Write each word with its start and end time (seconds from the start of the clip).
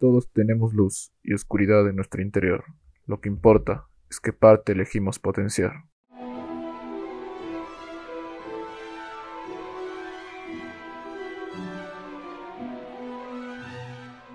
Todos 0.00 0.32
tenemos 0.32 0.72
luz 0.72 1.12
y 1.22 1.34
oscuridad 1.34 1.86
en 1.86 1.96
nuestro 1.96 2.22
interior. 2.22 2.64
Lo 3.04 3.20
que 3.20 3.28
importa 3.28 3.86
es 4.08 4.18
qué 4.18 4.32
parte 4.32 4.72
elegimos 4.72 5.18
potenciar. 5.18 5.84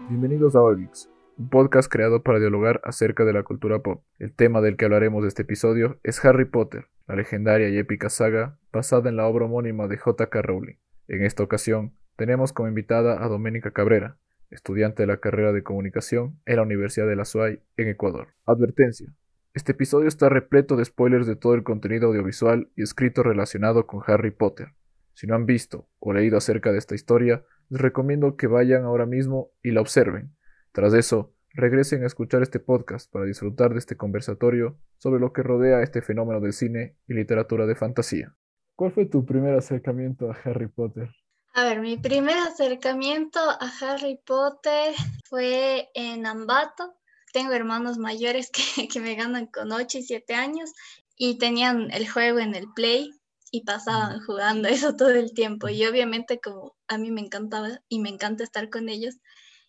Bienvenidos 0.07 0.55
a 0.55 0.61
Olix, 0.61 1.09
un 1.35 1.49
podcast 1.49 1.91
creado 1.91 2.21
para 2.21 2.37
dialogar 2.37 2.79
acerca 2.83 3.25
de 3.25 3.33
la 3.33 3.41
cultura 3.41 3.79
pop. 3.79 4.03
El 4.19 4.35
tema 4.35 4.61
del 4.61 4.77
que 4.77 4.85
hablaremos 4.85 5.23
de 5.23 5.29
este 5.29 5.41
episodio 5.41 5.99
es 6.03 6.23
Harry 6.23 6.45
Potter, 6.45 6.89
la 7.07 7.15
legendaria 7.15 7.69
y 7.69 7.79
épica 7.79 8.11
saga 8.11 8.59
basada 8.71 9.09
en 9.09 9.15
la 9.15 9.25
obra 9.25 9.45
homónima 9.45 9.87
de 9.87 9.97
J.K. 9.97 10.43
Rowling. 10.43 10.75
En 11.07 11.23
esta 11.23 11.41
ocasión, 11.41 11.95
tenemos 12.17 12.53
como 12.53 12.69
invitada 12.69 13.25
a 13.25 13.27
Doménica 13.27 13.71
Cabrera, 13.71 14.19
estudiante 14.49 15.03
de 15.03 15.07
la 15.07 15.17
carrera 15.17 15.51
de 15.51 15.63
comunicación 15.63 16.39
en 16.45 16.57
la 16.57 16.63
Universidad 16.63 17.07
de 17.07 17.15
la 17.15 17.25
SUAY 17.25 17.61
en 17.77 17.89
Ecuador. 17.89 18.29
Advertencia. 18.45 19.13
Este 19.53 19.71
episodio 19.71 20.07
está 20.07 20.27
repleto 20.27 20.75
de 20.75 20.83
spoilers 20.83 21.27
de 21.27 21.35
todo 21.35 21.53
el 21.53 21.63
contenido 21.63 22.07
audiovisual 22.07 22.69
y 22.75 22.83
escrito 22.83 23.23
relacionado 23.23 23.87
con 23.87 24.01
Harry 24.05 24.31
Potter. 24.31 24.73
Si 25.13 25.27
no 25.27 25.35
han 25.35 25.45
visto 25.45 25.87
o 25.99 26.11
leído 26.11 26.37
acerca 26.37 26.71
de 26.73 26.77
esta 26.77 26.93
historia, 26.93 27.45
les 27.69 27.79
recomiendo 27.79 28.35
que 28.35 28.47
vayan 28.47 28.83
ahora 28.83 29.05
mismo 29.05 29.51
y 29.63 29.71
la 29.71 29.81
observen. 29.81 30.35
Tras 30.73 30.93
eso, 30.93 31.33
regresen 31.53 32.03
a 32.03 32.07
escuchar 32.07 32.41
este 32.41 32.59
podcast 32.59 33.09
para 33.09 33.25
disfrutar 33.25 33.71
de 33.71 33.79
este 33.79 33.95
conversatorio 33.95 34.77
sobre 34.97 35.21
lo 35.21 35.31
que 35.31 35.41
rodea 35.41 35.81
este 35.81 36.01
fenómeno 36.01 36.41
del 36.41 36.51
cine 36.51 36.97
y 37.07 37.13
literatura 37.13 37.65
de 37.65 37.75
fantasía. 37.75 38.35
¿Cuál 38.75 38.91
fue 38.91 39.05
tu 39.05 39.25
primer 39.25 39.55
acercamiento 39.55 40.29
a 40.29 40.37
Harry 40.43 40.67
Potter? 40.67 41.09
A 41.57 41.63
ver, 41.63 41.79
mi 41.79 41.95
primer 41.95 42.37
acercamiento 42.37 43.39
a 43.39 43.71
Harry 43.79 44.19
Potter 44.25 44.93
fue 45.23 45.89
en 45.93 46.25
Ambato. 46.25 46.97
Tengo 47.31 47.53
hermanos 47.53 47.97
mayores 47.97 48.51
que, 48.51 48.61
que 48.89 48.99
me 48.99 49.15
ganan 49.15 49.47
con 49.47 49.71
8 49.71 49.99
y 49.99 50.03
7 50.03 50.35
años 50.35 50.73
y 51.15 51.37
tenían 51.37 51.91
el 51.91 52.09
juego 52.09 52.39
en 52.39 52.55
el 52.55 52.65
Play 52.75 53.09
y 53.51 53.63
pasaban 53.63 54.19
jugando 54.25 54.67
eso 54.67 54.97
todo 54.97 55.11
el 55.11 55.33
tiempo. 55.33 55.69
Y 55.69 55.85
obviamente 55.85 56.41
como 56.41 56.75
a 56.89 56.97
mí 56.97 57.09
me 57.09 57.21
encantaba 57.21 57.79
y 57.87 57.99
me 58.01 58.09
encanta 58.09 58.43
estar 58.43 58.69
con 58.69 58.89
ellos, 58.89 59.15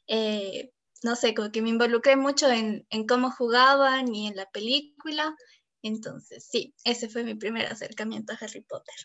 eh, 0.09 0.73
no 1.05 1.15
sé, 1.15 1.35
como 1.35 1.53
que 1.53 1.63
me 1.63 1.69
involucré 1.69 2.17
mucho 2.17 2.51
en, 2.51 2.85
en, 2.91 3.07
cómo 3.07 3.31
jugaban 3.31 4.13
y 4.13 4.27
en 4.27 4.35
la 4.35 4.47
película. 4.47 5.37
Entonces, 5.83 6.49
sí, 6.51 6.75
ese 6.83 7.09
fue 7.09 7.23
mi 7.23 7.37
primer 7.37 7.67
acercamiento 7.67 8.33
a 8.33 8.39
Harry 8.45 8.63
Potter. 8.63 8.97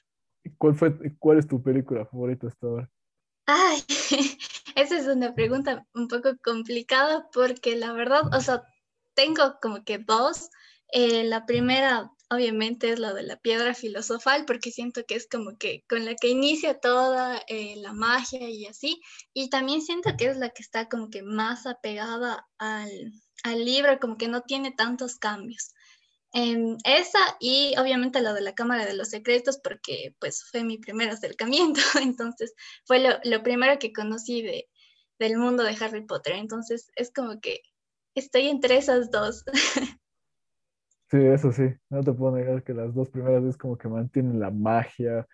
¿Cuál, 0.58 0.76
fue, 0.76 0.94
¿Cuál 1.20 1.40
es 1.40 1.48
tu 1.48 1.62
película 1.62 2.06
favorita 2.06 2.48
hasta 2.48 2.68
ahora? 2.68 2.92
Ay, 3.46 3.84
esa 4.76 4.98
es 4.98 5.08
una 5.08 5.34
pregunta 5.34 5.86
un 5.94 6.08
poco 6.08 6.38
complicada 6.44 7.28
porque 7.34 7.76
la 7.76 7.94
verdad, 7.94 8.34
o 8.34 8.40
sea, 8.42 8.64
tengo 9.14 9.58
como 9.62 9.84
que 9.84 9.98
dos. 10.00 10.50
Eh, 10.94 11.24
la 11.24 11.46
primera, 11.46 12.12
obviamente, 12.30 12.92
es 12.92 13.00
la 13.00 13.14
de 13.14 13.24
la 13.24 13.38
piedra 13.38 13.74
filosofal 13.74 14.46
porque 14.46 14.72
siento 14.72 15.04
que 15.08 15.16
es 15.16 15.28
como 15.28 15.58
que 15.58 15.84
con 15.90 16.06
la 16.06 16.16
que 16.16 16.30
inicia 16.30 16.80
toda 16.80 17.42
eh, 17.48 17.76
la 17.78 17.94
magia 17.94 18.50
y 18.50 18.66
así. 18.66 19.02
Y 19.34 19.50
también 19.50 19.82
siento 19.82 20.12
que 20.18 20.26
es 20.28 20.38
la 20.38 20.50
que 20.50 20.62
está 20.62 20.90
como 20.90 21.10
que 21.10 21.24
más 21.24 21.66
apegada 21.66 22.48
al, 22.58 23.14
al 23.44 23.66
libro, 23.66 24.00
como 24.00 24.18
que 24.18 24.28
no 24.28 24.42
tiene 24.42 24.72
tantos 24.72 25.18
cambios. 25.18 25.74
En 26.34 26.78
esa 26.86 27.20
y 27.40 27.74
obviamente 27.78 28.22
lo 28.22 28.34
de 28.34 28.42
la 28.42 28.56
Cámara 28.56 28.86
de 28.86 28.94
los 28.94 29.10
Secretos 29.10 29.60
porque 29.62 30.16
pues 30.20 30.46
fue 30.50 30.64
mi 30.64 30.78
primer 30.78 31.10
acercamiento, 31.10 31.82
entonces 32.02 32.54
fue 32.86 33.00
lo, 33.00 33.10
lo 33.24 33.44
primero 33.44 33.78
que 33.80 33.92
conocí 33.92 34.42
de, 34.42 34.70
del 35.20 35.38
mundo 35.38 35.64
de 35.64 35.76
Harry 35.80 36.06
Potter, 36.06 36.36
entonces 36.36 36.90
es 36.96 37.12
como 37.12 37.40
que 37.42 37.62
estoy 38.16 38.48
entre 38.48 38.78
esas 38.78 39.12
dos. 39.12 39.46
Sí, 41.09 41.18
eso 41.18 41.52
sí, 41.52 41.64
no 41.90 42.02
te 42.02 42.14
puedo 42.14 42.38
negar 42.38 42.64
que 42.64 42.74
las 42.74 42.94
dos 42.94 43.09
primeras 43.09 43.44
es 43.44 43.58
como 43.58 43.78
que 43.78 43.90
mantienen 43.90 44.40
la 44.40 44.50
magia, 44.50 45.28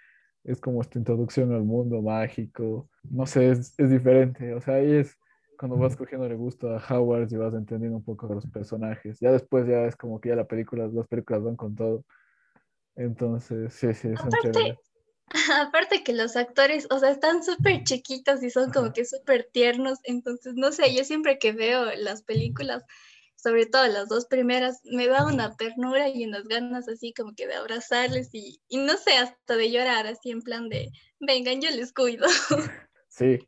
es 0.43 0.59
como 0.59 0.81
esta 0.81 0.97
introducción 0.97 1.53
al 1.53 1.61
mundo 1.61 2.01
mágico, 2.01 2.89
no 3.03 3.27
sé, 3.27 3.51
es, 3.51 3.75
es 3.77 3.91
diferente, 3.91 4.55
o 4.55 4.59
sea, 4.59 4.77
ahí 4.77 4.91
es 4.93 5.15
cuando 5.57 5.77
vas 5.77 5.95
cogiendo 5.95 6.27
el 6.27 6.37
gusto 6.37 6.69
a 6.69 6.83
Howard 6.89 7.31
y 7.31 7.35
vas 7.35 7.53
entendiendo 7.53 7.97
un 7.97 8.03
poco 8.03 8.27
de 8.27 8.35
los 8.35 8.45
personajes. 8.47 9.19
Ya 9.19 9.31
después 9.31 9.67
ya 9.67 9.85
es 9.85 9.95
como 9.95 10.21
que 10.21 10.29
ya 10.29 10.35
la 10.35 10.47
película, 10.47 10.87
las 10.87 11.07
películas 11.07 11.43
van 11.43 11.55
con 11.55 11.75
todo. 11.75 12.05
Entonces, 12.95 13.73
sí, 13.73 13.93
sí, 13.93 14.15
son 14.15 14.27
aparte. 14.27 14.77
Aparte 15.67 16.03
que 16.03 16.13
los 16.13 16.37
actores, 16.37 16.87
o 16.89 16.99
sea, 16.99 17.11
están 17.11 17.43
súper 17.43 17.83
chiquitos 17.83 18.41
y 18.43 18.49
son 18.49 18.71
como 18.71 18.93
que 18.93 19.03
súper 19.03 19.49
tiernos. 19.51 19.99
Entonces, 20.03 20.53
no 20.55 20.71
sé, 20.71 20.95
yo 20.95 21.03
siempre 21.03 21.37
que 21.37 21.51
veo 21.51 21.83
las 21.97 22.23
películas, 22.23 22.85
sobre 23.35 23.65
todo 23.65 23.85
las 23.87 24.07
dos 24.07 24.25
primeras, 24.25 24.79
me 24.85 25.07
da 25.07 25.25
una 25.25 25.53
ternura 25.57 26.07
y 26.07 26.25
unas 26.25 26.45
ganas 26.45 26.87
así 26.87 27.13
como 27.13 27.35
que 27.35 27.45
de 27.45 27.55
abrazarles 27.55 28.29
y, 28.33 28.61
y 28.69 28.77
no 28.77 28.95
sé, 28.95 29.17
hasta 29.17 29.57
de 29.57 29.69
llorar, 29.69 30.07
así 30.07 30.31
en 30.31 30.41
plan 30.41 30.69
de, 30.69 30.91
vengan, 31.19 31.61
yo 31.61 31.71
les 31.71 31.91
cuido. 31.91 32.25
Sí, 33.17 33.39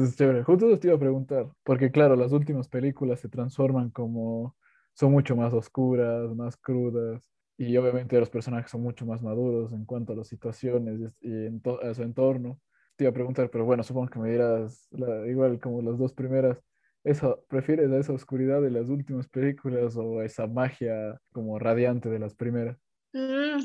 es 0.00 0.16
chévere. 0.16 0.42
Justo 0.42 0.80
te 0.80 0.88
iba 0.88 0.96
a 0.96 0.98
preguntar, 0.98 1.46
porque 1.62 1.92
claro, 1.92 2.16
las 2.16 2.32
últimas 2.32 2.68
películas 2.68 3.20
se 3.20 3.28
transforman 3.28 3.90
como, 3.90 4.56
son 4.94 5.12
mucho 5.12 5.36
más 5.36 5.52
oscuras, 5.52 6.34
más 6.34 6.56
crudas, 6.56 7.30
y 7.56 7.76
obviamente 7.76 8.18
los 8.18 8.30
personajes 8.30 8.72
son 8.72 8.82
mucho 8.82 9.06
más 9.06 9.22
maduros 9.22 9.72
en 9.72 9.84
cuanto 9.84 10.12
a 10.12 10.16
las 10.16 10.26
situaciones 10.26 11.14
y 11.20 11.30
en 11.30 11.62
a 11.84 11.94
su 11.94 12.02
entorno. 12.02 12.58
Te 12.96 13.04
iba 13.04 13.10
a 13.12 13.14
preguntar, 13.14 13.48
pero 13.48 13.64
bueno, 13.64 13.84
supongo 13.84 14.08
que 14.08 14.18
me 14.18 14.32
dirás, 14.32 14.88
la, 14.90 15.24
igual 15.28 15.60
como 15.60 15.82
las 15.82 15.98
dos 15.98 16.12
primeras, 16.12 16.60
¿eso, 17.04 17.44
¿prefieres 17.48 17.92
a 17.92 17.98
esa 17.98 18.12
oscuridad 18.14 18.60
de 18.60 18.72
las 18.72 18.88
últimas 18.88 19.28
películas 19.28 19.96
o 19.96 20.18
a 20.18 20.24
esa 20.24 20.48
magia 20.48 21.16
como 21.30 21.60
radiante 21.60 22.08
de 22.08 22.18
las 22.18 22.34
primeras? 22.34 22.76
Mm, 23.12 23.62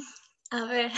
a 0.52 0.66
ver. 0.66 0.92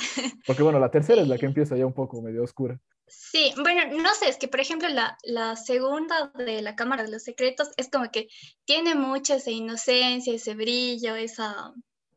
Porque 0.46 0.64
bueno, 0.64 0.80
la 0.80 0.92
tercera 0.92 1.22
es 1.22 1.30
la 1.30 1.38
que 1.38 1.46
empieza 1.46 1.78
ya 1.78 1.86
un 1.86 1.94
poco 1.94 2.22
medio 2.22 2.44
oscura. 2.44 2.78
Sí, 3.10 3.54
bueno, 3.58 4.02
no 4.02 4.14
sé, 4.14 4.30
es 4.30 4.38
que 4.38 4.48
por 4.48 4.60
ejemplo 4.60 4.88
la, 4.90 5.18
la, 5.24 5.56
segunda 5.56 6.32
de 6.36 6.62
la 6.62 6.76
Cámara 6.76 7.04
de 7.04 7.12
los 7.12 7.24
Secretos 7.24 7.70
es 7.78 7.90
como 7.90 8.12
que 8.12 8.28
tiene 8.66 8.96
mucha 8.96 9.36
esa 9.36 9.52
inocencia, 9.52 10.34
ese 10.34 10.54
brillo, 10.54 11.16
esa, 11.16 11.74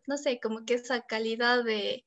no 0.07 0.17
sé, 0.17 0.39
como 0.41 0.65
que 0.65 0.75
esa 0.75 1.01
calidad 1.03 1.65
de, 1.65 2.05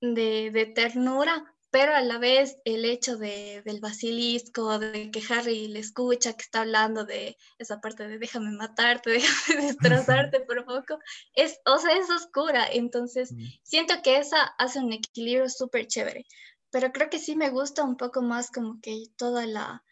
de, 0.00 0.50
de 0.52 0.66
ternura, 0.66 1.56
pero 1.70 1.94
a 1.94 2.00
la 2.00 2.18
vez 2.18 2.56
el 2.64 2.84
hecho 2.84 3.16
de, 3.16 3.62
del 3.64 3.80
basilisco, 3.80 4.78
de 4.78 5.10
que 5.10 5.22
Harry 5.28 5.68
le 5.68 5.80
escucha, 5.80 6.32
que 6.32 6.42
está 6.42 6.60
hablando 6.60 7.04
de 7.04 7.36
esa 7.58 7.80
parte 7.80 8.06
de 8.06 8.18
déjame 8.18 8.52
matarte, 8.52 9.10
déjame 9.10 9.66
destrozarte 9.66 10.40
por 10.40 10.64
poco, 10.64 10.98
es, 11.34 11.60
o 11.66 11.78
sea, 11.78 11.96
es 11.96 12.08
oscura, 12.10 12.66
entonces 12.70 13.34
siento 13.62 13.94
que 14.02 14.18
esa 14.18 14.42
hace 14.58 14.78
un 14.78 14.92
equilibrio 14.92 15.48
súper 15.50 15.86
chévere 15.86 16.24
pero 16.70 16.92
creo 16.92 17.10
que 17.10 17.18
sí 17.18 17.36
me 17.36 17.50
gusta 17.50 17.84
un 17.84 17.96
poco 17.96 18.22
más 18.22 18.50
como 18.50 18.80
que 18.80 19.04
toda 19.16 19.46
la, 19.46 19.84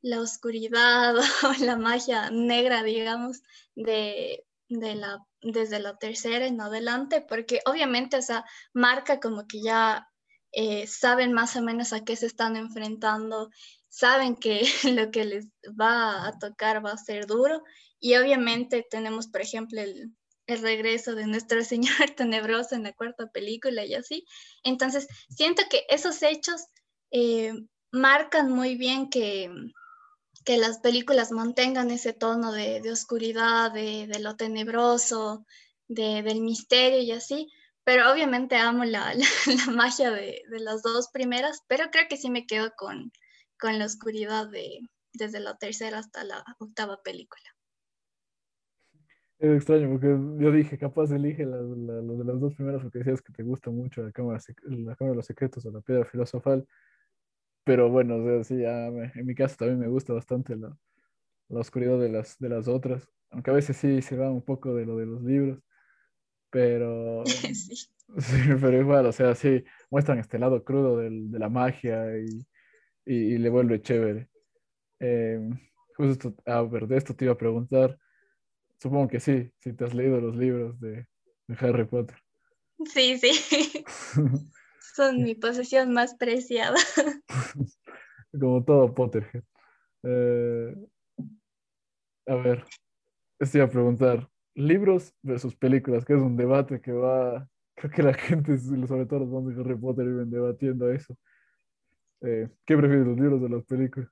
la 0.00 0.20
oscuridad 0.20 1.14
o 1.44 1.64
la 1.64 1.76
magia 1.76 2.30
negra, 2.30 2.82
digamos, 2.82 3.42
de, 3.74 4.44
de 4.68 4.94
la, 4.94 5.24
desde 5.40 5.80
la 5.80 5.96
tercera 5.98 6.46
en 6.46 6.60
adelante, 6.60 7.20
porque 7.20 7.60
obviamente, 7.64 8.16
o 8.18 8.44
marca 8.72 9.20
como 9.20 9.46
que 9.46 9.62
ya 9.62 10.08
eh, 10.52 10.86
saben 10.86 11.32
más 11.32 11.56
o 11.56 11.62
menos 11.62 11.92
a 11.92 12.04
qué 12.04 12.16
se 12.16 12.26
están 12.26 12.56
enfrentando, 12.56 13.50
saben 13.88 14.36
que 14.36 14.62
lo 14.94 15.10
que 15.10 15.24
les 15.24 15.46
va 15.80 16.26
a 16.26 16.38
tocar 16.38 16.84
va 16.84 16.92
a 16.92 16.96
ser 16.96 17.26
duro 17.26 17.62
y 18.00 18.16
obviamente 18.16 18.86
tenemos, 18.88 19.28
por 19.28 19.40
ejemplo, 19.40 19.80
el, 19.80 20.14
el 20.48 20.62
regreso 20.62 21.14
de 21.14 21.26
nuestro 21.26 21.62
Señor 21.64 22.10
tenebroso 22.16 22.74
en 22.74 22.82
la 22.82 22.92
cuarta 22.92 23.30
película 23.30 23.84
y 23.84 23.94
así. 23.94 24.26
Entonces, 24.64 25.06
siento 25.28 25.62
que 25.70 25.84
esos 25.88 26.20
hechos 26.22 26.66
eh, 27.12 27.52
marcan 27.92 28.50
muy 28.50 28.76
bien 28.76 29.08
que, 29.10 29.50
que 30.44 30.58
las 30.58 30.78
películas 30.80 31.30
mantengan 31.30 31.90
ese 31.90 32.12
tono 32.12 32.50
de, 32.52 32.80
de 32.80 32.90
oscuridad, 32.90 33.72
de, 33.72 34.08
lo 34.20 34.36
tenebroso, 34.36 35.46
de, 35.86 36.22
del 36.22 36.40
misterio 36.40 37.00
y 37.00 37.12
así. 37.12 37.48
Pero 37.84 38.10
obviamente 38.12 38.56
amo 38.56 38.84
la, 38.84 39.14
la, 39.14 39.26
la 39.46 39.72
magia 39.72 40.10
de, 40.10 40.42
de, 40.50 40.60
las 40.60 40.82
dos 40.82 41.08
primeras, 41.12 41.60
pero 41.68 41.90
creo 41.90 42.08
que 42.08 42.16
sí 42.16 42.30
me 42.30 42.46
quedo 42.46 42.72
con, 42.76 43.12
con 43.60 43.78
la 43.78 43.86
oscuridad 43.86 44.48
de, 44.48 44.80
desde 45.12 45.40
la 45.40 45.56
tercera 45.56 45.98
hasta 45.98 46.24
la 46.24 46.44
octava 46.58 47.02
película. 47.02 47.57
Es 49.38 49.50
extraño 49.56 49.88
porque 49.90 50.08
yo 50.42 50.50
dije, 50.52 50.78
capaz 50.78 51.12
elige 51.12 51.44
la, 51.46 51.58
la, 51.58 52.02
lo 52.02 52.16
de 52.16 52.24
las 52.24 52.40
dos 52.40 52.54
primeras 52.54 52.82
porque 52.82 52.98
decías 52.98 53.22
que 53.22 53.32
te 53.32 53.42
gusta 53.44 53.70
mucho 53.70 54.02
la 54.02 54.10
cámara, 54.12 54.40
la 54.64 54.96
cámara 54.96 55.12
de 55.12 55.16
los 55.16 55.26
secretos 55.26 55.64
o 55.66 55.70
la 55.70 55.80
piedra 55.80 56.04
filosofal. 56.04 56.66
Pero 57.64 57.90
bueno, 57.90 58.16
o 58.16 58.24
sea, 58.24 58.44
sí, 58.44 58.62
ya 58.62 58.90
me, 58.90 59.12
en 59.14 59.26
mi 59.26 59.34
caso 59.34 59.56
también 59.58 59.78
me 59.80 59.88
gusta 59.88 60.12
bastante 60.14 60.56
la, 60.56 60.76
la 61.48 61.60
oscuridad 61.60 61.98
de 62.00 62.10
las, 62.10 62.38
de 62.38 62.48
las 62.50 62.68
otras. 62.68 63.08
Aunque 63.30 63.50
a 63.50 63.54
veces 63.54 63.76
sí 63.76 64.02
se 64.02 64.16
va 64.16 64.30
un 64.30 64.42
poco 64.44 64.74
de 64.74 64.86
lo 64.86 64.96
de 64.98 65.06
los 65.06 65.22
libros. 65.22 65.60
Pero, 66.50 67.24
Sí. 67.34 67.88
sí, 68.18 68.36
pero 68.60 68.78
igual, 68.80 69.06
o 69.06 69.12
sea, 69.12 69.34
sí, 69.34 69.64
muestran 69.90 70.18
este 70.18 70.38
lado 70.38 70.64
crudo 70.64 70.98
del, 70.98 71.30
de 71.30 71.38
la 71.38 71.48
magia 71.50 72.18
y, 72.18 72.26
y, 73.06 73.34
y 73.34 73.38
le 73.38 73.50
vuelve 73.50 73.82
chévere. 73.82 74.28
Eh, 75.00 75.40
Justo, 75.96 76.34
a 76.46 76.62
ver, 76.62 76.86
de 76.88 76.96
esto 76.98 77.14
te 77.16 77.24
iba 77.26 77.34
a 77.34 77.38
preguntar. 77.38 77.98
Supongo 78.80 79.08
que 79.08 79.20
sí, 79.20 79.50
si 79.58 79.72
te 79.72 79.84
has 79.84 79.94
leído 79.94 80.20
los 80.20 80.36
libros 80.36 80.78
de, 80.80 81.06
de 81.48 81.56
Harry 81.60 81.84
Potter. 81.84 82.16
Sí, 82.84 83.18
sí. 83.18 83.84
Son 84.94 85.22
mi 85.22 85.34
posesión 85.34 85.92
más 85.92 86.14
preciada. 86.14 86.76
Como 88.38 88.64
todo 88.64 88.94
Potterhead. 88.94 89.42
Eh, 90.02 90.74
a 92.26 92.34
ver, 92.34 92.64
iba 93.40 93.64
a 93.64 93.70
preguntar, 93.70 94.28
libros 94.54 95.14
versus 95.22 95.56
películas, 95.56 96.04
que 96.04 96.14
es 96.14 96.20
un 96.20 96.36
debate 96.36 96.80
que 96.80 96.92
va, 96.92 97.48
creo 97.74 97.90
que 97.90 98.02
la 98.02 98.14
gente, 98.14 98.58
sobre 98.58 99.06
todo 99.06 99.20
los 99.20 99.30
fans 99.30 99.56
de 99.56 99.62
Harry 99.62 99.76
Potter, 99.76 100.04
viven 100.04 100.30
debatiendo 100.30 100.90
eso. 100.90 101.16
Eh, 102.20 102.48
¿Qué 102.66 102.76
prefieres, 102.76 103.06
los 103.06 103.18
libros 103.18 103.42
o 103.42 103.48
las 103.48 103.64
películas? 103.64 104.10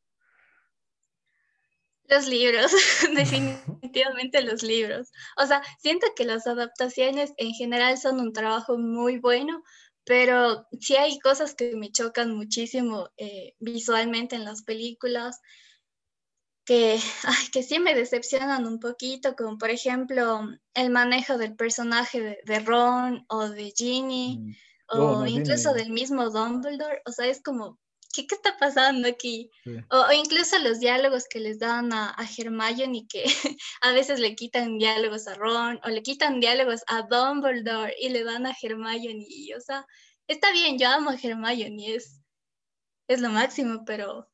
Los 2.08 2.28
libros, 2.28 2.70
definitivamente 3.14 4.42
los 4.42 4.62
libros. 4.62 5.10
O 5.36 5.46
sea, 5.46 5.62
siento 5.78 6.06
que 6.14 6.24
las 6.24 6.46
adaptaciones 6.46 7.32
en 7.36 7.52
general 7.52 7.98
son 7.98 8.20
un 8.20 8.32
trabajo 8.32 8.78
muy 8.78 9.18
bueno, 9.18 9.62
pero 10.04 10.66
sí 10.80 10.96
hay 10.96 11.18
cosas 11.18 11.54
que 11.54 11.74
me 11.74 11.90
chocan 11.90 12.36
muchísimo 12.36 13.10
eh, 13.16 13.54
visualmente 13.58 14.36
en 14.36 14.44
las 14.44 14.62
películas, 14.62 15.40
que, 16.64 16.98
que 17.52 17.62
sí 17.62 17.78
me 17.80 17.94
decepcionan 17.94 18.66
un 18.66 18.78
poquito, 18.78 19.34
como 19.34 19.58
por 19.58 19.70
ejemplo 19.70 20.42
el 20.74 20.90
manejo 20.90 21.38
del 21.38 21.56
personaje 21.56 22.40
de, 22.44 22.58
Ron 22.60 23.24
o 23.28 23.48
de 23.48 23.72
Ginny, 23.76 24.38
mm. 24.38 24.98
o 24.98 25.26
incluso 25.26 25.72
del 25.72 25.90
mismo 25.90 26.30
Dumbledore. 26.30 27.02
O 27.06 27.12
sea, 27.12 27.26
es 27.26 27.42
como, 27.42 27.78
¿qué, 28.24 28.34
está 28.34 28.56
pasando 28.56 29.08
aquí? 29.08 29.50
O, 29.90 30.12
incluso 30.12 30.58
los 30.60 30.80
diálogos 30.80 31.26
que 31.28 31.40
les 31.40 31.58
dan 31.58 31.92
a, 31.92 32.14
a 32.16 32.24
Hermione 32.24 33.06
que 33.08 33.24
a 33.82 33.92
veces 33.92 34.20
le 34.20 34.34
quitan 34.34 34.78
diálogos 34.78 35.26
a 35.26 35.34
Ron 35.34 35.80
o 35.84 35.88
le 35.88 36.02
quitan 36.02 36.40
diálogos 36.40 36.82
a 36.86 37.02
Dumbledore 37.02 37.94
y 38.00 38.08
le 38.08 38.24
dan 38.24 38.46
a 38.46 38.54
Hermione. 38.60 39.26
Y, 39.28 39.52
o 39.52 39.60
sea, 39.60 39.86
está 40.26 40.52
bien, 40.52 40.78
yo 40.78 40.88
amo 40.88 41.10
a 41.10 41.16
Hermione, 41.16 41.94
es, 41.94 42.22
es 43.08 43.20
lo 43.20 43.30
máximo, 43.30 43.84
pero, 43.84 44.30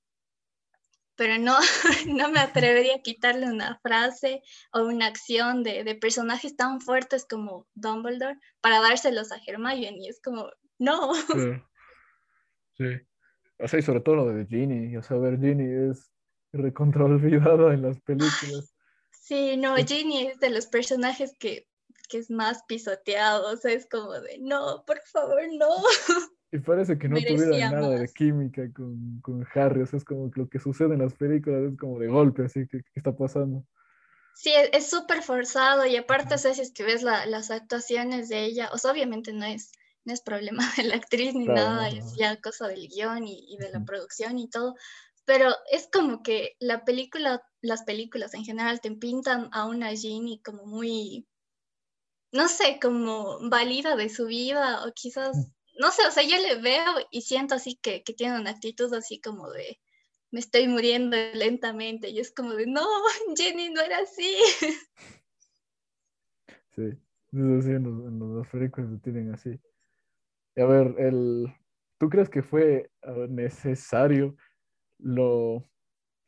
pero 1.17 1.38
no, 1.38 1.56
no 2.06 2.28
me 2.28 2.40
atrevería 2.40 2.96
a 2.96 3.02
quitarle 3.02 3.46
una 3.46 3.78
frase 3.82 4.43
o 4.73 4.82
una 4.82 5.06
acción 5.06 5.62
de, 5.62 5.85
de 5.85 5.94
personajes 5.94 6.56
tan 6.56 6.81
fuertes 6.81 7.26
como 7.28 7.67
Dumbledore 7.75 8.38
para 8.61 8.81
dárselos 8.81 9.32
a 9.32 9.40
Hermione. 9.46 10.08
Es 10.08 10.20
como, 10.23 10.50
no. 10.78 11.12
Sí. 12.75 13.06
O 13.58 13.69
sea, 13.69 13.78
y 13.78 13.82
sobre 13.82 14.00
todo 14.00 14.16
lo 14.16 14.26
de 14.26 14.46
Ginny. 14.46 14.96
O 14.96 15.02
sea, 15.02 15.19
ver, 15.19 15.38
Ginny 15.38 15.90
es 15.90 16.10
recontra 16.52 17.04
olvidada 17.04 17.72
en 17.72 17.82
las 17.82 18.00
películas. 18.00 18.75
Sí, 19.10 19.56
no, 19.56 19.76
Ginny 19.76 20.26
es 20.26 20.40
de 20.40 20.50
los 20.50 20.66
personajes 20.66 21.34
que, 21.38 21.66
que 22.08 22.19
es 22.19 22.31
más 22.31 22.64
pisoteado. 22.66 23.52
O 23.52 23.56
sea, 23.56 23.72
es 23.72 23.87
como 23.88 24.12
de, 24.12 24.38
no, 24.40 24.84
por 24.87 25.00
favor, 25.12 25.40
no. 25.58 25.69
Y 26.54 26.58
parece 26.58 26.99
que 26.99 27.08
no 27.08 27.16
tuviera 27.16 27.70
nada 27.70 27.99
de 27.99 28.08
química 28.08 28.70
con, 28.75 29.20
con, 29.22 29.46
Harry. 29.54 29.81
O 29.81 29.87
sea, 29.87 29.96
es 29.96 30.04
como 30.04 30.31
que 30.31 30.38
lo 30.38 30.49
que 30.50 30.58
sucede 30.58 30.93
en 30.93 31.00
las 31.00 31.14
películas 31.14 31.62
es 31.62 31.78
como 31.78 31.99
de 31.99 32.08
golpe, 32.08 32.44
así 32.44 32.69
que, 32.69 32.82
¿qué 32.82 32.93
está 32.94 33.16
pasando? 33.16 33.64
Sí, 34.34 34.52
es 34.72 34.90
súper 34.90 35.22
forzado. 35.22 35.87
Y 35.87 35.96
aparte, 35.96 36.34
o 36.34 36.38
sea, 36.38 36.52
si 36.52 36.60
es 36.60 36.70
que 36.72 36.84
ves 36.84 37.02
la, 37.02 37.25
las 37.25 37.50
actuaciones 37.50 38.28
de 38.28 38.44
ella, 38.44 38.69
o 38.70 38.76
sea, 38.76 38.93
obviamente 38.93 39.32
no 39.32 39.46
es 39.46 39.72
no 40.04 40.12
es 40.12 40.20
problema 40.20 40.62
de 40.76 40.84
la 40.84 40.96
actriz 40.96 41.34
ni 41.34 41.46
nada, 41.46 41.88
es 41.88 42.14
ya 42.16 42.40
cosa 42.40 42.69
del 42.69 42.88
guion 42.88 43.26
y, 43.26 43.56
de 43.58 43.70
la 43.70 43.84
producción 43.84 44.38
y 44.38 44.49
todo, 44.49 44.75
pero 45.25 45.50
es 45.70 45.88
como 45.93 46.22
que 46.22 46.56
la 46.58 46.84
película, 46.84 47.43
las 47.60 47.84
películas 47.84 48.34
en 48.34 48.44
general 48.44 48.81
te 48.81 48.90
pintan 48.93 49.49
a 49.52 49.66
una 49.66 49.90
Ginny 49.90 50.40
como 50.43 50.66
muy, 50.66 51.26
no 52.32 52.49
sé, 52.49 52.78
como 52.81 53.38
válida 53.49 53.96
de 53.96 54.08
su 54.08 54.26
vida 54.26 54.84
o 54.84 54.93
quizás, 54.93 55.37
no 55.78 55.90
sé, 55.90 56.06
o 56.06 56.10
sea, 56.10 56.22
yo 56.22 56.37
le 56.38 56.56
veo 56.56 56.94
y 57.10 57.22
siento 57.22 57.54
así 57.54 57.76
que, 57.76 58.02
que 58.02 58.14
tiene 58.14 58.40
una 58.40 58.50
actitud 58.50 58.93
así 58.94 59.20
como 59.20 59.50
de, 59.50 59.78
me 60.32 60.40
estoy 60.40 60.66
muriendo 60.66 61.16
lentamente 61.34 62.10
y 62.10 62.19
es 62.19 62.32
como 62.32 62.54
de, 62.54 62.66
no, 62.66 62.84
Jenny 63.37 63.70
no 63.70 63.81
era 63.81 63.99
así. 63.99 64.34
Sí, 66.75 66.90
sí 67.31 67.38
en, 67.70 67.84
los, 67.84 68.06
en 68.06 68.38
las 68.38 68.49
películas 68.49 68.90
lo 68.90 68.99
tienen 68.99 69.32
así. 69.34 69.60
A 70.56 70.64
ver, 70.64 70.94
el, 70.99 71.46
¿tú 71.99 72.08
crees 72.10 72.28
que 72.28 72.43
fue 72.43 72.90
necesario 73.28 74.37
lo, 74.99 75.64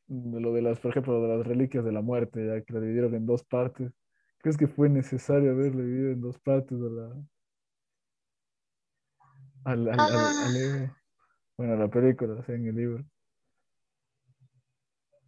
lo 0.09 0.53
de 0.53 0.63
las, 0.63 0.81
por 0.81 0.93
ejemplo, 0.93 1.21
de 1.21 1.37
las 1.37 1.47
reliquias 1.47 1.85
de 1.85 1.93
la 1.93 2.01
muerte, 2.01 2.47
ya 2.47 2.63
que 2.63 2.73
la 2.73 2.81
dividieron 2.81 3.15
en 3.15 3.27
dos 3.27 3.45
partes? 3.45 3.93
¿Crees 4.39 4.57
que 4.57 4.67
fue 4.67 4.89
necesario 4.89 5.53
haberlo 5.53 5.83
dividido 5.83 6.11
en 6.13 6.21
dos 6.21 6.39
partes 6.39 6.79
a 6.79 6.91
la, 6.91 7.25
al, 9.65 9.89
al, 9.89 9.99
ah. 9.99 10.97
Bueno, 11.57 11.77
la 11.77 11.89
película, 11.89 12.35
o 12.35 12.43
sea, 12.45 12.55
en 12.55 12.67
el 12.67 12.77
libro. 12.77 13.05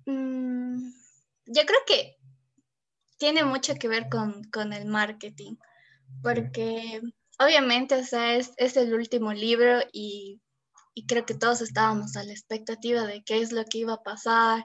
Mm, 0.06 0.90
yo 1.46 1.62
creo 1.64 1.81
que 1.87 2.16
tiene 3.16 3.44
mucho 3.44 3.75
que 3.76 3.88
ver 3.88 4.08
con, 4.08 4.44
con 4.44 4.72
el 4.72 4.87
marketing, 4.87 5.56
porque 6.22 7.00
obviamente, 7.38 7.94
o 7.94 8.04
sea, 8.04 8.36
es, 8.36 8.52
es 8.56 8.76
el 8.76 8.94
último 8.94 9.32
libro 9.32 9.80
y, 9.92 10.40
y, 10.94 11.06
creo 11.06 11.26
que 11.26 11.34
todos 11.34 11.60
estábamos 11.60 12.16
a 12.16 12.24
la 12.24 12.32
expectativa 12.32 13.06
de 13.06 13.22
qué 13.24 13.40
es 13.40 13.52
lo 13.52 13.64
que 13.64 13.78
iba 13.78 13.94
a 13.94 14.02
pasar, 14.02 14.64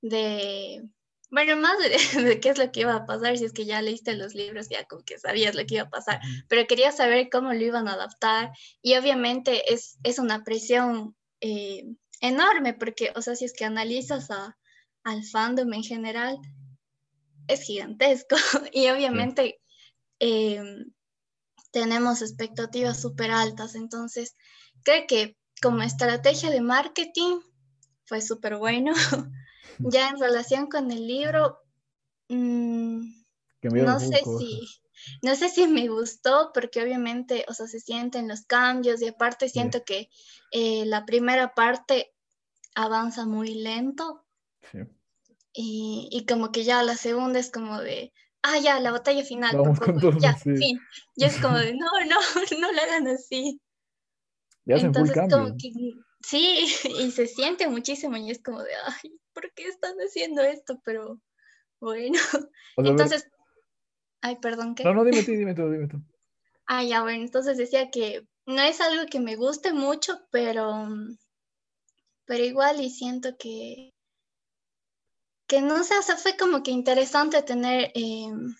de, 0.00 0.82
bueno, 1.30 1.56
más 1.56 1.78
de, 1.78 2.40
qué 2.40 2.50
es 2.50 2.58
lo 2.58 2.70
que 2.70 2.80
iba 2.80 2.94
a 2.94 3.06
pasar, 3.06 3.36
si 3.38 3.44
es 3.44 3.52
que 3.52 3.64
ya 3.64 3.80
leíste 3.80 4.14
los 4.14 4.34
libros, 4.34 4.68
ya 4.68 4.84
como 4.84 5.02
que 5.02 5.18
sabías 5.18 5.54
lo 5.54 5.64
que 5.64 5.76
iba 5.76 5.84
a 5.84 5.90
pasar, 5.90 6.20
pero 6.48 6.66
quería 6.66 6.92
saber 6.92 7.28
cómo 7.30 7.52
lo 7.52 7.60
iban 7.60 7.88
a 7.88 7.94
adaptar 7.94 8.52
y 8.82 8.96
obviamente 8.96 9.72
es, 9.72 9.98
es 10.02 10.18
una 10.18 10.44
presión 10.44 11.16
eh, 11.40 11.84
enorme 12.20 12.74
porque, 12.74 13.12
o 13.16 13.22
sea, 13.22 13.34
si 13.34 13.46
es 13.46 13.54
que 13.54 13.64
analizas 13.64 14.30
a, 14.30 14.58
al 15.04 15.24
fandom 15.24 15.72
en 15.72 15.82
general, 15.82 16.38
es 17.48 17.62
gigantesco 17.62 18.36
y 18.72 18.88
obviamente... 18.88 19.58
Eh, 20.20 20.62
tenemos 21.72 22.22
expectativas 22.22 23.00
súper 23.00 23.30
altas. 23.32 23.74
Entonces, 23.74 24.36
creo 24.84 25.06
que 25.08 25.36
como 25.60 25.82
estrategia 25.82 26.50
de 26.50 26.60
marketing 26.60 27.40
fue 28.04 28.22
súper 28.22 28.56
bueno. 28.56 28.92
ya 29.78 30.08
en 30.10 30.20
relación 30.20 30.68
con 30.68 30.90
el 30.92 31.06
libro, 31.06 31.58
mm, 32.28 33.00
no 33.62 33.98
sé 33.98 34.22
si... 34.38 34.60
No 35.20 35.34
sé 35.34 35.48
si 35.48 35.66
me 35.66 35.88
gustó 35.88 36.52
porque 36.54 36.80
obviamente, 36.80 37.44
o 37.48 37.54
sea, 37.54 37.66
se 37.66 37.80
sienten 37.80 38.28
los 38.28 38.42
cambios 38.42 39.02
y 39.02 39.08
aparte 39.08 39.48
siento 39.48 39.82
que 39.84 40.08
eh, 40.52 40.84
la 40.86 41.04
primera 41.04 41.54
parte 41.54 42.14
avanza 42.76 43.26
muy 43.26 43.54
lento 43.54 44.24
y, 45.52 46.08
y, 46.12 46.24
como 46.24 46.52
que 46.52 46.62
ya 46.62 46.84
la 46.84 46.96
segunda 46.96 47.40
es 47.40 47.50
como 47.50 47.80
de, 47.80 48.12
ah, 48.42 48.58
ya, 48.58 48.80
la 48.80 48.92
batalla 48.92 49.24
final. 49.24 49.56
Vamos 49.56 49.80
con 49.80 49.98
ya, 50.18 50.34
fin. 50.36 50.80
Y 51.16 51.24
es 51.24 51.38
como 51.38 51.58
de, 51.58 51.74
no, 51.74 51.86
no, 52.08 52.16
no 52.60 52.72
la 52.72 52.82
hagan 52.82 53.08
así. 53.08 53.60
Ya 54.64 54.76
Entonces, 54.76 55.16
como 55.30 55.56
que, 55.56 55.72
sí, 56.20 56.66
y 57.00 57.10
se 57.10 57.26
siente 57.26 57.68
muchísimo 57.68 58.16
y 58.16 58.30
es 58.30 58.42
como 58.42 58.62
de, 58.62 58.70
ay, 58.86 59.18
¿por 59.32 59.52
qué 59.54 59.66
están 59.66 59.96
haciendo 59.98 60.42
esto? 60.42 60.80
Pero 60.84 61.20
bueno. 61.80 62.18
entonces, 62.76 63.28
ay, 64.20 64.36
perdón, 64.40 64.74
¿qué? 64.74 64.84
No, 64.84 64.94
no, 64.94 65.04
dime 65.04 65.22
tú, 65.22 65.32
dime 65.32 65.54
tú, 65.54 65.70
dime 65.70 65.88
tú. 65.88 66.02
Ah, 66.66 66.84
ya, 66.84 67.02
bueno, 67.02 67.22
entonces 67.22 67.56
decía 67.56 67.90
que 67.90 68.26
no 68.46 68.62
es 68.62 68.80
algo 68.80 69.06
que 69.06 69.20
me 69.20 69.36
guste 69.36 69.72
mucho, 69.72 70.20
pero, 70.30 70.86
pero 72.24 72.44
igual 72.44 72.80
y 72.80 72.90
siento 72.90 73.36
que, 73.36 73.91
que 75.46 75.60
no 75.60 75.82
sé, 75.84 75.98
o 75.98 76.02
sea, 76.02 76.16
fue 76.16 76.36
como 76.36 76.62
que 76.62 76.70
interesante 76.70 77.42
tener 77.42 77.92
em, 77.94 78.54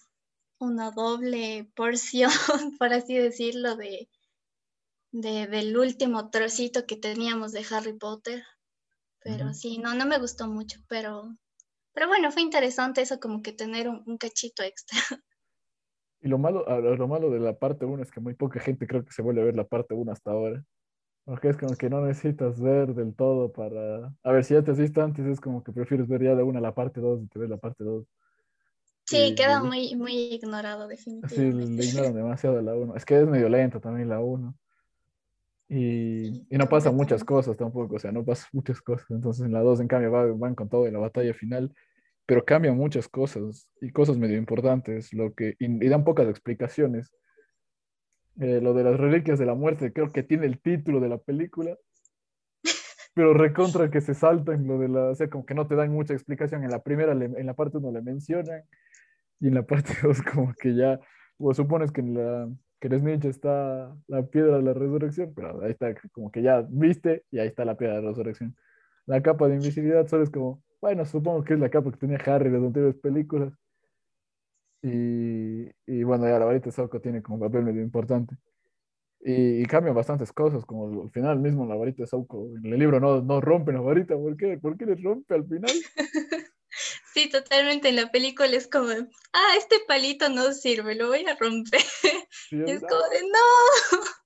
una 0.58 0.90
doble 0.90 1.70
porción, 1.76 2.30
por 2.78 2.92
así 2.92 3.16
decirlo, 3.16 3.76
de, 3.76 4.08
del 5.12 5.76
último 5.76 6.30
trocito 6.30 6.86
que 6.86 6.96
teníamos 6.96 7.52
de 7.52 7.64
Harry 7.70 7.92
Potter. 7.92 8.42
Pero 9.24 9.54
sí, 9.54 9.78
no, 9.78 9.94
no 9.94 10.04
me 10.04 10.18
gustó 10.18 10.48
mucho, 10.48 10.80
pero, 10.88 11.36
pero 11.92 12.08
bueno, 12.08 12.32
fue 12.32 12.42
interesante 12.42 13.02
eso 13.02 13.20
como 13.20 13.40
que 13.40 13.52
tener 13.52 13.88
un, 13.88 14.18
cachito 14.18 14.62
extra. 14.62 14.98
Y 16.24 16.28
lo 16.28 16.38
malo, 16.38 16.64
lo 16.80 17.08
malo 17.08 17.30
de 17.30 17.40
la 17.40 17.58
parte 17.58 17.84
1 17.84 18.00
es 18.00 18.12
que 18.12 18.20
muy 18.20 18.34
poca 18.34 18.60
gente 18.60 18.86
creo 18.86 19.04
que 19.04 19.10
se 19.10 19.22
vuelve 19.22 19.42
a 19.42 19.44
ver 19.44 19.56
la 19.56 19.66
parte 19.66 19.92
1 19.92 20.12
hasta 20.12 20.30
ahora. 20.30 20.64
Porque 21.24 21.48
es 21.48 21.56
como 21.56 21.74
que 21.76 21.88
no 21.88 22.04
necesitas 22.04 22.60
ver 22.60 22.94
del 22.94 23.14
todo 23.14 23.52
para... 23.52 24.12
A 24.22 24.32
ver, 24.32 24.44
si 24.44 24.54
ya 24.54 24.62
te 24.62 24.72
has 24.72 24.78
visto 24.78 25.02
antes, 25.02 25.24
es 25.26 25.40
como 25.40 25.62
que 25.62 25.72
prefieres 25.72 26.08
ver 26.08 26.22
ya 26.22 26.34
de 26.34 26.42
una 26.42 26.60
la 26.60 26.74
parte 26.74 27.00
2 27.00 27.22
y 27.22 27.26
te 27.28 27.38
ves 27.38 27.48
la 27.48 27.58
parte 27.58 27.84
2. 27.84 28.04
Sí, 29.04 29.34
queda 29.34 29.62
muy, 29.62 29.94
muy 29.94 30.12
ignorado, 30.34 30.88
definitivamente. 30.88 31.34
Sí, 31.34 31.76
le 31.76 31.84
ignoran 31.86 32.14
demasiado 32.14 32.60
la 32.60 32.74
1. 32.74 32.96
Es 32.96 33.04
que 33.04 33.20
es 33.20 33.26
medio 33.26 33.48
lento 33.48 33.80
también 33.80 34.08
la 34.08 34.20
1. 34.20 34.54
Y, 35.68 36.46
y, 36.50 36.58
no 36.58 36.68
pasan 36.68 36.94
muchas 36.94 37.24
cosas 37.24 37.56
tampoco, 37.56 37.96
o 37.96 37.98
sea, 37.98 38.12
no 38.12 38.24
pasan 38.24 38.48
muchas 38.52 38.80
cosas. 38.80 39.10
Entonces 39.10 39.46
en 39.46 39.52
la 39.52 39.60
2, 39.60 39.80
en 39.80 39.88
cambio, 39.88 40.10
van, 40.10 40.38
van 40.38 40.54
con 40.54 40.68
todo 40.68 40.86
en 40.86 40.92
la 40.92 40.98
batalla 40.98 41.32
final. 41.34 41.72
pero 42.26 42.44
cambian 42.44 42.76
muchas 42.76 43.08
cosas 43.08 43.68
y 43.80 43.90
cosas 43.90 44.16
medio 44.16 44.36
importantes, 44.38 45.12
lo 45.12 45.34
que, 45.34 45.54
y, 45.58 45.88
dan 45.88 46.04
pocas 46.04 46.28
explicaciones. 46.28 47.12
Eh, 48.40 48.60
lo 48.62 48.72
de 48.74 48.84
las 48.84 48.98
reliquias 48.98 49.38
de 49.38 49.46
la 49.46 49.54
muerte, 49.54 49.92
creo 49.92 50.10
que 50.10 50.22
tiene 50.22 50.46
el 50.46 50.60
título 50.60 51.00
de 51.00 51.08
la 51.08 51.18
película, 51.18 51.76
pero 53.14 53.34
recontra 53.34 53.90
que 53.90 54.00
se 54.00 54.14
saltan 54.14 54.66
lo 54.66 54.78
de 54.78 54.88
la, 54.88 55.10
o 55.10 55.14
sea, 55.14 55.28
como 55.28 55.44
que 55.44 55.54
no 55.54 55.66
te 55.66 55.74
dan 55.74 55.92
mucha 55.92 56.14
explicación. 56.14 56.64
En 56.64 56.70
la 56.70 56.82
primera, 56.82 57.12
en 57.12 57.46
la 57.46 57.54
parte 57.54 57.78
uno 57.78 57.92
le 57.92 58.00
mencionan, 58.02 58.62
y 59.40 59.48
en 59.48 59.54
la 59.54 59.62
parte 59.66 59.92
dos 60.02 60.22
como 60.22 60.54
que 60.54 60.74
ya, 60.74 61.00
o 61.38 61.52
supones 61.54 61.92
que 61.92 62.00
en 62.00 62.14
la 62.14 62.48
que 62.82 62.88
en 62.88 62.98
Snitch 62.98 63.26
está 63.26 63.94
la 64.08 64.26
piedra 64.26 64.56
de 64.56 64.62
la 64.62 64.74
resurrección, 64.74 65.32
pero 65.36 65.62
ahí 65.62 65.70
está, 65.70 65.94
como 66.10 66.32
que 66.32 66.42
ya 66.42 66.66
viste 66.68 67.24
y 67.30 67.38
ahí 67.38 67.46
está 67.46 67.64
la 67.64 67.76
piedra 67.76 67.96
de 67.96 68.02
la 68.02 68.08
resurrección. 68.08 68.56
La 69.06 69.22
capa 69.22 69.46
de 69.46 69.54
invisibilidad 69.54 70.08
solo 70.08 70.24
es 70.24 70.30
como, 70.30 70.64
bueno, 70.80 71.04
supongo 71.04 71.44
que 71.44 71.54
es 71.54 71.60
la 71.60 71.70
capa 71.70 71.92
que 71.92 71.98
tenía 71.98 72.18
Harry 72.26 72.50
de 72.50 72.58
las 72.58 72.66
anteriores 72.66 73.00
películas. 73.00 73.52
Y, 74.82 75.70
y, 75.86 76.02
bueno, 76.02 76.26
ya 76.26 76.38
la 76.38 76.44
varita 76.44 76.66
de 76.66 76.72
Sauco 76.72 77.00
tiene 77.00 77.22
como 77.22 77.38
papel 77.38 77.62
medio 77.62 77.82
importante. 77.82 78.36
Y, 79.20 79.62
y 79.62 79.64
cambian 79.66 79.94
bastantes 79.94 80.32
cosas, 80.32 80.64
como 80.64 81.02
al 81.02 81.10
final 81.10 81.38
mismo 81.38 81.64
la 81.66 81.76
varita 81.76 82.02
de 82.02 82.08
Sauco, 82.08 82.48
en 82.62 82.72
el 82.72 82.78
libro 82.78 82.98
no, 82.98 83.22
no 83.22 83.40
rompen 83.40 83.76
la 83.76 83.80
varita, 83.80 84.16
¿por 84.16 84.36
qué? 84.36 84.58
¿Por 84.58 84.76
qué 84.76 84.86
les 84.86 85.02
rompe 85.02 85.34
al 85.34 85.46
final? 85.46 85.70
Sí, 87.12 87.28
totalmente. 87.28 87.90
En 87.90 87.96
la 87.96 88.10
película 88.10 88.48
es 88.48 88.66
como, 88.66 88.88
ah, 88.88 89.56
este 89.58 89.76
palito 89.86 90.28
no 90.30 90.52
sirve, 90.52 90.94
lo 90.94 91.08
voy 91.08 91.24
a 91.26 91.36
romper. 91.36 91.80
es 92.50 92.80
como 92.80 93.08
de, 93.10 93.22
no. 93.22 94.00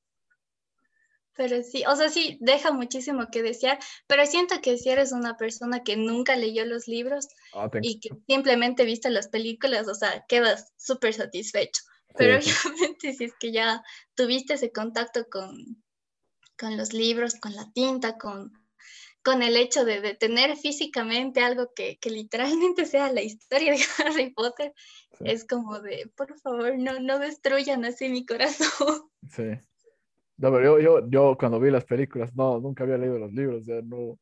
Pero 1.37 1.63
sí, 1.63 1.85
o 1.87 1.95
sea, 1.95 2.09
sí, 2.09 2.39
deja 2.41 2.73
muchísimo 2.73 3.29
que 3.31 3.43
desear, 3.43 3.79
pero 4.07 4.25
siento 4.27 4.61
que 4.63 4.79
si 4.79 4.89
eres 4.89 5.13
una 5.13 5.37
persona 5.37 5.83
que 5.83 5.97
nunca 5.97 6.35
leyó 6.35 6.65
los 6.65 6.89
libros 6.89 7.29
ah, 7.55 7.69
y 7.83 8.01
que 8.01 8.11
simplemente 8.27 8.85
viste 8.85 9.11
las 9.11 9.29
películas, 9.29 9.87
o 9.87 9.95
sea, 9.95 10.25
quedas 10.29 10.73
súper 10.77 11.13
satisfecho. 11.13 11.83
Pero 12.17 12.39
obviamente 12.39 13.13
si 13.19 13.25
es 13.25 13.35
que 13.39 13.53
ya 13.53 13.83
tuviste 14.15 14.55
ese 14.55 14.73
contacto 14.73 15.27
con, 15.31 15.83
con 16.59 16.77
los 16.77 16.95
libros, 16.95 17.35
con 17.35 17.55
la 17.55 17.71
tinta, 17.73 18.17
con, 18.17 18.53
con 19.23 19.43
el 19.43 19.57
hecho 19.59 19.85
de, 19.85 20.15
tener 20.15 20.57
físicamente 20.57 21.43
algo 21.43 21.73
que, 21.75 21.99
literalmente 22.05 22.87
sea 22.87 23.13
la 23.13 23.23
historia 23.23 23.73
de 23.73 23.79
Harry 24.07 24.31
Potter, 24.33 24.73
es 25.21 25.47
como 25.47 25.81
de, 25.81 26.11
por 26.17 26.39
favor, 26.41 26.79
no, 26.79 26.99
no 27.01 27.19
destruyan 27.19 27.85
así 27.85 28.09
mi 28.09 28.25
corazón. 28.25 29.11
Sí. 29.29 29.59
No, 30.39 30.53
pero 30.53 30.81
yo, 30.81 31.09
yo, 31.09 31.37
cuando 31.39 31.59
vi 31.59 31.71
las 31.71 31.85
películas, 31.85 32.35
no, 32.35 32.61
nunca 32.61 32.85
había 32.85 32.99
leído 32.99 33.19
los 33.19 33.33
libros, 33.33 33.65
ya 33.65 33.81
no. 33.83 34.19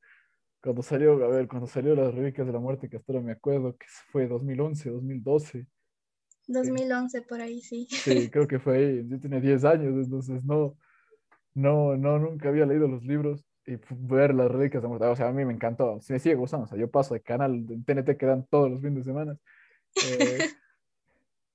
Cuando 0.63 0.83
salió, 0.83 1.13
a 1.25 1.29
ver, 1.29 1.47
cuando 1.49 1.67
salió 1.67 1.95
Las 1.95 2.15
Reliquias 2.15 2.47
de 2.47 2.53
la 2.53 2.59
Muerte, 2.59 2.89
que 2.89 2.97
hasta 2.97 3.13
ahora 3.13 3.25
me 3.25 3.33
acuerdo 3.33 3.77
que 3.77 3.87
fue 4.11 4.27
2011, 4.27 4.91
2012. 4.91 5.67
2011, 6.47 7.23
por 7.23 7.41
ahí, 7.41 7.61
sí. 7.61 7.87
Sí, 7.91 8.31
creo 8.31 8.47
que 8.47 8.59
fue 8.59 8.79
ahí. 8.79 9.09
Yo 9.09 9.21
tenía 9.21 9.41
10 9.41 9.65
años, 9.65 9.93
entonces 9.95 10.43
no, 10.45 10.77
no, 11.55 11.97
no, 11.97 12.19
nunca 12.19 12.49
había 12.49 12.67
leído 12.67 12.89
los 12.89 13.05
libros 13.05 13.45
y 13.67 13.79
ver 13.91 14.35
las 14.35 14.51
reliquias 14.51 14.83
de 14.83 14.89
muerte, 14.89 15.07
o 15.07 15.17
sea, 15.17 15.29
a 15.29 15.33
mí 15.33 15.45
me 15.45 15.53
encantó, 15.53 15.99
me 16.09 16.19
sigue 16.19 16.35
gustando, 16.35 16.65
o 16.65 16.69
sea, 16.69 16.79
yo 16.79 16.91
paso 16.91 17.15
de 17.15 17.21
canal 17.21 17.67
de 17.67 17.79
TNT 17.79 18.17
que 18.19 18.27
dan 18.27 18.47
todos 18.51 18.71
los 18.71 18.81
fines 18.81 18.97
de 18.97 19.05
semana, 19.05 19.37
eh, 20.05 20.39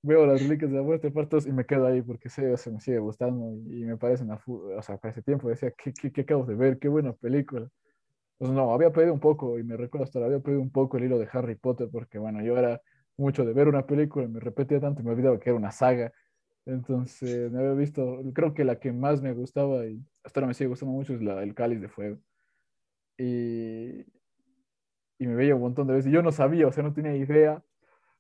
veo 0.01 0.25
las 0.25 0.41
reliquias 0.41 0.72
de 0.72 0.77
la 0.77 0.84
muerte 0.84 1.12
partos 1.12 1.46
y 1.46 1.51
me 1.51 1.65
quedo 1.65 1.88
ahí 1.88 2.01
porque 2.01 2.29
sé, 2.29 2.51
o 2.51 2.58
sea, 2.58 2.74
me 2.74 2.79
sigue 2.79 3.00
gustando 3.00 3.53
y, 3.72 3.84
me 3.86 3.98
parece 3.98 4.24
una, 4.24 4.39
o 4.46 4.82
sea, 4.82 4.98
para 4.98 5.12
ese 5.12 5.22
tiempo 5.22 5.50
decía, 5.50 5.72
¿qué, 5.72 5.94
qué, 5.94 6.12
qué 6.12 6.22
acabo 6.22 6.46
de 6.46 6.56
ver? 6.56 6.79
Qué 6.79 6.88
buena 6.88 7.13
película. 7.13 7.70
Pues 8.38 8.51
no, 8.51 8.74
había 8.74 8.91
perdido 8.91 9.13
un 9.13 9.20
poco, 9.20 9.60
y 9.60 9.63
me 9.63 9.77
recuerdo 9.77 10.06
hasta 10.06 10.24
había 10.24 10.39
perdido 10.39 10.62
un 10.62 10.72
poco 10.72 10.98
el 10.98 11.06
hilo 11.06 11.20
de 11.20 11.27
Harry 11.32 11.56
Potter, 11.56 11.89
porque 11.91 12.20
bueno, 12.20 12.41
yo 12.44 12.58
era 12.58 12.82
mucho 13.18 13.46
de 13.46 13.53
ver 13.53 13.68
una 13.68 13.86
película, 13.86 14.25
y 14.25 14.29
me 14.29 14.39
repetía 14.39 14.79
tanto, 14.79 15.01
y 15.01 15.06
me 15.06 15.12
olvidaba 15.12 15.39
que 15.39 15.50
era 15.50 15.60
una 15.60 15.72
saga, 15.72 16.13
entonces, 16.70 17.51
me 17.51 17.60
había 17.60 17.74
visto, 17.74 18.22
creo 18.34 18.53
que 18.53 18.63
la 18.63 18.79
que 18.79 18.91
más 18.91 19.22
me 19.22 19.34
gustaba 19.34 19.86
y 19.88 20.00
hasta 20.24 20.39
ahora 20.39 20.48
me 20.50 20.53
sigue 20.53 20.68
gustando 20.68 20.94
mucho 20.94 21.13
es 21.15 21.22
la 21.22 21.41
El 21.44 21.56
Cáliz 21.56 21.82
de 21.82 21.89
Fuego. 21.89 22.20
Y, 23.18 24.06
y 25.18 25.27
me 25.27 25.36
veía 25.36 25.56
un 25.56 25.62
montón 25.62 25.88
de 25.88 25.94
veces. 25.96 26.12
Yo 26.12 26.22
no 26.22 26.32
sabía, 26.32 26.68
o 26.68 26.72
sea, 26.72 26.84
no 26.84 26.94
tenía 26.94 27.15
idea 27.15 27.63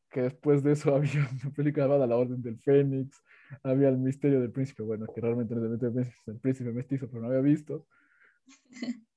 que 0.09 0.21
después 0.23 0.63
de 0.63 0.73
eso 0.73 0.95
había 0.95 1.27
una 1.43 1.53
película 1.53 1.85
llamada 1.85 2.07
La 2.07 2.17
Orden 2.17 2.41
del 2.41 2.59
Fénix, 2.59 3.21
había 3.63 3.89
El 3.89 3.97
Misterio 3.97 4.39
del 4.41 4.51
Príncipe, 4.51 4.83
bueno, 4.83 5.07
que 5.13 5.21
realmente 5.21 5.55
no 5.55 6.01
es 6.01 6.27
el 6.27 6.39
Príncipe 6.39 6.71
Mestizo, 6.71 7.07
pero 7.09 7.21
no 7.21 7.27
había 7.27 7.41
visto. 7.41 7.85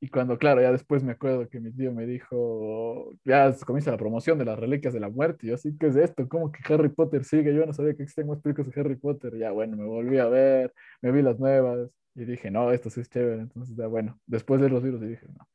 Y 0.00 0.08
cuando, 0.08 0.36
claro, 0.36 0.60
ya 0.60 0.70
después 0.70 1.02
me 1.02 1.12
acuerdo 1.12 1.48
que 1.48 1.60
mi 1.60 1.72
tío 1.72 1.90
me 1.90 2.04
dijo, 2.04 3.14
ya 3.24 3.54
comienza 3.64 3.90
la 3.90 3.96
promoción 3.96 4.36
de 4.36 4.44
las 4.44 4.58
reliquias 4.58 4.92
de 4.92 5.00
la 5.00 5.08
muerte. 5.08 5.46
Y 5.46 5.48
yo, 5.50 5.56
sí, 5.56 5.74
¿qué 5.78 5.86
es 5.86 5.96
esto? 5.96 6.28
¿Cómo 6.28 6.52
que 6.52 6.60
Harry 6.70 6.90
Potter 6.90 7.24
sigue? 7.24 7.54
Yo 7.54 7.64
no 7.64 7.72
sabía 7.72 7.94
que 7.94 8.02
existían 8.02 8.28
más 8.28 8.38
películas 8.42 8.70
de 8.70 8.78
Harry 8.78 8.96
Potter. 8.96 9.34
ya, 9.38 9.50
bueno, 9.52 9.78
me 9.78 9.86
volví 9.86 10.18
a 10.18 10.26
ver, 10.26 10.74
me 11.00 11.10
vi 11.10 11.22
las 11.22 11.38
nuevas 11.38 11.88
y 12.14 12.26
dije, 12.26 12.50
no, 12.50 12.70
esto 12.70 12.90
sí 12.90 13.00
es 13.00 13.08
chévere. 13.08 13.40
Entonces, 13.42 13.74
ya, 13.76 13.86
bueno, 13.86 14.20
después 14.26 14.60
de 14.60 14.68
los 14.68 14.82
libros 14.82 15.02
y 15.04 15.06
dije, 15.06 15.26
no, 15.28 15.48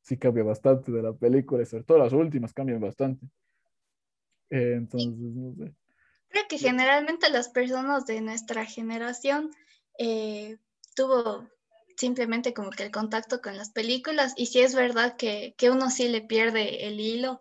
sí 0.00 0.18
cambia 0.18 0.44
bastante 0.44 0.92
de 0.92 1.02
la 1.02 1.12
película, 1.12 1.62
y 1.62 1.66
sobre 1.66 1.84
todo 1.84 1.98
las 1.98 2.12
últimas 2.12 2.52
cambian 2.52 2.80
bastante. 2.80 3.26
Eh, 4.50 4.74
entonces, 4.76 5.12
no 5.16 5.54
sé. 5.54 5.74
Creo 6.28 6.44
que 6.48 6.58
generalmente 6.58 7.30
las 7.30 7.48
personas 7.48 8.06
de 8.06 8.20
nuestra 8.20 8.64
generación 8.64 9.52
eh, 9.98 10.58
tuvo 10.96 11.48
simplemente 11.96 12.52
como 12.52 12.70
que 12.70 12.82
el 12.82 12.90
contacto 12.90 13.40
con 13.40 13.56
las 13.56 13.70
películas 13.70 14.34
y 14.36 14.46
si 14.46 14.60
es 14.60 14.74
verdad 14.74 15.16
que, 15.16 15.54
que 15.56 15.70
uno 15.70 15.90
sí 15.90 16.08
le 16.08 16.22
pierde 16.22 16.88
el 16.88 16.98
hilo. 16.98 17.40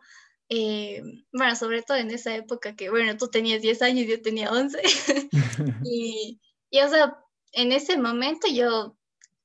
Eh, 0.50 1.02
bueno, 1.32 1.56
sobre 1.56 1.82
todo 1.82 1.98
en 1.98 2.12
esa 2.12 2.36
época 2.36 2.76
que, 2.76 2.92
bueno, 2.92 3.18
tú 3.18 3.30
tenías 3.30 3.64
10 3.64 3.82
años 3.82 4.06
y 4.06 4.08
yo 4.08 4.22
tenía 4.22 4.52
11. 4.52 4.80
y, 5.84 6.40
y, 6.70 6.80
o 6.82 6.90
sea, 6.90 7.18
en 7.52 7.72
ese 7.72 7.98
momento 7.98 8.48
yo, 8.48 8.96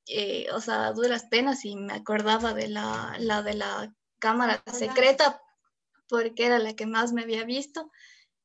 eh, 0.07 0.49
o 0.53 0.61
sea, 0.61 0.93
duras 0.93 1.25
penas 1.25 1.65
y 1.65 1.75
me 1.77 1.95
acordaba 1.95 2.53
de 2.53 2.69
la, 2.69 3.17
la 3.19 3.43
de 3.43 3.55
la 3.55 3.95
cámara 4.19 4.63
secreta 4.73 5.41
porque 6.09 6.47
era 6.47 6.59
la 6.59 6.75
que 6.75 6.87
más 6.87 7.13
me 7.13 7.23
había 7.23 7.45
visto. 7.45 7.91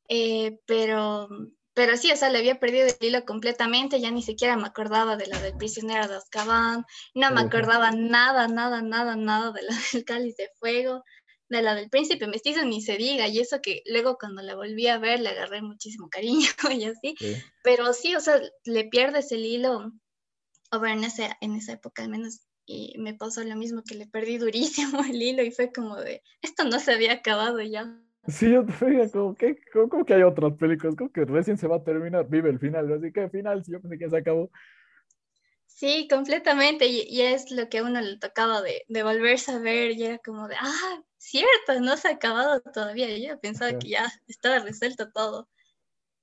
Eh, 0.09 0.59
pero 0.65 1.29
pero 1.73 1.97
sí, 1.97 2.11
o 2.11 2.15
sea, 2.15 2.29
le 2.29 2.37
había 2.37 2.59
perdido 2.59 2.87
el 2.87 3.07
hilo 3.07 3.25
completamente, 3.25 3.99
ya 3.99 4.11
ni 4.11 4.21
siquiera 4.21 4.55
me 4.55 4.67
acordaba 4.67 5.17
de 5.17 5.27
la 5.27 5.39
del 5.39 5.57
prisionero 5.57 6.07
de 6.07 6.15
Azkaban, 6.15 6.85
no 7.15 7.31
me 7.31 7.41
acordaba 7.41 7.91
nada, 7.91 8.47
nada, 8.47 8.81
nada, 8.81 9.15
nada 9.15 9.51
de 9.51 9.63
la 9.63 9.73
del 9.93 10.05
cáliz 10.05 10.35
de 10.37 10.49
fuego, 10.59 11.03
de 11.49 11.61
la 11.63 11.73
del 11.73 11.89
príncipe 11.89 12.27
mestizo, 12.27 12.63
ni 12.63 12.81
se 12.81 12.97
diga, 12.97 13.27
y 13.27 13.39
eso 13.39 13.59
que 13.61 13.81
luego 13.85 14.17
cuando 14.19 14.43
la 14.43 14.55
volví 14.55 14.87
a 14.87 14.99
ver 14.99 15.19
le 15.19 15.29
agarré 15.29 15.61
muchísimo 15.61 16.09
cariño 16.09 16.47
y 16.71 16.85
así, 16.85 17.15
pero 17.63 17.93
sí, 17.93 18.15
o 18.15 18.19
sea, 18.19 18.39
le 18.65 18.85
pierdes 18.85 19.31
el 19.31 19.45
hilo, 19.45 19.91
o 20.71 20.79
ver, 20.79 20.91
en, 20.91 21.03
ese, 21.05 21.35
en 21.41 21.55
esa 21.55 21.73
época 21.73 22.03
al 22.03 22.09
menos, 22.09 22.41
y 22.65 22.95
me 22.97 23.13
pasó 23.13 23.43
lo 23.43 23.55
mismo 23.55 23.83
que 23.83 23.95
le 23.95 24.07
perdí 24.07 24.37
durísimo 24.37 25.01
el 25.03 25.21
hilo 25.21 25.43
y 25.43 25.51
fue 25.51 25.71
como 25.71 25.97
de, 25.97 26.21
esto 26.41 26.63
no 26.63 26.79
se 26.79 26.93
había 26.93 27.13
acabado 27.13 27.61
ya. 27.61 27.99
Sí, 28.27 28.51
yo 28.51 28.65
te 28.65 29.11
como 29.11 29.35
que, 29.35 29.57
como, 29.73 30.05
que 30.05 30.13
hay 30.13 30.23
otras 30.23 30.53
películas, 30.53 30.95
como 30.95 31.11
que 31.11 31.25
recién 31.25 31.57
se 31.57 31.67
va 31.67 31.77
a 31.77 31.83
terminar, 31.83 32.27
vive 32.29 32.49
el 32.49 32.59
final, 32.59 32.91
así 32.93 33.11
que 33.11 33.29
final, 33.29 33.65
si 33.65 33.73
yo 33.73 33.81
pensé 33.81 33.97
que 33.97 34.09
se 34.09 34.17
acabó. 34.17 34.49
Sí, 35.65 36.07
completamente, 36.09 36.87
y, 36.87 37.21
es 37.21 37.51
lo 37.51 37.67
que 37.67 37.79
a 37.79 37.83
uno 37.83 37.99
le 37.99 38.17
tocaba 38.17 38.61
de, 38.61 38.83
de, 38.87 39.03
volverse 39.03 39.51
a 39.51 39.59
ver, 39.59 39.91
y 39.91 40.03
era 40.03 40.19
como 40.19 40.47
de, 40.47 40.55
ah, 40.57 41.03
cierto, 41.17 41.81
no 41.81 41.97
se 41.97 42.07
ha 42.07 42.11
acabado 42.11 42.61
todavía, 42.61 43.17
yo 43.17 43.37
pensaba 43.41 43.77
que 43.77 43.89
ya 43.89 44.05
estaba 44.27 44.59
resuelto 44.59 45.11
todo. 45.11 45.49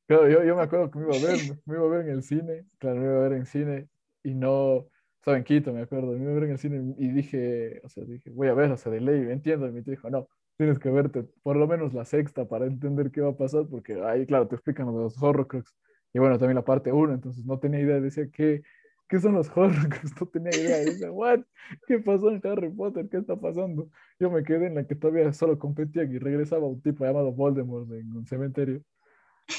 Claro, 0.06 0.28
yo, 0.30 0.42
yo 0.42 0.56
me 0.56 0.62
acuerdo 0.62 0.90
que 0.90 0.98
me 1.00 1.04
iba 1.04 1.16
a 1.16 1.30
ver, 1.30 1.58
me 1.66 1.76
iba 1.76 1.84
a 1.84 1.88
ver 1.90 2.00
en 2.06 2.12
el 2.12 2.22
cine, 2.22 2.64
claro, 2.78 3.00
me 3.00 3.06
iba 3.06 3.16
a 3.16 3.28
ver 3.28 3.32
en 3.34 3.46
cine, 3.46 3.88
y 4.22 4.34
no, 4.34 4.86
estaba 5.20 5.36
en 5.36 5.44
Quito, 5.44 5.72
me 5.72 5.82
acuerdo, 5.82 6.12
me 6.12 6.22
iba 6.22 6.30
a 6.30 6.34
ver 6.34 6.44
en 6.44 6.50
el 6.52 6.58
cine, 6.58 6.94
y 6.98 7.08
dije, 7.08 7.80
o 7.84 7.88
sea, 7.90 8.04
dije, 8.04 8.30
voy 8.30 8.48
a 8.48 8.54
ver, 8.54 8.72
o 8.72 8.76
sea, 8.78 8.90
de 8.90 9.00
ley, 9.00 9.30
entiendo, 9.30 9.68
y 9.68 9.72
me 9.72 9.82
dijo, 9.82 10.08
no, 10.08 10.28
tienes 10.56 10.78
que 10.78 10.90
verte 10.90 11.24
por 11.42 11.56
lo 11.56 11.66
menos 11.68 11.92
la 11.92 12.04
sexta 12.06 12.48
para 12.48 12.66
entender 12.66 13.10
qué 13.10 13.20
va 13.20 13.30
a 13.30 13.36
pasar, 13.36 13.66
porque 13.70 14.00
ahí, 14.02 14.24
claro, 14.26 14.48
te 14.48 14.54
explican 14.56 14.86
los 14.86 15.22
Horrocrux. 15.22 15.74
Y 16.14 16.18
bueno, 16.18 16.38
también 16.38 16.56
la 16.56 16.64
parte 16.64 16.90
1, 16.90 17.14
entonces 17.14 17.44
no 17.44 17.58
tenía 17.58 17.80
idea, 17.80 18.00
decía, 18.00 18.28
¿qué, 18.32 18.62
¿qué 19.08 19.20
son 19.20 19.34
los 19.34 19.48
Horrocrux? 19.54 20.12
No 20.20 20.26
tenía 20.26 20.50
idea. 20.58 20.78
Decía, 20.78 21.10
¿what? 21.12 21.40
¿Qué 21.86 21.98
pasó 21.98 22.30
en 22.30 22.40
Harry 22.44 22.70
Potter? 22.70 23.08
¿Qué 23.10 23.18
está 23.18 23.36
pasando? 23.36 23.90
Yo 24.18 24.30
me 24.30 24.42
quedé 24.42 24.66
en 24.68 24.74
la 24.76 24.84
que 24.86 24.94
todavía 24.94 25.32
solo 25.32 25.58
competían 25.58 26.12
y 26.12 26.18
regresaba 26.18 26.66
un 26.66 26.80
tipo 26.80 27.04
llamado 27.04 27.32
Voldemort 27.32 27.90
en 27.92 28.16
un 28.16 28.26
cementerio. 28.26 28.82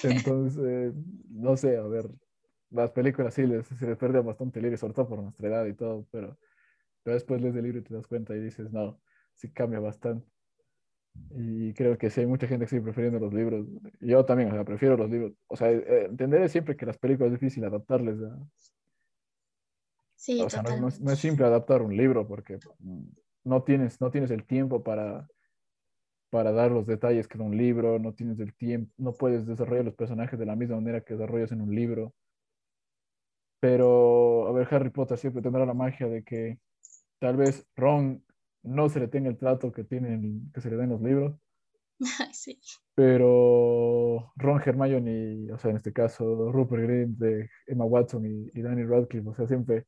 Entonces, 0.04 0.94
no 1.30 1.56
sé, 1.58 1.78
a 1.78 1.84
ver, 1.84 2.06
las 2.72 2.92
películas 2.92 3.34
sí 3.34 3.46
les, 3.46 3.68
se 3.68 3.86
les 3.86 3.98
pierde 3.98 4.22
bastante 4.22 4.60
el 4.60 4.64
libro, 4.64 4.78
sobre 4.78 4.94
todo 4.94 5.10
por 5.10 5.22
nuestra 5.22 5.48
edad 5.48 5.66
y 5.66 5.74
todo, 5.74 6.08
pero, 6.12 6.38
pero 7.04 7.14
después 7.14 7.42
lees 7.42 7.56
el 7.56 7.64
libro 7.64 7.80
y 7.80 7.84
te 7.84 7.94
das 7.94 8.08
cuenta 8.08 8.36
y 8.36 8.40
dices, 8.40 8.72
no, 8.72 9.00
sí 9.36 9.52
cambia 9.52 9.80
bastante. 9.80 10.28
Y 11.32 11.74
creo 11.74 11.98
que 11.98 12.10
sí 12.10 12.22
hay 12.22 12.26
mucha 12.26 12.48
gente 12.48 12.66
que 12.66 12.70
sigue 12.70 12.82
prefiriendo 12.84 13.20
los 13.20 13.34
libros. 13.34 13.68
Yo 14.00 14.24
también, 14.26 14.50
o 14.52 14.54
sea, 14.54 14.64
prefiero 14.64 14.96
los 14.96 15.10
libros. 15.10 15.34
O 15.48 15.58
sea, 15.58 15.70
eh, 15.70 16.06
entenderé 16.06 16.48
siempre 16.48 16.78
que 16.78 16.86
las 16.86 16.98
películas 16.98 17.34
es 17.34 17.40
difícil 17.40 17.66
adaptarles. 17.66 18.18
Sí, 20.16 20.42
o 20.42 20.50
sea, 20.50 20.62
no, 20.62 20.88
es 20.88 21.20
simple 21.20 21.46
adaptar 21.46 21.82
un 21.82 21.98
libro 21.98 22.28
porque 22.28 22.60
no 23.44 23.64
tienes, 23.64 24.00
no 24.00 24.12
tienes 24.12 24.32
el 24.32 24.46
tiempo 24.46 24.84
para, 24.84 25.28
para 26.30 26.52
dar 26.52 26.72
los 26.72 26.86
detalles 26.86 27.28
que 27.28 27.38
en 27.38 27.44
un 27.44 27.58
libro, 27.58 28.00
no 28.00 28.14
tienes 28.14 28.40
el 28.40 28.54
tiempo, 28.54 28.94
no 28.98 29.14
puedes 29.14 29.46
desarrollar 29.46 29.86
los 29.86 29.96
personajes 29.96 30.40
de 30.40 30.46
la 30.46 30.56
misma 30.56 30.76
manera 30.76 31.02
que 31.02 31.16
desarrollas 31.16 31.52
en 31.52 31.62
un 31.62 31.74
libro. 31.74 32.14
Pero, 33.62 34.48
a 34.48 34.52
ver, 34.52 34.68
Harry 34.72 34.90
Potter 34.90 35.18
siempre 35.20 35.44
tendrá 35.44 35.66
la 35.66 35.76
magia 35.76 36.08
de 36.08 36.24
que 36.24 36.60
tal 37.20 37.38
vez 37.38 37.68
Ron 37.76 38.26
no 38.64 38.90
se 38.90 39.00
le 39.00 39.08
tenga 39.08 39.30
el 39.30 39.38
trato 39.38 39.72
que, 39.72 39.84
tienen, 39.84 40.52
que 40.52 40.62
se 40.62 40.70
le 40.70 40.78
den 40.78 40.90
los 40.90 41.02
libros. 41.02 41.36
Sí. 42.34 42.60
Pero 42.96 44.34
Ron 44.36 44.62
Hermione, 44.66 45.54
o 45.54 45.60
sea, 45.60 45.70
en 45.70 45.78
este 45.78 45.94
caso 45.94 46.52
Rupert 46.52 46.82
Grint, 46.82 47.20
de 47.20 47.50
Emma 47.68 47.86
Watson 47.86 48.26
y, 48.26 48.50
y 48.58 48.62
Danny 48.64 48.84
Radcliffe, 48.84 49.30
o 49.30 49.36
sea, 49.36 49.48
siempre 49.48 49.86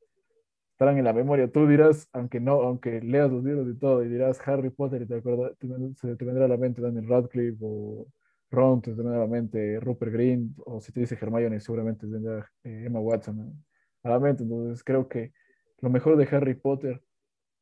estarán 0.74 1.00
en 1.00 1.06
la 1.06 1.14
memoria. 1.14 1.52
Tú 1.52 1.68
dirás, 1.68 2.08
aunque 2.14 2.40
no, 2.40 2.62
aunque 2.62 3.02
leas 3.02 3.32
los 3.32 3.44
libros 3.44 3.68
y 3.68 3.80
todo, 3.80 4.04
y 4.04 4.10
dirás 4.10 4.40
Harry 4.48 4.70
Potter 4.70 5.02
y 5.02 5.08
te 5.08 5.16
acuerdas, 5.16 5.54
se 6.00 6.16
te 6.16 6.26
vendrá 6.26 6.46
a 6.46 6.48
la 6.48 6.58
mente 6.58 6.82
Daniel 6.82 7.08
Radcliffe 7.08 7.58
o 7.62 8.06
Ron, 8.54 8.82
te 8.82 8.94
vendrá 8.94 9.16
a 9.16 9.20
la 9.20 9.28
mente 9.28 9.80
Rupert 9.80 10.14
Green, 10.14 10.56
o 10.66 10.80
si 10.80 10.92
te 10.92 11.02
dice 11.02 11.18
Hermione, 11.20 11.60
seguramente 11.60 12.06
te 12.06 12.14
vendrá 12.14 12.50
eh, 12.64 12.84
Emma 12.86 13.00
Watson 13.00 13.66
a 14.04 14.10
la 14.10 14.20
mente. 14.20 14.44
Entonces 14.44 14.84
creo 14.84 15.08
que 15.08 15.34
lo 15.80 15.90
mejor 15.90 16.16
de 16.18 16.28
Harry 16.36 16.54
Potter 16.54 17.04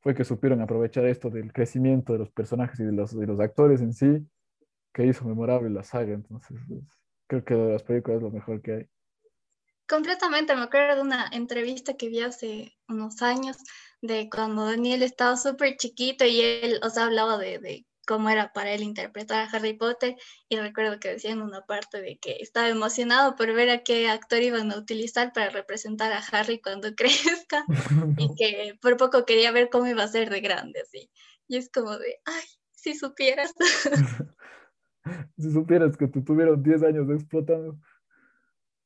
fue 0.01 0.13
que 0.13 0.23
supieron 0.23 0.61
aprovechar 0.61 1.05
esto 1.05 1.29
del 1.29 1.53
crecimiento 1.53 2.13
de 2.13 2.19
los 2.19 2.31
personajes 2.31 2.79
y 2.79 2.83
de 2.83 2.91
los, 2.91 3.17
de 3.17 3.25
los 3.25 3.39
actores 3.39 3.81
en 3.81 3.93
sí, 3.93 4.27
que 4.93 5.05
hizo 5.05 5.25
memorable 5.25 5.69
la 5.69 5.83
saga. 5.83 6.13
Entonces, 6.13 6.57
pues, 6.67 6.83
creo 7.27 7.45
que 7.45 7.53
de 7.53 7.73
las 7.73 7.83
películas 7.83 8.17
es 8.17 8.23
lo 8.23 8.31
mejor 8.31 8.61
que 8.61 8.73
hay. 8.73 8.87
Completamente, 9.87 10.55
me 10.55 10.63
acuerdo 10.63 10.95
de 10.95 11.01
una 11.01 11.27
entrevista 11.31 11.95
que 11.95 12.09
vi 12.09 12.21
hace 12.21 12.73
unos 12.87 13.21
años 13.21 13.57
de 14.01 14.29
cuando 14.29 14.65
Daniel 14.65 15.03
estaba 15.03 15.35
súper 15.37 15.75
chiquito 15.77 16.25
y 16.25 16.41
él, 16.41 16.79
o 16.83 16.89
sea, 16.89 17.05
hablaba 17.05 17.37
de, 17.37 17.59
de, 17.59 17.85
cómo 18.07 18.29
era 18.29 18.51
para 18.53 18.71
él 18.71 18.83
interpretar 18.83 19.39
a 19.39 19.49
Harry 19.49 19.73
Potter 19.73 20.15
y 20.49 20.57
recuerdo 20.57 20.99
que 20.99 21.09
decía 21.09 21.31
en 21.31 21.41
una 21.41 21.65
parte 21.65 22.01
de 22.01 22.17
que 22.17 22.37
estaba 22.39 22.69
emocionado 22.69 23.35
por 23.35 23.53
ver 23.53 23.69
a 23.69 23.83
qué 23.83 24.09
actor 24.09 24.41
iban 24.41 24.71
a 24.71 24.77
utilizar 24.77 25.33
para 25.33 25.49
representar 25.49 26.11
a 26.11 26.19
Harry 26.31 26.59
cuando 26.61 26.93
crezca 26.95 27.65
y 28.17 28.27
que 28.37 28.77
por 28.81 28.97
poco 28.97 29.25
quería 29.25 29.51
ver 29.51 29.69
cómo 29.69 29.87
iba 29.87 30.03
a 30.03 30.07
ser 30.07 30.29
de 30.29 30.41
grande, 30.41 30.81
así. 30.81 31.09
Y 31.47 31.57
es 31.57 31.69
como 31.69 31.97
de, 31.97 32.19
ay, 32.25 32.43
si 32.71 32.95
supieras. 32.95 33.53
si 35.37 35.51
supieras 35.51 35.97
que 35.97 36.07
tú 36.07 36.23
tuvieron 36.23 36.63
10 36.63 36.83
años 36.83 37.09
explotando. 37.09 37.77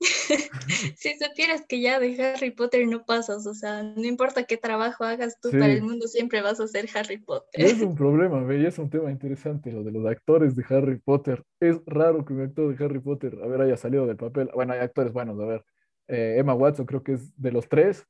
si 0.97 1.17
supieras 1.17 1.65
que 1.67 1.79
ya 1.79 1.99
de 1.99 2.21
Harry 2.21 2.51
Potter 2.51 2.87
no 2.87 3.05
pasas, 3.05 3.45
o 3.47 3.53
sea, 3.53 3.83
no 3.83 4.03
importa 4.03 4.43
qué 4.43 4.57
trabajo 4.57 5.03
hagas 5.03 5.39
tú 5.39 5.51
para 5.51 5.71
el 5.71 5.81
mundo, 5.81 6.07
siempre 6.07 6.41
vas 6.41 6.59
a 6.59 6.67
ser 6.67 6.87
Harry 6.93 7.17
Potter. 7.17 7.65
es 7.65 7.81
un 7.81 7.95
problema, 7.95 8.41
ve, 8.43 8.67
es 8.67 8.77
un 8.77 8.89
tema 8.89 9.11
interesante 9.11 9.71
lo 9.71 9.83
de 9.83 9.91
los 9.91 10.05
actores 10.05 10.55
de 10.55 10.65
Harry 10.69 10.99
Potter. 10.99 11.43
Es 11.59 11.79
raro 11.85 12.25
que 12.25 12.33
un 12.33 12.41
actor 12.41 12.75
de 12.75 12.83
Harry 12.83 12.99
Potter, 12.99 13.37
a 13.41 13.47
ver, 13.47 13.61
haya 13.61 13.77
salido 13.77 14.05
del 14.05 14.17
papel. 14.17 14.49
Bueno, 14.53 14.73
hay 14.73 14.79
actores 14.79 15.13
buenos, 15.13 15.39
a 15.39 15.45
ver. 15.45 15.65
Eh, 16.07 16.35
Emma 16.37 16.53
Watson 16.53 16.85
creo 16.85 17.03
que 17.03 17.13
es 17.13 17.41
de 17.41 17.51
los 17.51 17.67
tres, 17.67 18.05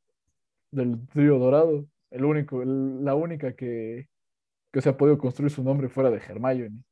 del 0.72 1.08
trío 1.08 1.38
dorado, 1.39 1.86
el 2.12 2.25
único, 2.25 2.63
la 2.63 3.15
única 3.15 3.56
que, 3.56 4.08
que 4.72 4.82
se 4.82 4.89
ha 4.89 4.98
podido 4.98 5.18
construir 5.18 5.51
su 5.51 5.63
nombre 5.63 5.89
fuera 5.89 6.10
de 6.10 6.18
Hermione. 6.18 6.84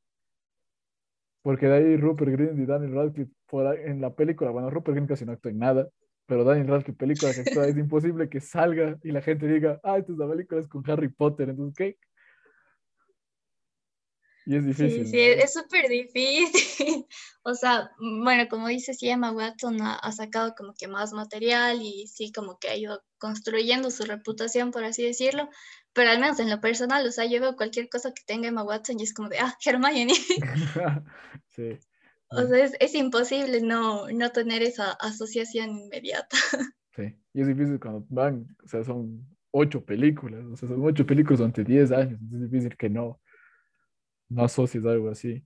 Porque 1.44 1.68
de 1.68 1.76
ahí 1.76 1.98
Rupert 1.98 2.32
Grint 2.32 2.58
y 2.58 2.66
Daniel 2.66 2.96
Radcliffe 2.96 3.32
en 3.86 4.02
la 4.02 4.16
película, 4.16 4.50
bueno, 4.50 4.72
Rupert 4.72 4.96
Grint 4.96 5.10
casi 5.10 5.26
no 5.26 5.34
actúa 5.34 5.52
en 5.52 5.60
nada, 5.60 5.90
pero 6.26 6.44
Daniel 6.44 6.68
Radcliffe, 6.68 6.98
película 6.98 7.32
que 7.34 7.42
actúa, 7.42 7.68
es 7.68 7.78
imposible 7.78 8.30
que 8.30 8.40
salga 8.40 8.98
y 9.04 9.12
la 9.12 9.22
gente 9.22 9.48
diga, 9.48 9.80
ah, 9.84 10.00
esta 10.00 10.12
es 10.14 10.18
la 10.18 10.28
película 10.28 10.62
es 10.62 10.68
con 10.68 10.90
Harry 10.90 11.10
Potter, 11.10 11.50
entonces, 11.50 11.76
¿qué? 11.78 11.98
Y 14.46 14.58
es 14.58 14.66
difícil. 14.66 15.06
Sí, 15.06 15.12
sí, 15.12 15.20
es 15.20 15.54
súper 15.54 15.88
difícil. 15.88 17.06
o 17.44 17.54
sea, 17.54 17.92
bueno, 18.00 18.48
como 18.50 18.68
dices, 18.68 18.98
sí, 19.00 19.10
Emma 19.10 19.32
Watson 19.32 19.82
ha, 19.82 19.96
ha, 19.96 20.12
sacado 20.12 20.54
como 20.56 20.74
que 20.74 20.88
más 20.88 21.14
material 21.14 21.82
y 21.82 22.08
sí, 22.08 22.32
como 22.32 22.58
que 22.60 22.70
ha 22.70 22.76
ido 22.76 23.04
construyendo 23.18 23.90
su 23.90 24.04
reputación, 24.04 24.72
por 24.72 24.84
así 24.84 25.04
decirlo, 25.04 25.50
pero 25.94 26.10
al 26.10 26.20
menos 26.20 26.40
en 26.40 26.50
lo 26.50 26.60
personal, 26.60 27.08
o 27.08 27.12
sea, 27.12 27.26
yo 27.26 27.40
veo 27.40 27.56
cualquier 27.56 27.88
cosa 27.88 28.12
que 28.14 28.24
tenga 28.26 28.48
Emma 28.48 28.64
Watson 28.64 29.00
y 29.00 29.04
es 29.04 29.14
como 29.14 29.30
de, 29.30 29.40
ah, 29.40 29.56
Hermione. 29.64 30.14
sí. 31.48 31.78
O 32.36 32.48
sea, 32.48 32.66
es, 32.66 32.74
es 32.80 32.96
imposible 32.96 33.62
no, 33.62 34.08
no, 34.10 34.32
tener 34.32 34.64
esa 34.64 34.94
asociación 34.94 35.78
inmediata. 35.78 36.36
Sí, 36.96 37.16
y 37.32 37.42
es 37.42 37.48
difícil 37.48 37.80
cuando 37.80 38.08
van, 38.10 38.48
o 38.64 38.68
sea, 38.68 38.84
son 38.84 39.24
ocho 39.52 39.86
películas, 39.86 40.44
o 40.46 40.56
sea, 40.56 40.68
son 40.68 40.84
ocho 40.84 41.06
películas 41.06 41.38
durante 41.38 41.64
diez 41.64 41.92
años, 41.92 42.20
es 42.32 42.42
difícil 42.50 42.76
que 42.76 42.90
no, 42.90 43.22
no 44.34 44.44
asocies 44.44 44.86
algo 44.86 45.10
así. 45.10 45.44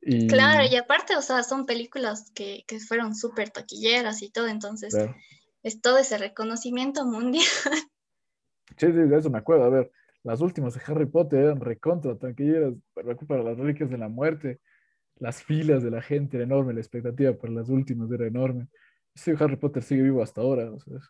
Y... 0.00 0.26
Claro, 0.28 0.64
y 0.70 0.76
aparte, 0.76 1.16
o 1.16 1.22
sea, 1.22 1.42
son 1.42 1.66
películas 1.66 2.30
que, 2.34 2.64
que 2.66 2.78
fueron 2.78 3.14
súper 3.14 3.50
taquilleras 3.50 4.22
y 4.22 4.30
todo, 4.30 4.46
entonces 4.46 4.94
es 5.62 5.80
todo 5.80 5.98
ese 5.98 6.18
reconocimiento 6.18 7.04
mundial. 7.04 7.44
Sí, 8.78 8.88
sí, 8.88 8.92
de 8.92 9.16
eso 9.16 9.30
me 9.30 9.38
acuerdo. 9.38 9.64
A 9.64 9.68
ver, 9.68 9.92
las 10.24 10.40
últimas 10.40 10.74
de 10.74 10.80
Harry 10.86 11.06
Potter 11.06 11.38
eran 11.38 11.60
recontra 11.60 12.18
tranquilas 12.18 12.74
para 13.28 13.44
las 13.44 13.56
reliquias 13.56 13.88
de 13.88 13.96
la 13.96 14.08
muerte. 14.08 14.60
Las 15.18 15.42
filas 15.42 15.84
de 15.84 15.90
la 15.92 16.02
gente 16.02 16.36
era 16.36 16.44
enorme, 16.44 16.74
la 16.74 16.80
expectativa 16.80 17.32
para 17.32 17.52
las 17.52 17.68
últimas 17.68 18.10
era 18.10 18.26
enorme. 18.26 18.66
Sí, 19.14 19.32
Harry 19.38 19.56
Potter 19.56 19.84
sigue 19.84 20.02
vivo 20.02 20.20
hasta 20.20 20.40
ahora, 20.40 20.70
o 20.72 20.80
sea, 20.80 20.96
es, 20.96 21.04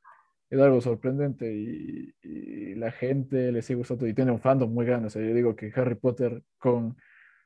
algo 0.51 0.81
sorprendente 0.81 1.53
y, 1.53 2.15
la 2.77 2.93
gente 2.93 3.51
le 3.53 3.63
sigue 3.63 3.79
gustando 3.79 4.07
y 4.07 4.13
tiene 4.13 4.33
un 4.33 4.41
fandom 4.41 4.71
muy 4.71 4.85
grande. 4.85 5.07
O 5.07 5.11
sea, 5.11 5.23
yo 5.23 5.35
digo 5.35 5.57
que 5.57 5.73
Harry 5.75 5.95
Potter 5.95 6.43
con 6.59 6.97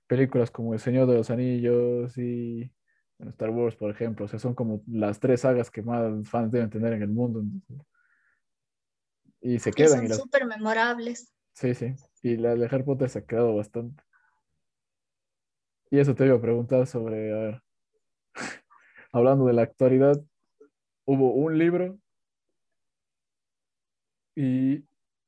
películas 0.09 0.51
como 0.51 0.75
El 0.75 0.81
Señor 0.81 1.07
de 1.07 1.15
los 1.15 1.31
Anillos 1.31 2.19
y 2.19 2.71
Star 3.21 3.51
Wars, 3.51 3.77
por 3.77 3.93
ejemplo, 3.93 4.25
o 4.25 4.29
sea, 4.29 4.41
son 4.41 4.55
como 4.55 4.83
las 4.89 5.21
tres 5.21 5.43
sagas 5.43 5.71
que 5.71 5.83
más 5.83 6.29
fans 6.29 6.51
deben 6.51 6.69
tener 6.69 6.95
en 6.95 7.03
el 7.03 7.11
mundo. 7.11 7.45
Y 9.41 9.61
se 9.61 9.73
quedan. 9.73 10.05
Y 10.05 10.09
son 10.09 10.19
súper 10.19 10.47
memorables. 10.47 11.33
Sí, 11.53 11.75
sí. 11.75 11.95
Y 12.23 12.37
la 12.37 12.57
de 12.57 12.67
Harry 12.67 12.83
Potter 12.83 13.09
se 13.09 13.21
ha 13.21 13.25
quedado 13.25 13.55
bastante. 13.55 14.03
Y 15.91 15.99
eso 15.99 16.15
te 16.15 16.27
iba 16.27 16.37
a 16.37 16.41
preguntar 16.41 16.87
sobre, 16.87 17.33
a 17.33 17.39
ver, 17.39 17.63
hablando 19.13 19.47
de 19.47 19.53
la 19.53 19.63
actualidad, 19.63 20.21
hubo 21.05 21.35
un 21.35 21.59
libro 21.59 21.99
y 24.41 24.83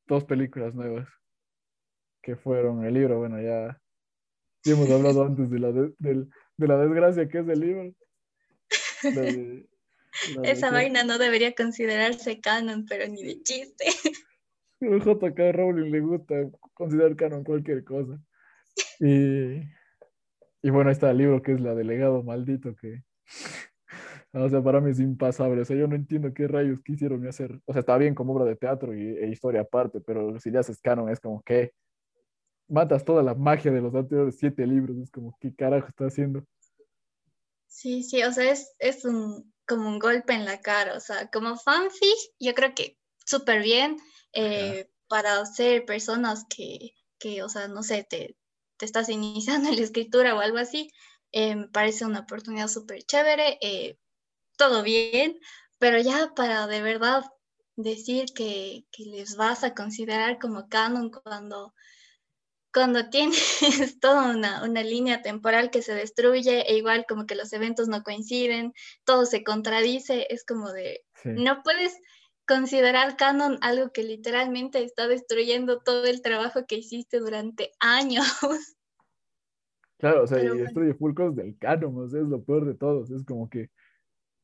dos 0.07 0.25
películas 0.25 0.75
nuevas 0.75 1.07
que 2.23 2.35
fueron 2.35 2.83
el 2.87 2.95
libro, 2.95 3.19
bueno, 3.19 3.43
ya, 3.43 3.79
hemos 4.65 4.91
hablado 4.91 5.25
antes 5.27 5.51
de 5.51 5.59
la, 5.59 5.71
de, 5.71 6.27
la 6.57 6.79
desgracia 6.79 7.29
que 7.29 7.41
es 7.41 7.49
el 7.49 7.61
libro. 7.61 7.95
Esa 10.45 10.71
vaina 10.71 11.05
no 11.05 11.19
debería 11.19 11.55
considerarse 11.55 12.41
canon, 12.41 12.87
pero 12.87 13.07
ni 13.07 13.23
de 13.23 13.43
chiste. 13.43 13.85
A 14.81 14.97
JK 14.97 15.39
Rowling 15.53 15.91
le 15.91 16.01
gusta 16.01 16.35
considerar 16.73 17.15
canon 17.15 17.45
cualquier 17.45 17.85
cosa. 17.85 18.19
Y, 18.99 19.61
y 20.63 20.71
bueno, 20.71 20.91
está 20.91 21.11
el 21.11 21.19
libro 21.19 21.43
que 21.43 21.53
es 21.53 21.61
La 21.61 21.75
Delegado 21.75 22.23
Maldito, 22.23 22.75
que, 22.77 23.05
o 24.33 24.49
sea, 24.49 24.63
para 24.63 24.81
mí 24.81 24.91
es 24.91 25.01
impasable. 25.01 25.61
O 25.61 25.65
sea, 25.65 25.77
yo 25.77 25.87
no 25.87 25.95
entiendo 25.95 26.33
qué 26.33 26.49
rayos 26.49 26.81
quisieron 26.83 27.27
hacer. 27.27 27.61
O 27.67 27.73
sea, 27.73 27.81
está 27.81 27.99
bien 27.99 28.15
como 28.15 28.33
obra 28.33 28.45
de 28.47 28.57
teatro 28.57 28.95
y, 28.97 29.17
e 29.19 29.29
historia 29.29 29.63
aparte, 29.63 30.01
pero 30.01 30.39
si 30.41 30.51
ya 30.51 30.61
haces 30.61 30.81
canon 30.81 31.11
es 31.11 31.21
como 31.21 31.43
que 31.43 31.73
matas 32.69 33.05
toda 33.05 33.23
la 33.23 33.35
magia 33.35 33.71
de 33.71 33.81
los 33.83 33.95
anteriores 33.95 34.37
siete 34.39 34.67
libros. 34.67 34.97
Es 34.97 35.11
como, 35.11 35.37
¿qué 35.39 35.55
carajo 35.55 35.89
está 35.89 36.07
haciendo? 36.07 36.45
Sí, 37.67 38.03
sí, 38.03 38.23
o 38.23 38.33
sea, 38.33 38.51
es, 38.51 38.75
es 38.79 39.05
un, 39.05 39.53
como 39.67 39.89
un 39.89 39.99
golpe 39.99 40.33
en 40.33 40.45
la 40.45 40.61
cara. 40.61 40.97
O 40.97 41.01
sea, 41.01 41.29
como 41.31 41.57
fanfic, 41.57 42.17
yo 42.41 42.55
creo 42.55 42.75
que 42.75 42.99
súper 43.27 43.63
bien 43.63 43.99
eh, 44.33 44.89
para 45.09 45.45
ser 45.45 45.85
personas 45.85 46.47
que, 46.49 46.95
que, 47.19 47.43
o 47.43 47.49
sea, 47.49 47.69
no 47.69 47.83
sé, 47.83 48.07
te, 48.09 48.37
te 48.79 48.87
estás 48.87 49.09
iniciando 49.09 49.69
en 49.69 49.77
la 49.77 49.83
escritura 49.83 50.35
o 50.35 50.41
algo 50.41 50.59
así. 50.59 50.91
Eh, 51.33 51.57
me 51.57 51.69
parece 51.69 52.05
una 52.05 52.21
oportunidad 52.21 52.69
súper 52.69 53.03
chévere, 53.05 53.59
eh, 53.63 53.99
todo 54.57 54.83
bien, 54.83 55.39
pero 55.79 55.99
ya 55.99 56.33
para 56.35 56.67
de 56.67 56.83
verdad 56.83 57.25
decir 57.77 58.27
que, 58.35 58.85
que, 58.93 59.05
les 59.05 59.37
vas 59.37 59.65
a 59.65 59.75
considerar 59.75 60.39
como 60.39 60.69
canon 60.69 61.11
cuando 61.11 61.73
cuando 62.73 63.11
tienes 63.11 63.61
toda 64.01 64.35
una, 64.35 64.65
una, 64.65 64.83
línea 64.83 65.23
temporal 65.23 65.71
que 65.71 65.83
se 65.83 65.95
destruye 65.95 66.71
e 66.71 66.77
igual 66.77 67.05
como 67.07 67.27
que 67.27 67.35
los 67.35 67.53
eventos 67.53 67.89
no 67.89 68.03
coinciden, 68.03 68.73
todo 69.05 69.27
se 69.27 69.45
contradice, 69.45 70.27
es 70.31 70.45
como 70.45 70.73
de, 70.73 71.05
no 71.25 71.63
puedes 71.63 71.99
considerar 72.47 73.17
canon 73.17 73.59
algo 73.61 73.93
que 73.93 74.03
literalmente 74.03 74.83
está 74.83 75.07
destruyendo 75.07 75.81
todo 75.81 76.05
el 76.07 76.23
trabajo 76.23 76.67
que 76.67 76.77
hiciste 76.77 77.19
durante 77.19 77.73
años. 77.81 78.27
Claro, 79.99 80.25
o 80.25 80.27
sea, 80.27 80.43
y 80.43 80.49
destruye 80.49 80.95
full 80.95 81.15
cosas 81.15 81.37
del 81.37 81.57
canon, 81.59 81.97
o 81.97 82.09
sea, 82.09 82.21
es 82.21 82.27
lo 82.27 82.43
peor 82.43 82.67
de 82.67 82.75
todos, 82.75 83.11
es 83.11 83.25
como 83.25 83.49
que, 83.49 83.71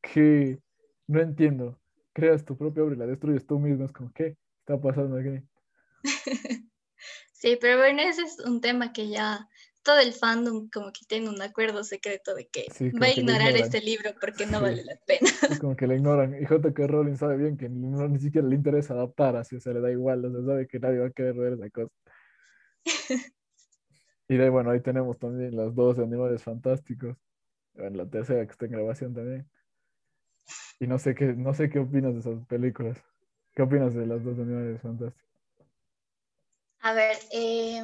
que, 0.01 0.59
no 1.07 1.21
entiendo, 1.21 1.81
creas 2.13 2.45
tu 2.45 2.57
propia 2.57 2.83
obra 2.83 2.95
y 2.95 2.99
la 2.99 3.07
destruyes 3.07 3.47
tú 3.47 3.59
mismo, 3.59 3.85
es 3.85 3.93
como, 3.93 4.13
¿qué 4.13 4.37
está 4.61 4.81
pasando 4.81 5.17
aquí? 5.19 5.43
Sí, 7.39 7.57
pero 7.61 7.79
bueno, 7.79 8.03
ese 8.03 8.23
es 8.23 8.41
un 8.41 8.61
tema 8.61 8.93
que 8.93 9.09
ya 9.11 9.49
todo 9.85 10.01
el 10.01 10.13
fandom 10.13 10.69
como 10.71 10.93
que 10.93 11.07
tiene 11.07 11.29
un 11.29 11.41
acuerdo 11.41 11.85
secreto 11.85 12.35
de 12.35 12.49
que 12.49 12.67
va 13.01 13.07
a 13.07 13.11
ignorar 13.11 13.57
este 13.57 13.81
libro 13.81 14.11
porque 14.21 14.45
no 14.45 14.61
vale 14.61 14.85
la 14.85 14.97
pena. 15.07 15.31
como 15.61 15.77
que 15.77 15.87
le 15.87 15.97
ignoran. 15.97 16.35
Y 16.43 16.45
J.K. 16.45 16.87
Rowling 16.89 17.17
sabe 17.17 17.37
bien 17.37 17.57
que 17.57 17.69
no, 17.69 18.09
ni 18.09 18.19
siquiera 18.19 18.47
le 18.47 18.57
interesa 18.57 18.95
adaptar 18.95 19.37
así, 19.37 19.55
o 19.55 19.61
sea, 19.61 19.73
le 19.73 19.81
da 19.81 19.93
igual, 19.93 20.25
o 20.25 20.33
sea, 20.33 20.45
sabe 20.45 20.67
que 20.67 20.81
nadie 20.81 20.99
va 20.99 21.07
a 21.07 21.11
querer 21.11 21.35
ver 21.35 21.53
esa 21.53 21.71
cosa. 21.71 21.93
y 24.29 24.37
de 24.37 24.43
ahí, 24.43 24.51
bueno, 24.51 24.71
ahí 24.71 24.81
tenemos 24.81 25.17
también 25.17 25.57
las 25.57 25.73
dos 25.77 25.99
animales 26.01 26.43
fantásticos. 26.43 27.17
Bueno, 27.75 27.99
la 27.99 28.11
tercera 28.11 28.45
que 28.45 28.51
está 28.51 28.67
en 28.67 28.73
grabación 28.73 29.15
también. 29.15 29.49
Y 30.81 30.87
no 30.87 30.99
sé 30.99 31.15
qué, 31.15 31.27
no 31.27 31.55
sé 31.55 31.69
qué 31.69 31.79
opinas 31.79 32.15
de 32.15 32.21
esas 32.21 32.47
películas. 32.47 32.99
¿Qué 33.55 33.63
opinas 33.63 33.95
de 33.95 34.07
las 34.07 34.23
dos 34.25 34.39
animales 34.39 34.81
fantásticos? 34.81 35.29
A 36.81 36.93
ver, 36.93 37.17
eh, 37.33 37.83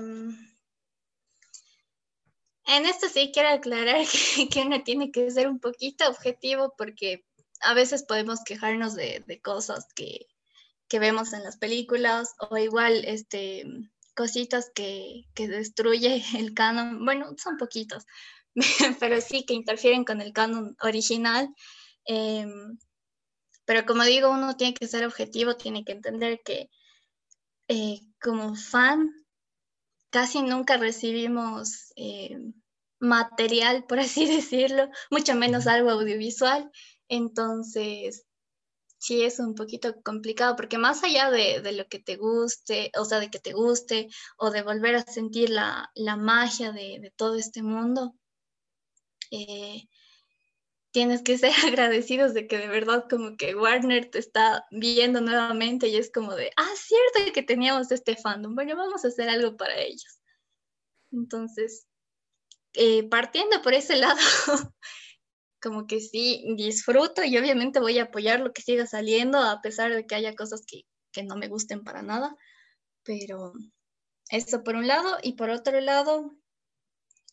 en 2.66 2.87
esto 2.87 3.09
sí 3.09 3.31
quiero 3.33 3.50
aclarar 3.50 4.05
que, 4.53 4.61
uno 4.61 4.83
tiene 4.83 5.11
que 5.11 5.31
ser 5.31 5.48
un 5.48 5.61
poquito 5.61 6.09
objetivo 6.09 6.74
porque 6.77 7.24
a 7.61 7.74
veces 7.74 8.05
podemos 8.05 8.42
quejarnos 8.44 8.94
de, 8.94 9.40
cosas 9.42 9.87
que, 9.94 10.27
vemos 11.00 11.33
en 11.33 11.42
las 11.42 11.57
películas 11.57 12.37
o 12.38 12.57
igual 12.57 13.05
este, 13.05 13.64
cositas 14.14 14.70
que, 14.72 15.27
destruye 15.35 16.22
el 16.38 16.55
canon. 16.55 17.05
Bueno, 17.05 17.35
son 17.37 17.57
poquitos, 17.57 18.07
pero 19.00 19.20
sí 19.20 19.44
que 19.44 19.55
interfieren 19.55 20.05
con 20.05 20.20
el 20.20 20.33
canon 20.33 20.77
original. 20.83 21.53
Em, 22.06 22.78
pero 23.64 23.86
como 23.86 24.04
digo, 24.04 24.30
uno 24.30 24.56
tiene 24.56 24.74
que 24.74 24.86
ser 24.86 25.04
objetivo, 25.04 25.56
tiene 25.56 25.84
que 25.84 25.92
entender 25.92 26.40
que 26.44 26.70
eh, 27.68 28.00
como 28.20 28.54
fan 28.56 29.10
casi 30.10 30.42
nunca 30.42 30.76
recibimos 30.76 31.92
eh, 31.96 32.36
material, 33.00 33.84
por 33.84 33.98
así 34.00 34.26
decirlo, 34.26 34.88
mucho 35.10 35.34
menos 35.34 35.66
algo 35.66 35.90
audiovisual. 35.90 36.70
Entonces, 37.08 38.24
sí 38.98 39.22
es 39.22 39.38
un 39.38 39.54
poquito 39.54 40.00
complicado, 40.02 40.56
porque 40.56 40.78
más 40.78 41.04
allá 41.04 41.30
de, 41.30 41.72
lo 41.72 41.86
que 41.88 41.98
te 41.98 42.16
guste, 42.16 42.90
o 42.98 43.04
sea, 43.04 43.20
de 43.20 43.30
que 43.30 43.38
te 43.38 43.52
guste, 43.52 44.08
o 44.38 44.50
de 44.50 44.62
volver 44.62 44.96
a 44.96 45.02
sentir 45.02 45.50
la, 45.50 45.90
magia 46.16 46.72
de, 46.72 47.12
todo 47.16 47.36
este 47.36 47.62
mundo, 47.62 48.14
eh, 49.30 49.88
tienes 50.94 51.22
que 51.22 51.37
ser 51.37 51.50
agradecidos 51.66 52.33
de 52.35 52.46
que 52.46 52.57
de 52.57 52.68
verdad 52.68 53.07
como 53.11 53.37
que 53.37 53.54
Warner 53.57 54.09
te 54.11 54.20
está 54.20 54.64
viendo 54.70 55.20
nuevamente 55.20 55.88
y 55.88 55.96
es 55.96 56.11
como 56.11 56.35
de, 56.37 56.52
ah, 56.57 56.72
cierto 56.76 57.33
que 57.35 57.42
teníamos 57.42 57.90
este 57.90 58.16
fandom, 58.16 58.54
bueno, 58.54 58.76
vamos 58.76 59.04
a 59.04 59.09
hacer 59.09 59.28
algo 59.28 59.57
para 59.57 59.76
ellos. 59.76 60.20
Entonces, 61.12 61.87
eh, 62.74 63.09
partiendo 63.09 63.61
por 63.61 63.74
ese 63.74 63.96
lado, 64.04 64.20
como 65.61 65.87
que 65.88 66.00
sí, 66.00 66.44
disfruto 66.57 67.24
y 67.24 67.37
obviamente 67.37 67.80
voy 67.80 67.98
a 67.98 68.04
apoyar 68.04 68.40
lo 68.40 68.52
que 68.52 68.62
siga 68.62 68.87
saliendo, 68.87 69.38
a 69.38 69.61
pesar 69.61 69.92
de 69.92 70.07
que 70.07 70.14
haya 70.14 70.37
cosas 70.37 70.64
que, 70.64 70.85
no 71.24 71.37
me 71.37 71.48
gusten 71.48 71.85
para 71.85 72.02
nada, 72.02 72.37
pero 73.04 73.52
eso 74.30 74.62
por 74.62 74.76
un 74.76 74.87
lado, 74.87 75.18
y 75.22 75.35
por 75.35 75.50
otro 75.50 75.80
lado, 75.80 76.37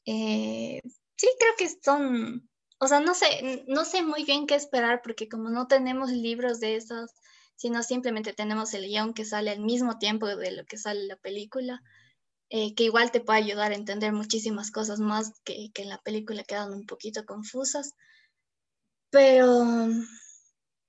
eh, 0.06 0.82
sí 1.16 1.28
creo 1.40 1.54
que 1.58 1.70
son 1.84 2.51
o 2.84 2.88
sea, 2.88 3.00
no 3.00 3.14
sé, 3.14 3.64
no 3.68 3.86
sé 3.86 4.02
muy 4.02 4.24
bien 4.24 4.48
qué 4.48 4.56
esperar 4.56 5.02
porque 5.04 5.30
como 5.30 5.52
no 5.52 5.68
tenemos 5.68 6.10
libros 6.10 6.60
de 6.60 6.78
esos, 6.78 7.12
sino 7.56 7.84
simplemente 7.84 8.34
tenemos 8.34 8.74
el 8.74 8.88
guion 8.88 9.14
que 9.14 9.24
sale 9.24 9.52
al 9.52 9.60
mismo 9.60 10.00
tiempo 10.00 10.26
de 10.26 10.52
lo 10.52 10.66
que 10.66 10.80
sale 10.80 11.06
la 11.06 11.16
película, 11.16 11.84
eh, 12.50 12.74
que 12.74 12.86
igual 12.86 13.12
te 13.12 13.22
puede 13.22 13.38
ayudar 13.38 13.72
a 13.72 13.76
entender 13.76 14.14
muchísimas 14.14 14.72
cosas 14.72 15.00
más 15.00 15.32
que, 15.44 15.70
en 15.76 15.90
la 15.90 16.00
película 16.00 16.44
quedan 16.44 16.74
un 16.74 16.88
poquito 16.88 17.24
confusas. 17.24 17.94
Pero, 19.12 19.64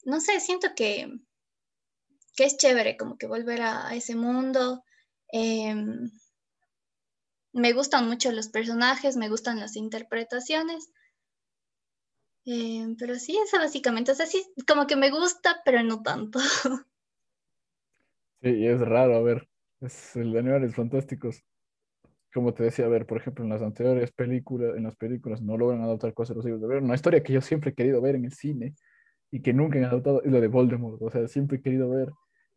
no 0.05 0.21
sé, 0.21 0.41
siento 0.41 0.69
que, 0.75 1.13
que 2.37 2.45
es 2.45 2.57
chévere 2.57 2.97
como 2.97 3.19
que 3.19 3.27
volver 3.27 3.61
a, 3.61 3.95
ese 3.95 4.17
mundo. 4.17 4.83
Em, 5.29 6.11
me 7.53 7.75
gustan 7.75 8.09
mucho 8.09 8.33
los 8.33 8.49
personajes, 8.49 9.19
me 9.19 9.29
gustan 9.29 9.61
las 9.61 9.77
interpretaciones. 9.77 10.89
Eh, 12.45 12.95
pero 12.99 13.15
sí, 13.17 13.39
eso 13.39 13.59
básicamente. 13.59 14.13
O 14.13 14.15
sea, 14.15 14.27
sí, 14.27 14.45
como 14.67 14.87
que 14.87 14.97
me 14.97 15.11
gusta, 15.11 15.63
pero 15.65 15.83
no 15.83 16.03
tanto. 16.03 16.39
Sí, 18.43 18.67
es 18.67 18.81
raro, 18.81 19.17
a 19.17 19.23
ver, 19.23 19.49
es 19.81 20.17
el 20.17 20.33
de 20.33 20.41
Animales 20.41 20.75
Fantásticos. 20.75 21.45
Como 22.35 22.55
te 22.55 22.65
decía, 22.65 22.87
a 22.87 22.89
ver, 22.89 23.07
por 23.07 23.19
ejemplo, 23.19 23.45
en 23.45 23.51
las 23.51 23.63
anteriores 23.63 24.13
películas, 24.13 24.77
en 24.77 24.85
las 24.85 24.97
películas 24.97 25.43
no 25.43 25.57
logran 25.57 25.83
adaptar 25.83 26.15
cosas 26.15 26.37
los 26.37 26.47
hijos 26.47 26.61
de 26.61 26.67
ver. 26.67 26.83
Una 26.83 26.95
historia 26.95 27.23
que 27.23 27.33
yo 27.33 27.41
siempre 27.41 27.71
he 27.71 27.75
querido 27.75 28.01
ver 28.01 28.17
en 28.17 28.25
el 28.25 28.33
cine 28.33 28.75
y 29.31 29.43
que 29.43 29.53
nunca 29.53 29.79
han 29.79 29.87
adaptado 29.87 30.23
es 30.23 30.33
la 30.33 30.41
de 30.41 30.49
Voldemort. 30.49 31.01
O 31.03 31.11
sea, 31.11 31.29
siempre 31.29 31.59
he 31.59 31.63
querido 31.63 31.91
ver 31.91 32.11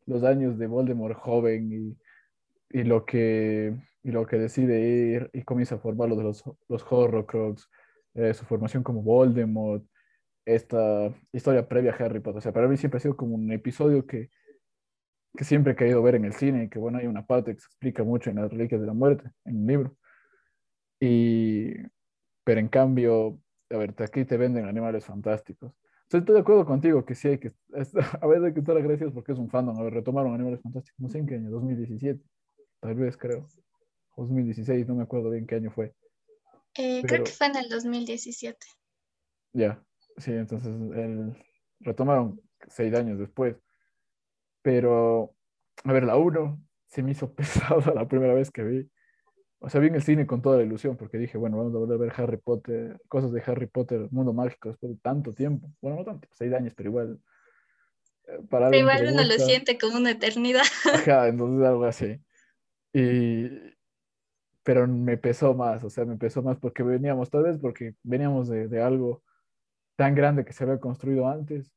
los 0.08 0.24
años 0.24 0.58
de 0.58 0.68
Voldemort 0.68 1.18
joven 1.18 1.72
y, 1.74 2.80
y 2.80 2.84
lo 2.84 3.06
que 3.06 3.76
y 4.04 4.12
lo 4.12 4.26
que 4.28 4.38
decide 4.38 4.82
ir 4.82 5.30
y 5.34 5.44
comienza 5.44 5.76
a 5.76 5.80
formar 5.80 6.10
lo 6.10 6.16
de 6.16 6.24
los, 6.24 6.44
los 6.70 6.86
Horrocrux 6.90 7.70
eh, 8.16 8.34
su 8.34 8.46
formación 8.46 8.84
como 8.84 9.02
Voldemort, 9.04 9.86
esta 10.46 11.14
historia 11.32 11.68
previa 11.68 11.92
a 11.92 11.96
Harry 11.96 12.20
Potter. 12.20 12.38
O 12.40 12.42
sea, 12.42 12.54
para 12.54 12.68
mí 12.68 12.78
siempre 12.78 12.98
ha 12.98 13.02
sido 13.02 13.18
como 13.18 13.36
un 13.36 13.52
episodio 13.52 14.06
que, 14.06 14.30
que 15.36 15.44
siempre 15.44 15.74
he 15.74 15.76
querido 15.76 16.02
ver 16.02 16.16
en 16.16 16.26
el 16.26 16.34
cine 16.34 16.70
que, 16.70 16.80
bueno, 16.80 16.98
hay 17.00 17.08
una 17.08 17.26
parte 17.26 17.54
que 17.54 17.62
se 17.62 17.68
explica 17.68 18.04
mucho 18.04 18.30
en 18.30 18.38
las 18.38 18.52
Reliquias 18.52 18.82
de 18.82 18.88
la 18.88 18.94
Muerte, 18.94 19.30
en 19.46 19.58
el 19.58 19.68
libro. 19.68 19.98
Y, 21.00 21.74
pero 22.44 22.60
en 22.60 22.70
cambio, 22.70 23.40
a 23.70 23.78
ver, 23.78 23.94
aquí 24.00 24.26
te 24.26 24.38
venden 24.38 24.66
animales 24.66 25.06
fantásticos. 25.06 25.74
estoy 26.04 26.22
de 26.36 26.40
acuerdo 26.40 26.66
contigo 26.66 27.06
que 27.06 27.16
sí 27.16 27.28
hay 27.30 27.38
que, 27.40 27.54
a 28.22 28.28
veces 28.28 28.46
hay 28.46 28.54
que 28.54 28.60
estar 28.60 28.78
agradecidos 28.78 29.14
porque 29.14 29.34
es 29.34 29.40
un 29.40 29.50
fandom. 29.50 29.78
A 29.80 29.84
ver, 29.84 29.94
retomaron 29.94 30.34
animales 30.34 30.62
fantásticos, 30.62 31.00
no 31.00 31.10
sé 31.10 31.20
en 31.20 31.28
qué 31.28 31.36
año, 31.36 31.50
2017, 31.52 32.24
tal 32.80 32.96
vez 32.96 33.18
creo, 33.18 33.48
2016, 34.16 34.88
no 34.88 34.96
me 34.96 35.04
acuerdo 35.04 35.32
bien 35.32 35.46
qué 35.46 35.56
año 35.56 35.72
fue. 35.72 35.94
Eh, 36.78 37.04
creo 37.06 37.24
que 37.24 37.32
fue 37.32 37.48
en 37.48 37.58
el 37.58 37.70
2017. 37.70 38.58
Ya, 39.54 39.82
sí, 40.18 40.32
entonces 40.32 40.68
el, 40.68 41.36
retomaron 41.80 42.42
seis 42.68 42.94
años 42.94 43.20
después. 43.20 43.56
Pero, 44.62 45.36
a 45.84 45.94
ver, 45.94 46.04
la 46.04 46.18
1 46.18 46.62
se 46.88 47.04
me 47.04 47.12
hizo 47.12 47.34
pesada 47.36 47.94
la 47.94 48.08
primera 48.08 48.34
vez 48.34 48.52
que 48.52 48.64
vi. 48.64 48.90
O 49.60 49.70
sea, 49.70 49.80
vi 49.80 49.88
en 49.88 49.96
el 49.96 50.04
cine 50.04 50.28
con 50.28 50.42
toda 50.42 50.58
la 50.58 50.64
ilusión 50.64 50.98
porque 50.98 51.18
dije, 51.18 51.38
bueno, 51.38 51.58
vamos 51.58 51.74
a 51.74 51.78
volver 51.78 51.96
a 51.96 52.02
ver 52.02 52.14
Harry 52.18 52.38
Potter, 52.38 53.00
cosas 53.08 53.32
de 53.32 53.42
Harry 53.46 53.68
Potter, 53.68 54.08
mundo 54.12 54.34
mágico 54.34 54.70
después 54.70 54.92
de 54.92 55.00
tanto 55.00 55.34
tiempo. 55.34 55.72
Bueno, 55.82 55.98
no 55.98 56.06
tanto, 56.06 56.28
seis 56.32 56.54
años, 56.54 56.74
pero 56.76 56.90
igual. 56.90 57.20
Eh, 58.28 58.40
para 58.50 58.76
igual 58.76 59.08
uno 59.12 59.24
lo 59.24 59.34
siente 59.34 59.78
como 59.78 59.98
una 59.98 60.12
eternidad. 60.12 60.66
Ajá, 60.94 61.28
entonces 61.30 61.66
algo 61.66 61.86
así. 61.86 62.20
Y, 62.94 63.50
pero 64.66 64.88
me 64.88 65.16
pesó 65.16 65.54
más, 65.54 65.84
o 65.84 65.92
sea, 65.92 66.06
me 66.06 66.18
pesó 66.18 66.42
más 66.42 66.58
porque 66.58 66.82
veníamos, 66.82 67.30
tal 67.30 67.44
vez 67.44 67.60
porque 67.60 67.94
veníamos 68.02 68.48
de, 68.50 68.82
algo 68.82 69.24
tan 69.96 70.16
grande 70.16 70.44
que 70.44 70.54
se 70.54 70.64
había 70.64 70.80
construido 70.80 71.30
antes, 71.30 71.72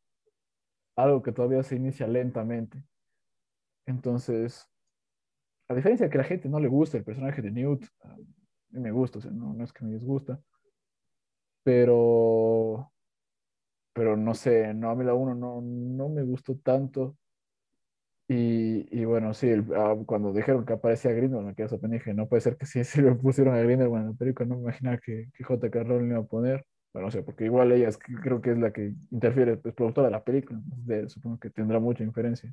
algo 0.97 1.23
que 1.23 1.31
todavía 1.31 1.63
se 1.63 1.77
inicia 1.77 2.09
lentamente. 2.09 2.83
Entonces, 3.85 4.67
a 5.69 5.75
diferencia 5.75 6.07
de 6.07 6.11
que 6.11 6.17
a 6.17 6.23
la 6.23 6.27
gente 6.27 6.49
no 6.49 6.59
le 6.61 6.69
gusta 6.69 6.97
el 6.97 7.05
personaje 7.05 7.43
de 7.43 7.51
Newt, 7.51 7.85
a 8.05 8.17
mí 8.17 8.81
me 8.81 8.91
gusta, 8.91 9.19
o 9.19 9.21
sea, 9.21 9.33
no, 9.33 9.63
es 9.63 9.71
que 9.71 9.85
me 9.85 9.93
disgusta, 9.93 10.41
pero, 11.63 12.91
pero 13.93 14.17
no 14.17 14.33
sé, 14.33 14.73
no, 14.73 14.89
a 14.89 14.95
mí 14.95 15.05
la 15.05 15.13
uno 15.13 15.35
no, 15.35 15.61
no 15.61 16.09
me 16.09 16.23
gustó 16.23 16.57
tanto 16.57 17.19
y, 18.31 19.05
bueno, 19.07 19.33
sí, 19.33 19.51
ah, 19.75 19.95
cuando 20.05 20.35
dijeron 20.35 20.67
que 20.67 20.75
aparecía 20.75 21.13
Grindelwald, 21.13 21.49
me 21.49 21.55
quedé 21.55 21.69
sorprendido. 21.69 22.01
Dije, 22.01 22.15
no 22.15 22.29
puede 22.29 22.43
ser 22.43 22.57
que 22.59 22.67
sí, 22.67 22.85
sí 22.85 23.01
lo 23.01 23.17
pusieron 23.19 23.55
a 23.55 23.59
Grindelwald 23.59 24.05
en 24.05 24.11
la 24.13 24.17
película. 24.17 24.49
No 24.49 24.57
me 24.57 24.63
imaginaba 24.63 24.99
que, 24.99 25.31
que 25.33 25.45
J.K. 25.45 25.83
Rowling 25.85 26.11
iba 26.11 26.19
a 26.19 26.25
poner. 26.25 26.67
Bueno, 26.93 27.07
no 27.07 27.11
sé, 27.11 27.23
porque 27.23 27.45
igual 27.45 27.73
ella 27.73 27.89
creo 28.23 28.41
que 28.41 28.53
es 28.53 28.59
la 28.59 28.73
que 28.73 28.95
interfiere, 29.11 29.61
es 29.65 29.75
productora 29.75 30.09
de 30.09 30.13
la 30.13 30.25
película. 30.25 30.61
supongo 31.09 31.39
que 31.39 31.51
tendrá 31.51 31.79
mucha 31.81 32.03
inferencia 32.03 32.53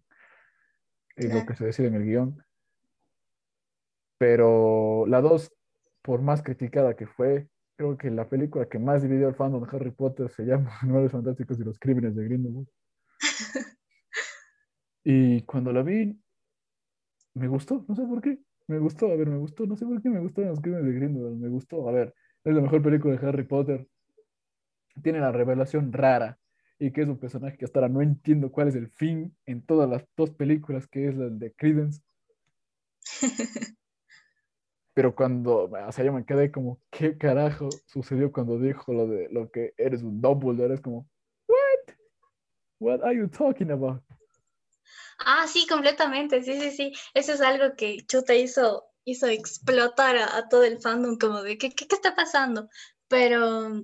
en 1.15 1.33
lo 1.33 1.45
que 1.45 1.55
se 1.55 1.65
decide 1.65 1.87
en 1.87 1.95
el 1.95 2.03
guion. 2.03 2.43
Pero 4.17 5.05
la 5.07 5.21
2, 5.21 5.51
por 6.01 6.21
más 6.21 6.41
criticada 6.41 6.95
que 6.95 7.07
fue, 7.07 7.47
creo 7.77 7.97
que 7.97 8.09
la 8.11 8.29
película 8.29 8.67
que 8.67 8.79
más 8.79 9.01
dividió 9.01 9.27
al 9.27 9.35
fandom 9.35 9.63
de 9.63 9.75
Harry 9.75 9.91
Potter 9.91 10.29
se 10.29 10.43
llama 10.45 10.71
Nuevos 10.83 11.11
Fantásticos 11.11 11.59
y 11.59 11.63
los 11.63 11.79
Crímenes 11.79 12.15
de 12.15 12.25
Grindelwald. 12.25 12.67
Y 15.07 15.43
cuando 15.43 15.71
la 15.71 15.83
vi, 15.83 16.19
me 17.35 17.47
gustó, 17.47 17.85
no 17.87 17.95
sé 17.95 18.03
por 18.03 18.21
qué. 18.21 18.39
Me 18.67 18.79
gustó, 18.79 19.11
a 19.11 19.15
ver, 19.15 19.29
me 19.29 19.37
gustó, 19.37 19.67
no 19.67 19.77
sé 19.77 19.85
por 19.85 20.01
qué 20.01 20.09
me 20.09 20.19
gustaron 20.19 20.49
los 20.49 20.59
crímenes 20.59 20.85
de 20.87 20.93
Grindelwald, 20.93 21.37
me 21.37 21.49
gustó. 21.49 21.87
A 21.87 21.91
ver, 21.91 22.15
es 22.43 22.55
la 22.55 22.61
mejor 22.61 22.81
película 22.81 23.15
de 23.15 23.27
Harry 23.27 23.43
Potter. 23.43 23.87
Tiene 25.03 25.19
la 25.19 25.31
revelación 25.31 25.93
rara 25.93 26.39
y 26.79 26.91
que 26.91 27.03
es 27.03 27.07
un 27.07 27.19
personaje 27.19 27.55
que 27.55 27.65
hasta 27.65 27.79
ahora 27.79 27.93
no 27.93 28.01
entiendo 28.01 28.51
cuál 28.51 28.69
es 28.69 28.75
el 28.75 28.87
fin 28.87 29.37
en 29.45 29.63
todas 29.63 29.87
las 29.87 30.03
dos 30.17 30.31
películas, 30.31 30.87
que 30.87 31.07
es 31.07 31.15
la 31.15 31.29
de 31.29 31.53
Credence. 31.53 32.01
pero 34.95 35.13
cuando, 35.13 35.65
o 35.65 35.91
sea, 35.91 36.03
yo 36.03 36.13
me 36.13 36.25
quedé 36.25 36.51
como, 36.51 36.81
¿qué 36.89 37.15
carajo 37.15 37.69
sucedió 37.85 38.31
cuando 38.31 38.57
dijo 38.57 38.91
lo 38.91 39.05
de 39.07 39.29
lo 39.29 39.51
que 39.51 39.75
eres 39.77 40.01
un 40.01 40.19
Dumbledore? 40.19 40.73
Es 40.73 40.81
como, 40.81 41.07
¿what? 41.47 41.95
¿What 42.79 43.03
are 43.03 43.15
you 43.15 43.27
talking 43.27 43.69
about? 43.69 44.01
Ah, 45.19 45.47
sí, 45.47 45.65
completamente, 45.67 46.43
sí, 46.43 46.59
sí, 46.59 46.71
sí. 46.71 46.93
Eso 47.13 47.33
es 47.33 47.41
algo 47.41 47.75
que 47.75 48.05
Chuta 48.07 48.35
hizo, 48.35 48.85
hizo 49.05 49.27
explotar 49.27 50.17
a, 50.17 50.49
todo 50.49 50.63
el 50.63 50.79
fandom, 50.79 51.17
como 51.17 51.41
de, 51.43 51.57
¿qué, 51.57 51.69
qué, 51.71 51.87
qué 51.87 51.95
está 51.95 52.15
pasando? 52.15 52.69
Pero, 53.07 53.83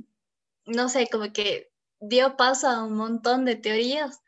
no 0.66 0.90
sé, 0.90 1.08
como 1.12 1.32
que 1.34 1.72
dio 2.00 2.36
paso 2.38 2.68
a 2.68 2.84
un 2.84 2.96
montón 2.96 3.46
de 3.46 3.56
teorías. 3.56 4.22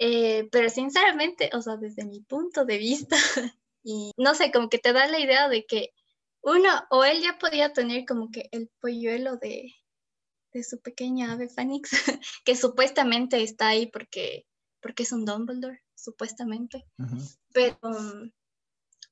Eh, 0.00 0.48
pero 0.52 0.70
sinceramente, 0.70 1.50
o 1.54 1.60
sea, 1.62 1.76
desde 1.76 2.04
mi 2.04 2.20
punto 2.20 2.64
de 2.64 2.78
vista, 2.78 3.16
y 3.82 4.12
no 4.16 4.34
sé, 4.34 4.52
como 4.52 4.68
que 4.68 4.78
te 4.78 4.92
da 4.92 5.08
la 5.08 5.18
idea 5.18 5.48
de 5.48 5.66
que 5.66 5.92
uno, 6.40 6.68
o 6.90 7.04
él 7.04 7.20
ya 7.22 7.38
podía 7.38 7.72
tener 7.72 8.04
como 8.06 8.30
que 8.30 8.48
el 8.52 8.70
polluelo 8.80 9.36
de, 9.36 9.74
de 10.52 10.62
su 10.62 10.80
pequeña 10.80 11.32
ave 11.32 11.48
Fénix, 11.48 11.90
que 12.44 12.54
supuestamente 12.56 13.42
está 13.42 13.68
ahí 13.68 13.86
porque, 13.86 14.46
porque 14.80 15.02
es 15.02 15.12
un 15.12 15.24
Dumbledore, 15.24 15.82
supuestamente. 15.98 16.86
Pero, 17.52 17.78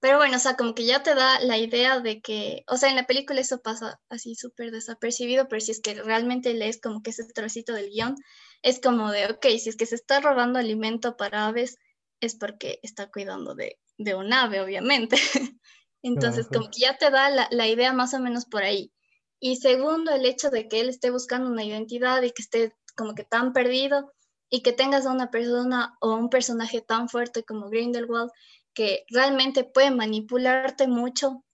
pero 0.00 0.18
bueno, 0.18 0.36
o 0.36 0.40
sea, 0.40 0.56
como 0.56 0.74
que 0.74 0.84
ya 0.84 1.02
te 1.02 1.14
da 1.14 1.40
la 1.40 1.58
idea 1.58 2.00
de 2.00 2.20
que, 2.20 2.64
o 2.68 2.76
sea, 2.76 2.90
en 2.90 2.96
la 2.96 3.06
película 3.06 3.40
eso 3.40 3.60
pasa 3.60 4.00
así 4.08 4.34
súper 4.34 4.70
desapercibido, 4.70 5.48
pero 5.48 5.60
si 5.60 5.72
es 5.72 5.80
que 5.80 5.94
realmente 5.94 6.54
lees 6.54 6.80
como 6.80 7.02
que 7.02 7.10
ese 7.10 7.24
trocito 7.24 7.72
del 7.72 7.90
guion, 7.90 8.16
es 8.62 8.80
como 8.80 9.10
de, 9.10 9.26
ok, 9.26 9.46
si 9.58 9.68
es 9.68 9.76
que 9.76 9.86
se 9.86 9.94
está 9.94 10.20
robando 10.20 10.58
alimento 10.58 11.16
para 11.16 11.46
aves, 11.46 11.78
es 12.20 12.36
porque 12.36 12.78
está 12.82 13.10
cuidando 13.10 13.54
de, 13.54 13.78
de 13.98 14.14
un 14.14 14.32
ave, 14.32 14.60
obviamente. 14.60 15.16
Entonces, 16.02 16.46
como 16.46 16.70
que 16.70 16.80
ya 16.80 16.96
te 16.96 17.10
da 17.10 17.30
la, 17.30 17.48
la, 17.50 17.66
idea 17.66 17.92
más 17.92 18.14
o 18.14 18.20
menos 18.20 18.44
por 18.44 18.62
ahí. 18.62 18.92
Y 19.40 19.56
segundo, 19.56 20.12
el 20.12 20.24
hecho 20.24 20.50
de 20.50 20.68
que 20.68 20.80
él 20.80 20.88
esté 20.88 21.10
buscando 21.10 21.50
una 21.50 21.64
identidad 21.64 22.22
y 22.22 22.30
que 22.30 22.42
esté 22.42 22.76
como 22.96 23.14
que 23.14 23.24
tan 23.24 23.52
perdido 23.52 24.12
y 24.50 24.62
que 24.62 24.72
tengas 24.72 25.06
a 25.06 25.12
una 25.12 25.30
persona 25.30 25.96
o 26.00 26.14
un 26.14 26.30
personaje 26.30 26.80
tan 26.80 27.08
fuerte 27.08 27.44
como 27.44 27.68
Grindelwald 27.68 28.30
que 28.74 29.04
realmente 29.08 29.64
puede 29.64 29.90
manipularte 29.90 30.86
mucho 30.86 31.44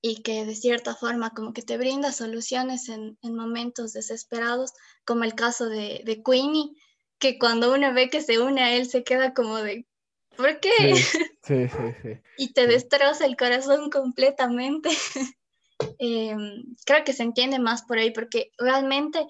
y 0.00 0.22
que 0.22 0.44
de 0.44 0.54
cierta 0.54 0.94
forma 0.94 1.30
como 1.30 1.52
que 1.52 1.62
te 1.62 1.76
brinda 1.76 2.12
soluciones 2.12 2.88
en, 2.88 3.18
en 3.22 3.34
momentos 3.34 3.92
desesperados, 3.92 4.72
como 5.04 5.24
el 5.24 5.34
caso 5.34 5.68
de, 5.68 6.02
de, 6.04 6.22
Queenie, 6.22 6.70
que 7.18 7.38
cuando 7.38 7.74
uno 7.74 7.92
ve 7.92 8.08
que 8.08 8.22
se 8.22 8.38
une 8.38 8.62
a 8.62 8.74
él 8.74 8.88
se 8.88 9.02
queda 9.02 9.34
como 9.34 9.56
de, 9.56 9.86
¿por 10.36 10.60
qué? 10.60 10.70
Sí, 11.42 11.68
sí, 11.68 11.68
sí. 12.02 12.20
y 12.38 12.52
te 12.52 12.66
destroza 12.66 13.26
el 13.26 13.36
corazón 13.36 13.90
completamente. 13.90 14.88
eh, 15.98 16.36
creo 16.86 17.04
que 17.04 17.12
se 17.12 17.24
entiende 17.24 17.58
más 17.58 17.82
por 17.82 17.98
ahí, 17.98 18.12
porque 18.12 18.52
realmente 18.56 19.26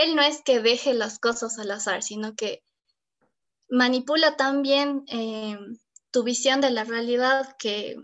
él 0.00 0.16
no 0.16 0.22
es 0.22 0.42
que 0.42 0.60
deje 0.60 0.94
las 0.94 1.18
cosas 1.18 1.58
al 1.58 1.70
azar, 1.70 2.02
sino 2.02 2.34
que 2.34 2.62
manipula 3.68 4.36
tan 4.36 4.62
bien 4.62 5.04
eh, 5.08 5.58
tu 6.10 6.22
visión 6.22 6.60
de 6.60 6.70
la 6.70 6.84
realidad 6.84 7.54
que, 7.58 7.96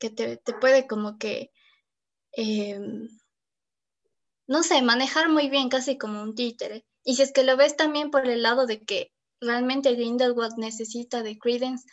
que 0.00 0.10
te, 0.10 0.36
te 0.36 0.52
puede 0.54 0.88
como 0.88 1.16
que, 1.16 1.52
eh, 2.32 2.80
no 4.48 4.62
sé, 4.64 4.82
manejar 4.82 5.28
muy 5.28 5.48
bien, 5.48 5.68
casi 5.68 5.96
como 5.96 6.22
un 6.22 6.34
títere. 6.34 6.84
Y 7.04 7.14
si 7.14 7.22
es 7.22 7.32
que 7.32 7.44
lo 7.44 7.56
ves 7.56 7.76
también 7.76 8.10
por 8.10 8.26
el 8.26 8.42
lado 8.42 8.66
de 8.66 8.80
que 8.80 9.12
realmente 9.40 9.94
Grindelwald 9.94 10.58
necesita 10.58 11.22
de 11.22 11.38
Credence, 11.38 11.86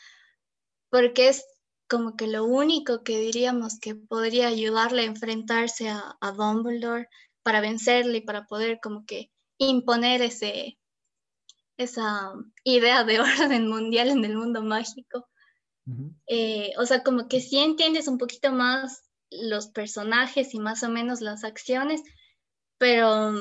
porque 0.90 1.30
es 1.30 1.46
como 1.88 2.18
que 2.18 2.28
lo 2.28 2.46
único 2.46 3.04
que 3.04 3.20
diríamos 3.20 3.80
que 3.80 3.96
podría 3.96 4.48
ayudarle 4.48 5.04
a 5.04 5.06
enfrentarse 5.06 5.88
a, 5.90 6.18
a 6.20 6.32
Dumbledore 6.32 7.08
para 7.48 7.62
vencerle 7.62 8.18
y 8.18 8.22
para 8.26 8.46
poder 8.46 8.82
como 8.84 9.06
que 9.06 9.32
imponer 9.58 10.22
ese, 10.22 10.78
esa 11.78 12.34
idea 12.66 13.06
de 13.06 13.20
orden 13.22 13.70
mundial 13.70 14.10
en 14.10 14.26
el 14.26 14.36
mundo 14.36 14.62
mágico. 14.62 15.30
eh, 16.28 16.72
o 16.78 16.86
sea, 16.86 17.04
como 17.04 17.30
que 17.30 17.40
sí 17.40 17.60
entiendes 17.60 18.10
un 18.10 18.18
poquito 18.18 18.52
más 18.52 19.04
los 19.32 19.68
personajes 19.68 20.54
y 20.54 20.60
más 20.60 20.84
o 20.84 20.90
menos 20.90 21.22
las 21.22 21.46
acciones, 21.46 22.04
pero 22.78 23.32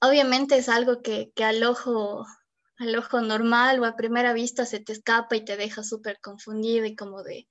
obviamente 0.00 0.56
es 0.56 0.68
algo 0.68 1.02
que, 1.02 1.32
que 1.34 1.42
al 1.42 1.64
ojo 1.64 2.24
al 2.76 2.94
ojo 2.94 3.20
normal 3.20 3.80
o 3.80 3.84
a 3.84 3.96
primera 3.96 4.32
vista 4.32 4.64
se 4.64 4.78
te 4.78 4.92
escapa 4.92 5.34
y 5.34 5.44
te 5.44 5.56
deja 5.56 5.82
súper 5.82 6.20
confundido 6.20 6.86
y 6.86 6.94
como 6.94 7.24
de 7.24 7.48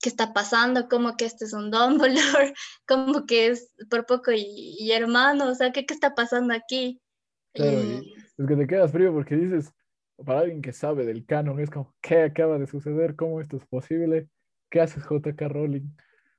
qué 0.00 0.08
está 0.08 0.32
pasando, 0.32 0.88
como 0.88 1.16
que 1.16 1.24
este 1.24 1.44
es 1.44 1.52
un 1.52 1.70
Dumbledore, 1.70 2.54
como 2.86 3.26
que 3.26 3.48
es 3.48 3.72
por 3.90 4.06
poco 4.06 4.32
y, 4.32 4.76
y 4.78 4.92
hermano, 4.92 5.48
o 5.50 5.54
sea, 5.54 5.72
¿qué, 5.72 5.86
¿qué, 5.86 5.94
está 5.94 6.14
pasando 6.14 6.54
aquí? 6.54 7.00
Claro, 7.54 7.82
y... 7.82 8.14
es 8.36 8.46
que 8.46 8.56
te 8.56 8.66
quedas 8.66 8.92
frío 8.92 9.12
porque 9.12 9.36
dices, 9.36 9.72
para 10.24 10.40
alguien 10.40 10.62
que 10.62 10.72
sabe 10.72 11.04
del 11.04 11.24
canon, 11.26 11.60
es 11.60 11.70
como, 11.70 11.94
¿qué 12.00 12.22
acaba 12.22 12.58
de 12.58 12.66
suceder? 12.66 13.16
¿Cómo 13.16 13.40
esto 13.40 13.56
es 13.56 13.66
posible? 13.66 14.28
¿Qué 14.70 14.80
haces 14.80 15.04
JK 15.04 15.40
Rowling? 15.48 15.88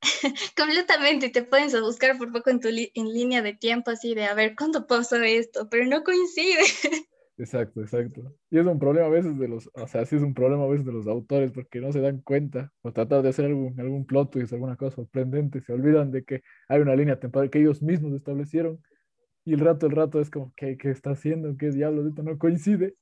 Completamente, 0.55 1.29
te 1.29 1.43
puedes 1.43 1.79
buscar 1.81 2.17
por 2.17 2.31
poco 2.31 2.49
en 2.49 2.59
tu 2.59 2.67
en 2.67 3.13
línea 3.13 3.41
de 3.41 3.53
tiempo 3.53 3.91
así 3.91 4.13
de 4.13 4.25
a 4.25 4.33
ver 4.33 4.55
cuándo 4.55 4.85
pasó 4.85 5.15
esto, 5.17 5.69
pero 5.69 5.85
no 5.85 6.03
coincide. 6.03 6.61
Exacto, 7.39 7.81
exacto. 7.81 8.35
Y 8.49 8.57
es 8.57 8.65
un 8.65 8.79
problema 8.79 9.05
a 9.07 9.09
veces 9.09 9.37
de 9.37 9.47
los, 9.47 9.69
o 9.75 9.87
sea, 9.87 10.05
sí 10.05 10.15
es 10.15 10.23
un 10.23 10.33
problema 10.33 10.63
a 10.63 10.67
veces 10.67 10.85
de 10.87 10.91
los 10.91 11.05
autores 11.07 11.51
porque 11.51 11.79
no 11.79 11.91
se 11.91 11.99
dan 12.01 12.21
cuenta 12.21 12.71
o 12.81 12.91
tratar 12.91 13.21
de 13.21 13.29
hacer 13.29 13.45
algún, 13.45 13.79
algún 13.79 14.07
plot 14.07 14.31
twist, 14.31 14.53
alguna 14.53 14.75
cosa 14.75 14.95
sorprendente, 14.95 15.61
se 15.61 15.71
olvidan 15.71 16.09
de 16.11 16.23
que 16.23 16.41
hay 16.67 16.81
una 16.81 16.95
línea 16.95 17.19
temporal 17.19 17.51
que 17.51 17.59
ellos 17.59 17.83
mismos 17.83 18.13
establecieron 18.13 18.81
y 19.45 19.53
el 19.53 19.61
rato, 19.61 19.87
el 19.87 19.93
rato 19.93 20.21
es 20.21 20.29
como, 20.31 20.53
¿qué, 20.55 20.77
qué 20.77 20.91
está 20.91 21.11
haciendo? 21.11 21.57
¿Qué 21.57 21.71
diablos? 21.71 22.07
Esto 22.07 22.23
no 22.23 22.37
coincide. 22.39 22.95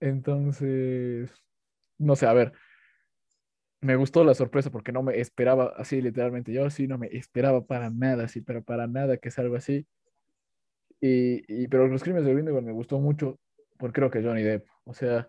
Entonces, 0.00 1.30
no 1.98 2.16
sé, 2.16 2.26
a 2.26 2.32
ver, 2.34 2.52
me 3.80 3.96
gustó 3.96 4.24
la 4.24 4.34
sorpresa 4.34 4.70
porque 4.70 4.92
no 4.92 5.02
me 5.02 5.20
esperaba 5.20 5.72
así 5.76 6.00
literalmente, 6.02 6.52
yo 6.52 6.68
sí 6.70 6.88
no 6.88 6.98
me 6.98 7.08
esperaba 7.16 7.64
para 7.66 7.90
nada, 7.90 8.24
así, 8.24 8.40
pero 8.40 8.62
para 8.64 8.86
nada 8.86 9.18
que 9.18 9.28
es 9.28 9.38
algo 9.38 9.56
así. 9.56 9.86
Y, 11.00 11.62
y, 11.62 11.68
pero 11.68 11.86
los 11.86 12.02
crímenes 12.02 12.26
de 12.26 12.34
Grindelwald 12.34 12.66
me 12.66 12.72
gustó 12.72 12.98
mucho 12.98 13.38
porque 13.78 13.94
creo 13.94 14.10
que 14.10 14.22
Johnny 14.22 14.42
Depp, 14.42 14.66
o 14.84 14.92
sea, 14.92 15.28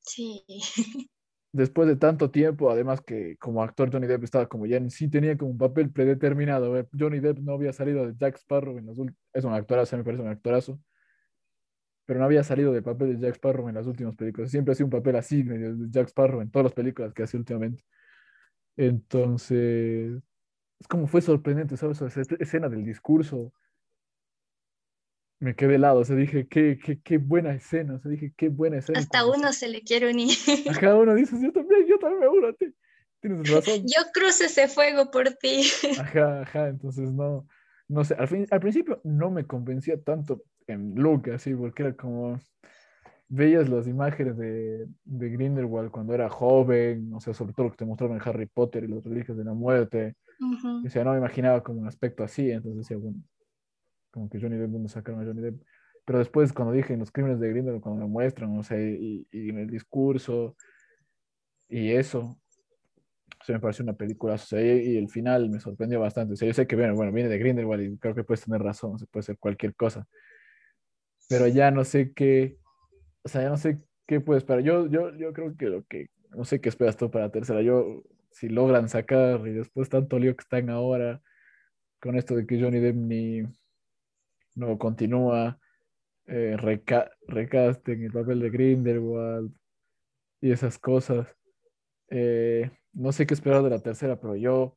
sí. 0.00 0.44
después 1.52 1.86
de 1.86 1.96
tanto 1.96 2.30
tiempo, 2.30 2.70
además 2.70 3.02
que 3.02 3.36
como 3.36 3.62
actor 3.62 3.90
Johnny 3.92 4.06
Depp 4.06 4.24
estaba 4.24 4.46
como 4.46 4.66
ya 4.66 4.78
en 4.78 4.90
sí 4.90 5.08
tenía 5.08 5.36
como 5.36 5.50
un 5.52 5.58
papel 5.58 5.90
predeterminado, 5.92 6.72
ver, 6.72 6.88
Johnny 6.98 7.20
Depp 7.20 7.38
no 7.40 7.52
había 7.52 7.72
salido 7.72 8.06
de 8.06 8.14
Jack 8.16 8.36
Sparrow 8.36 8.78
en 8.78 8.86
los 8.86 8.98
es 9.32 9.44
un 9.44 9.52
actorazo, 9.52 9.96
me 9.96 10.04
parece 10.04 10.22
un 10.22 10.28
actorazo, 10.30 10.80
pero 12.06 12.18
no 12.18 12.24
había 12.26 12.42
salido 12.44 12.72
del 12.72 12.82
papel 12.82 13.18
de 13.18 13.26
Jack 13.26 13.36
Sparrow 13.36 13.68
en 13.68 13.74
las 13.74 13.86
últimas 13.86 14.16
películas, 14.16 14.50
siempre 14.50 14.72
ha 14.72 14.74
sido 14.74 14.86
un 14.86 14.90
papel 14.90 15.16
así 15.16 15.42
de 15.42 15.74
Jack 15.90 16.08
Sparrow 16.08 16.40
en 16.40 16.50
todas 16.50 16.64
las 16.64 16.74
películas 16.74 17.12
que 17.14 17.22
hace 17.22 17.36
últimamente. 17.36 17.84
Entonces, 18.76 20.22
es 20.80 20.88
como 20.88 21.06
fue 21.06 21.20
sorprendente, 21.22 21.76
¿sabes? 21.76 22.00
Esa 22.02 22.22
escena 22.40 22.68
del 22.68 22.84
discurso 22.84 23.52
me 25.42 25.56
quedé 25.56 25.74
helado, 25.74 25.98
o 25.98 26.04
sea, 26.04 26.14
dije, 26.14 26.46
qué, 26.46 26.78
qué, 26.78 27.00
qué 27.02 27.18
buena 27.18 27.52
escena, 27.52 27.94
o 27.94 27.98
sea, 27.98 28.12
dije, 28.12 28.32
qué 28.36 28.48
buena 28.48 28.78
escena. 28.78 29.00
Hasta 29.00 29.26
uno 29.26 29.52
se 29.52 29.68
le 29.68 29.82
quiere 29.82 30.08
unir. 30.08 30.30
A 30.70 30.78
cada 30.78 30.94
uno 31.00 31.16
dices, 31.16 31.40
yo 31.42 31.52
también, 31.52 31.84
yo 31.88 31.98
también 31.98 32.20
me 32.20 32.28
uno 32.28 32.46
a 32.46 32.52
ti. 32.52 32.72
Tienes 33.20 33.50
razón. 33.50 33.80
Yo 33.80 34.02
cruzo 34.14 34.44
ese 34.44 34.68
fuego 34.68 35.10
por 35.10 35.30
ti. 35.30 35.64
Ajá, 35.98 36.42
ajá, 36.42 36.68
entonces 36.68 37.10
no, 37.10 37.44
no 37.88 38.04
sé, 38.04 38.14
al, 38.14 38.28
fin, 38.28 38.46
al 38.52 38.60
principio 38.60 39.00
no 39.02 39.32
me 39.32 39.44
convencía 39.44 40.00
tanto 40.00 40.44
en 40.68 40.94
Luke, 40.94 41.32
así, 41.32 41.52
porque 41.56 41.82
era 41.82 41.96
como, 41.96 42.38
veías 43.26 43.68
las 43.68 43.88
imágenes 43.88 44.36
de, 44.36 44.86
de 45.02 45.28
Grindelwald 45.28 45.90
cuando 45.90 46.14
era 46.14 46.28
joven, 46.28 47.12
o 47.14 47.20
sea, 47.20 47.34
sobre 47.34 47.52
todo 47.52 47.66
lo 47.66 47.72
que 47.72 47.78
te 47.78 47.84
mostraron 47.84 48.16
en 48.16 48.22
Harry 48.24 48.46
Potter 48.46 48.84
y 48.84 48.86
los 48.86 49.02
religios 49.02 49.36
de 49.36 49.42
la 49.42 49.54
muerte. 49.54 50.14
Uh 50.38 50.54
-huh. 50.54 50.86
O 50.86 50.88
sea, 50.88 51.02
no 51.02 51.10
me 51.10 51.18
imaginaba 51.18 51.64
como 51.64 51.80
un 51.80 51.88
aspecto 51.88 52.22
así, 52.22 52.48
entonces 52.48 52.86
decía, 52.86 52.96
bueno, 52.96 53.18
como 54.12 54.28
que 54.28 54.40
Johnny 54.40 54.56
Depp, 54.56 54.70
¿dónde 54.70 54.88
sacaron 54.88 55.20
a 55.20 55.24
Johnny 55.24 55.42
Depp? 55.42 55.62
Pero 56.04 56.18
después, 56.18 56.52
cuando 56.52 56.72
dije 56.72 56.92
en 56.92 57.00
los 57.00 57.10
crímenes 57.10 57.40
de 57.40 57.48
Grindelwald, 57.48 57.82
cuando 57.82 58.02
lo 58.02 58.08
muestran, 58.08 58.56
o 58.58 58.62
sea, 58.62 58.78
y, 58.78 59.26
y, 59.30 59.50
en 59.50 59.58
el 59.58 59.70
discurso, 59.70 60.56
y 61.68 61.92
eso, 61.92 62.38
se 63.44 63.52
me 63.52 63.60
pareció 63.60 63.84
una 63.84 63.94
película, 63.94 64.34
o 64.34 64.38
sea, 64.38 64.60
y, 64.60 64.96
el 64.96 65.08
final 65.08 65.48
me 65.48 65.60
sorprendió 65.60 66.00
bastante. 66.00 66.34
O 66.34 66.36
sea, 66.36 66.48
yo 66.48 66.54
sé 66.54 66.66
que, 66.66 66.76
bueno, 66.76 66.94
bueno, 66.94 67.12
viene 67.12 67.28
de 67.28 67.38
Grindelwald 67.38 67.82
y 67.82 67.98
creo 67.98 68.14
que 68.14 68.24
puedes 68.24 68.44
tener 68.44 68.62
razón, 68.62 68.94
o 68.94 68.98
sea, 68.98 69.08
puede 69.10 69.24
ser 69.24 69.38
cualquier 69.38 69.74
cosa. 69.74 70.06
Pero 71.28 71.46
ya 71.48 71.70
no 71.70 71.84
sé 71.84 72.12
qué, 72.12 72.58
o 73.22 73.28
sea, 73.28 73.42
ya 73.42 73.48
no 73.48 73.56
sé 73.56 73.80
qué 74.06 74.20
puede 74.20 74.38
esperar. 74.38 74.62
Yo, 74.62 74.86
yo, 74.88 75.14
yo 75.16 75.32
creo 75.32 75.56
que 75.56 75.66
lo 75.66 75.84
que, 75.84 76.10
no 76.30 76.44
sé 76.44 76.60
qué 76.60 76.68
esperas 76.68 76.96
tú 76.96 77.10
para 77.10 77.26
la 77.26 77.32
tercera. 77.32 77.62
Yo, 77.62 78.02
si 78.32 78.48
logran 78.48 78.88
sacar 78.88 79.46
y 79.46 79.52
después 79.52 79.88
tanto 79.88 80.18
lío 80.18 80.34
que 80.36 80.42
están 80.42 80.70
ahora 80.70 81.20
con 82.00 82.16
esto 82.16 82.34
de 82.34 82.46
que 82.46 82.60
Johnny 82.60 82.80
Depp 82.80 82.96
ni 82.96 83.42
no 84.54 84.78
continúa, 84.78 85.58
eh, 86.26 86.56
reca 86.56 87.10
recast 87.26 87.88
en 87.88 88.04
el 88.04 88.12
papel 88.12 88.40
de 88.40 88.50
Grindelwald 88.50 89.52
y 90.40 90.52
esas 90.52 90.78
cosas. 90.78 91.36
Eh, 92.10 92.70
no 92.92 93.12
sé 93.12 93.26
qué 93.26 93.34
esperar 93.34 93.62
de 93.62 93.70
la 93.70 93.80
tercera, 93.80 94.20
pero 94.20 94.36
yo, 94.36 94.76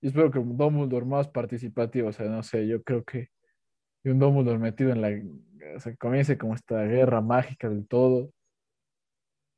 espero 0.00 0.30
que 0.30 0.38
un 0.38 0.56
Dumbledore 0.56 1.06
más 1.06 1.28
participativo, 1.28 2.08
o 2.08 2.12
sea, 2.12 2.26
no 2.26 2.42
sé, 2.42 2.66
yo 2.66 2.82
creo 2.82 3.04
que 3.04 3.30
un 4.04 4.18
Dumbledore 4.18 4.58
metido 4.58 4.92
en 4.92 5.02
la, 5.02 5.10
o 5.76 5.80
sea, 5.80 5.94
comience 5.96 6.38
como 6.38 6.54
esta 6.54 6.84
guerra 6.84 7.20
mágica 7.20 7.68
del 7.68 7.86
todo 7.86 8.32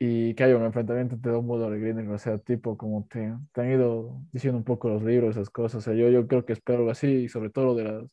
y 0.00 0.34
que 0.34 0.44
haya 0.44 0.56
un 0.56 0.64
enfrentamiento 0.64 1.16
entre 1.16 1.32
Dumbledore 1.32 1.76
y 1.78 1.80
Grindelwald, 1.80 2.16
o 2.16 2.18
sea, 2.18 2.38
tipo 2.38 2.76
como 2.76 3.06
te, 3.08 3.34
te, 3.52 3.60
han 3.60 3.72
ido 3.72 4.20
diciendo 4.32 4.58
un 4.58 4.64
poco 4.64 4.88
los 4.88 5.02
libros, 5.02 5.36
esas 5.36 5.50
cosas, 5.50 5.76
o 5.78 5.80
sea, 5.82 5.94
yo, 5.94 6.08
yo 6.08 6.26
creo 6.28 6.44
que 6.44 6.52
espero 6.54 6.78
algo 6.80 6.90
así, 6.90 7.08
y 7.08 7.28
sobre 7.28 7.50
todo 7.50 7.74
de 7.74 7.84
las, 7.84 8.04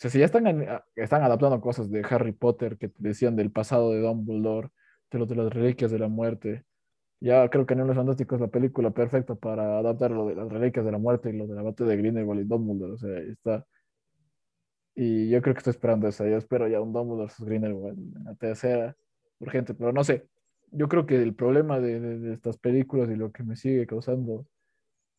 o 0.00 0.02
sea, 0.02 0.10
si 0.10 0.18
ya 0.18 0.24
están, 0.24 0.46
están 0.96 1.22
adaptando 1.22 1.60
cosas 1.60 1.90
de 1.90 2.02
Harry 2.08 2.32
Potter 2.32 2.78
que 2.78 2.90
decían 2.96 3.36
del 3.36 3.52
pasado 3.52 3.92
de 3.92 4.00
Dumbledore, 4.00 4.70
de 5.10 5.18
lo 5.18 5.26
de 5.26 5.34
las 5.36 5.52
reliquias 5.52 5.90
de 5.90 5.98
la 5.98 6.08
muerte, 6.08 6.64
ya 7.20 7.50
creo 7.50 7.66
que 7.66 7.74
Animales 7.74 7.98
Fantásticos 7.98 8.36
es 8.36 8.40
la 8.40 8.48
película 8.48 8.92
perfecta 8.92 9.34
para 9.34 9.78
adaptar 9.78 10.10
lo 10.10 10.26
de 10.26 10.36
las 10.36 10.48
reliquias 10.48 10.86
de 10.86 10.92
la 10.92 10.96
muerte 10.96 11.28
y 11.28 11.34
lo 11.34 11.46
de 11.46 11.54
la 11.54 11.60
batalla 11.60 11.90
de 11.90 11.96
Grindelwald 11.98 12.40
y 12.40 12.44
Dumbledore, 12.44 12.92
o 12.94 12.96
sea, 12.96 13.18
está. 13.18 13.66
Y 14.94 15.28
yo 15.28 15.42
creo 15.42 15.54
que 15.54 15.58
estoy 15.58 15.72
esperando 15.72 16.08
eso, 16.08 16.26
yo 16.26 16.38
espero 16.38 16.66
ya 16.66 16.80
un 16.80 16.94
Dumbledore 16.94 17.26
vs. 17.26 17.44
Grindelwald 17.44 17.98
en 18.16 18.24
la 18.24 18.34
tercera, 18.36 18.96
urgente, 19.38 19.74
pero 19.74 19.92
no 19.92 20.02
sé, 20.02 20.28
yo 20.70 20.88
creo 20.88 21.04
que 21.04 21.16
el 21.16 21.34
problema 21.34 21.78
de, 21.78 22.00
de, 22.00 22.32
estas 22.32 22.56
películas 22.56 23.10
y 23.10 23.16
lo 23.16 23.32
que 23.32 23.42
me 23.42 23.54
sigue 23.54 23.86
causando 23.86 24.46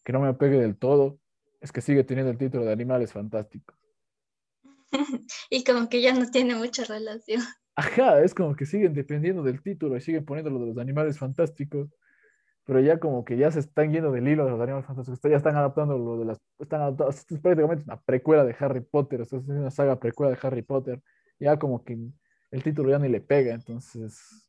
que 0.03 0.11
no 0.13 0.21
me 0.21 0.27
apegue 0.29 0.59
del 0.59 0.75
todo 0.77 1.19
es 1.59 1.71
que 1.71 1.81
sigue 1.81 2.03
teniendo 2.03 2.31
el 2.31 2.39
título 2.39 2.65
de 2.65 2.71
Animales 2.73 3.13
Fantásticos. 3.13 3.80
y 5.49 5.63
como 5.63 5.89
que 5.89 6.01
ya 6.01 6.13
no 6.13 6.30
tiene 6.30 6.56
mucha 6.56 6.84
relación. 6.86 7.41
Ajá, 7.75 8.21
es 8.21 8.34
como 8.34 8.56
que 8.56 8.65
siguen 8.65 8.93
dependiendo 8.93 9.43
del 9.43 9.62
título 9.62 9.95
y 9.97 10.01
siguen 10.01 10.25
poniendo 10.25 10.51
lo 10.51 10.60
de 10.60 10.67
los 10.67 10.77
animales 10.77 11.17
fantásticos, 11.17 11.89
pero 12.65 12.80
ya 12.80 12.99
como 12.99 13.23
que 13.25 13.38
ya 13.38 13.49
se 13.51 13.60
están 13.60 13.91
yendo 13.91 14.12
del 14.12 14.27
hilo 14.27 14.45
de 14.45 14.51
los 14.51 14.62
animales 14.62 14.86
fantásticos, 14.86 15.19
ya 15.23 15.38
están 15.38 15.56
adaptando 15.56 15.97
lo 15.97 16.17
de 16.17 16.25
las, 16.25 16.41
están 16.60 16.82
adaptando, 16.82 17.10
es 17.12 17.25
prácticamente 17.41 17.84
una 17.86 17.99
precuela 18.01 18.43
de 18.43 18.56
Harry 18.60 18.82
Potter, 18.82 19.21
es 19.21 19.32
una 19.34 19.71
saga 19.71 19.99
precuela 19.99 20.32
de 20.32 20.39
Harry 20.41 20.62
Potter, 20.62 21.01
ya 21.39 21.58
como 21.58 21.84
que 21.84 21.97
el 22.51 22.63
título 22.63 22.89
ya 22.89 22.99
ni 22.99 23.10
le 23.10 23.21
pega, 23.21 23.54
entonces 23.54 24.47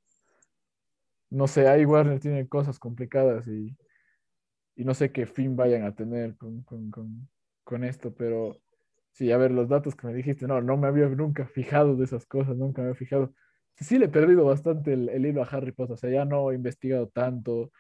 no 1.33 1.49
sé, 1.49 1.67
ahí 1.67 1.87
Warner 1.87 2.21
tiene 2.21 2.47
cosas 2.47 2.79
complicadas 2.79 3.49
y, 3.49 3.75
y 4.77 4.85
no 4.85 4.93
sé 4.93 5.13
qué 5.13 5.27
fin 5.27 5.57
vayan 5.57 5.85
a 5.85 5.95
tener 5.95 6.37
con, 6.37 6.63
con, 6.63 6.91
con, 6.91 7.29
con, 7.65 7.85
esto, 7.85 8.15
pero 8.15 8.61
sí, 9.13 9.33
a 9.33 9.37
ver, 9.39 9.51
los 9.51 9.69
datos 9.69 9.95
que 9.95 10.07
me 10.07 10.15
dijiste, 10.15 10.47
no, 10.47 10.61
no 10.61 10.77
me 10.77 10.89
había 10.89 11.09
nunca 11.09 11.47
fijado 11.47 11.97
de 11.97 12.05
esas 12.05 12.27
cosas, 12.27 12.57
nunca 12.57 12.83
me 12.83 12.89
había 12.89 12.99
fijado. 12.99 13.35
Sí, 13.77 13.99
le 13.99 14.07
he 14.07 14.09
perdido 14.09 14.45
bastante 14.45 14.93
el, 14.93 15.09
el 15.09 15.27
hilo 15.27 15.43
a 15.43 15.47
Harry 15.47 15.73
Potter, 15.73 15.95
o 15.95 15.97
sea, 15.97 16.11
ya 16.11 16.25
no 16.25 16.51
he 16.51 16.55
investigado 16.55 17.09
tanto. 17.09 17.73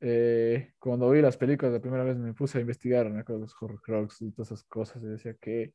Eh, 0.00 0.72
cuando 0.78 1.10
vi 1.10 1.20
las 1.22 1.36
películas 1.36 1.72
la 1.74 1.80
primera 1.80 2.04
vez 2.04 2.16
me 2.16 2.34
puse 2.34 2.58
a 2.58 2.60
investigar, 2.62 3.10
me 3.10 3.20
acuerdo, 3.20 3.42
los 3.42 3.54
Horrocrux 3.60 4.22
y 4.22 4.32
todas 4.32 4.52
esas 4.52 4.64
cosas, 4.64 5.02
y 5.02 5.06
decía 5.06 5.34
que 5.40 5.74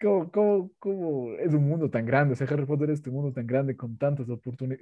¿Cómo, 0.00 0.30
cómo, 0.30 0.70
cómo, 0.78 1.32
es 1.38 1.54
un 1.54 1.66
mundo 1.66 1.88
tan 1.88 2.04
grande? 2.04 2.34
O 2.34 2.36
sea, 2.36 2.46
Harry 2.48 2.66
Potter 2.66 2.90
es 2.90 2.98
este 2.98 3.10
mundo 3.10 3.32
tan 3.32 3.46
grande 3.46 3.76
con 3.76 3.96
tantas, 3.96 4.26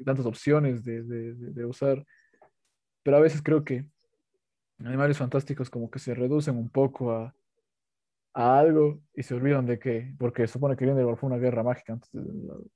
tantas 0.05 0.27
opciones 0.27 0.83
de, 0.85 1.03
de, 1.05 1.35
de, 1.35 1.65
usar. 1.65 2.05
Pero 3.03 3.19
a 3.19 3.21
veces 3.21 3.41
creo 3.41 3.65
que 3.65 3.87
Animales 4.81 5.19
Fantásticos 5.19 5.71
como 5.71 5.89
que 5.89 6.01
se 6.01 6.15
reducen 6.15 6.57
un 6.57 6.69
poco 6.69 7.13
a, 7.13 7.35
a 8.35 8.59
algo 8.59 9.01
y 9.15 9.23
se 9.23 9.35
olvidan 9.35 9.65
de 9.65 9.79
que, 9.79 10.13
porque 10.19 10.49
supone 10.49 10.77
que 10.77 10.85
Grindelwald 10.85 11.19
fue 11.19 11.29
una 11.29 11.39
guerra 11.39 11.63
mágica 11.63 11.93
antes 11.93 12.11
de, 12.13 12.21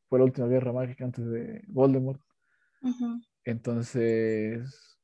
fue 0.08 0.20
la 0.20 0.24
última 0.24 0.46
guerra 0.46 0.72
mágica 0.72 1.04
antes 1.04 1.26
de 1.26 1.62
Voldemort. 1.66 2.20
Entonces, 3.44 4.98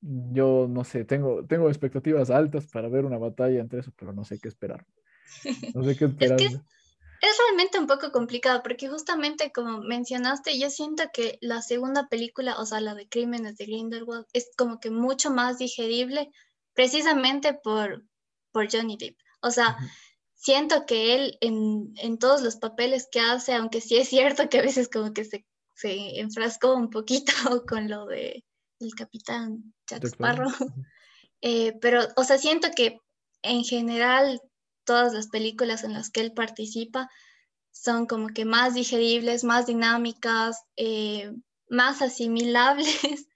yo 0.00 0.66
no 0.68 0.82
sé, 0.82 1.04
tengo, 1.04 1.44
tengo 1.44 1.68
expectativas 1.68 2.30
altas 2.30 2.66
para 2.68 2.88
ver 2.88 3.04
una 3.04 3.18
batalla 3.18 3.60
entre 3.60 3.80
eso, 3.80 3.92
pero 3.96 4.14
no 4.14 4.24
sé 4.24 4.38
qué 4.38 4.48
esperar. 4.48 4.86
No 5.74 5.84
sé 5.84 5.96
qué 5.96 6.06
esperar. 6.06 6.40
Es, 6.40 6.48
que 6.48 7.28
es, 7.28 7.38
realmente 7.48 7.78
un 7.78 7.86
poco 7.86 8.12
complicado 8.12 8.62
porque 8.62 8.88
justamente 8.88 9.50
como 9.50 9.80
mencionaste, 9.80 10.58
yo 10.58 10.70
siento 10.70 11.04
que 11.12 11.38
la 11.40 11.60
segunda 11.60 12.08
película, 12.08 12.58
o 12.58 12.66
sea, 12.66 12.80
la 12.80 12.94
de 12.94 13.08
Crímenes 13.08 13.56
de 13.56 13.64
Grindelwald, 13.64 14.26
es 14.32 14.50
como 14.56 14.80
que 14.80 14.90
mucho 14.90 15.30
más 15.30 15.58
digerible 15.58 16.30
precisamente 16.74 17.54
por, 17.54 18.04
por 18.52 18.70
Johnny 18.70 18.96
Depp. 18.98 19.16
O 19.40 19.50
sea, 19.50 19.76
siento 20.34 20.86
que 20.86 21.14
él 21.14 21.38
en, 21.40 21.92
en, 21.96 22.18
todos 22.18 22.42
los 22.42 22.56
papeles 22.56 23.08
que 23.10 23.20
hace, 23.20 23.54
aunque 23.54 23.80
sí 23.80 23.96
es 23.96 24.08
cierto 24.08 24.48
que 24.48 24.58
a 24.58 24.62
veces 24.62 24.88
como 24.88 25.12
que 25.12 25.24
se, 25.24 25.46
se 25.74 26.20
enfrascó 26.20 26.74
un 26.74 26.90
poquito 26.90 27.32
con 27.68 27.88
lo 27.88 28.06
de 28.06 28.44
el 28.78 28.94
capitán 28.94 29.74
Jack 29.88 30.04
Sparrow, 30.04 30.50
eh, 31.40 31.72
pero, 31.80 32.06
o 32.16 32.24
sea, 32.24 32.38
siento 32.38 32.68
que 32.76 33.00
en 33.42 33.64
general 33.64 34.40
todas 34.84 35.12
las 35.12 35.28
películas 35.28 35.84
en 35.84 35.92
las 35.92 36.10
que 36.10 36.20
él 36.20 36.32
participa 36.32 37.10
son 37.72 38.06
como 38.06 38.28
que 38.28 38.44
más 38.44 38.74
digeribles, 38.74 39.44
más 39.44 39.66
dinámicas, 39.66 40.62
eh, 40.76 41.32
más 41.68 42.00
asimilables, 42.02 42.86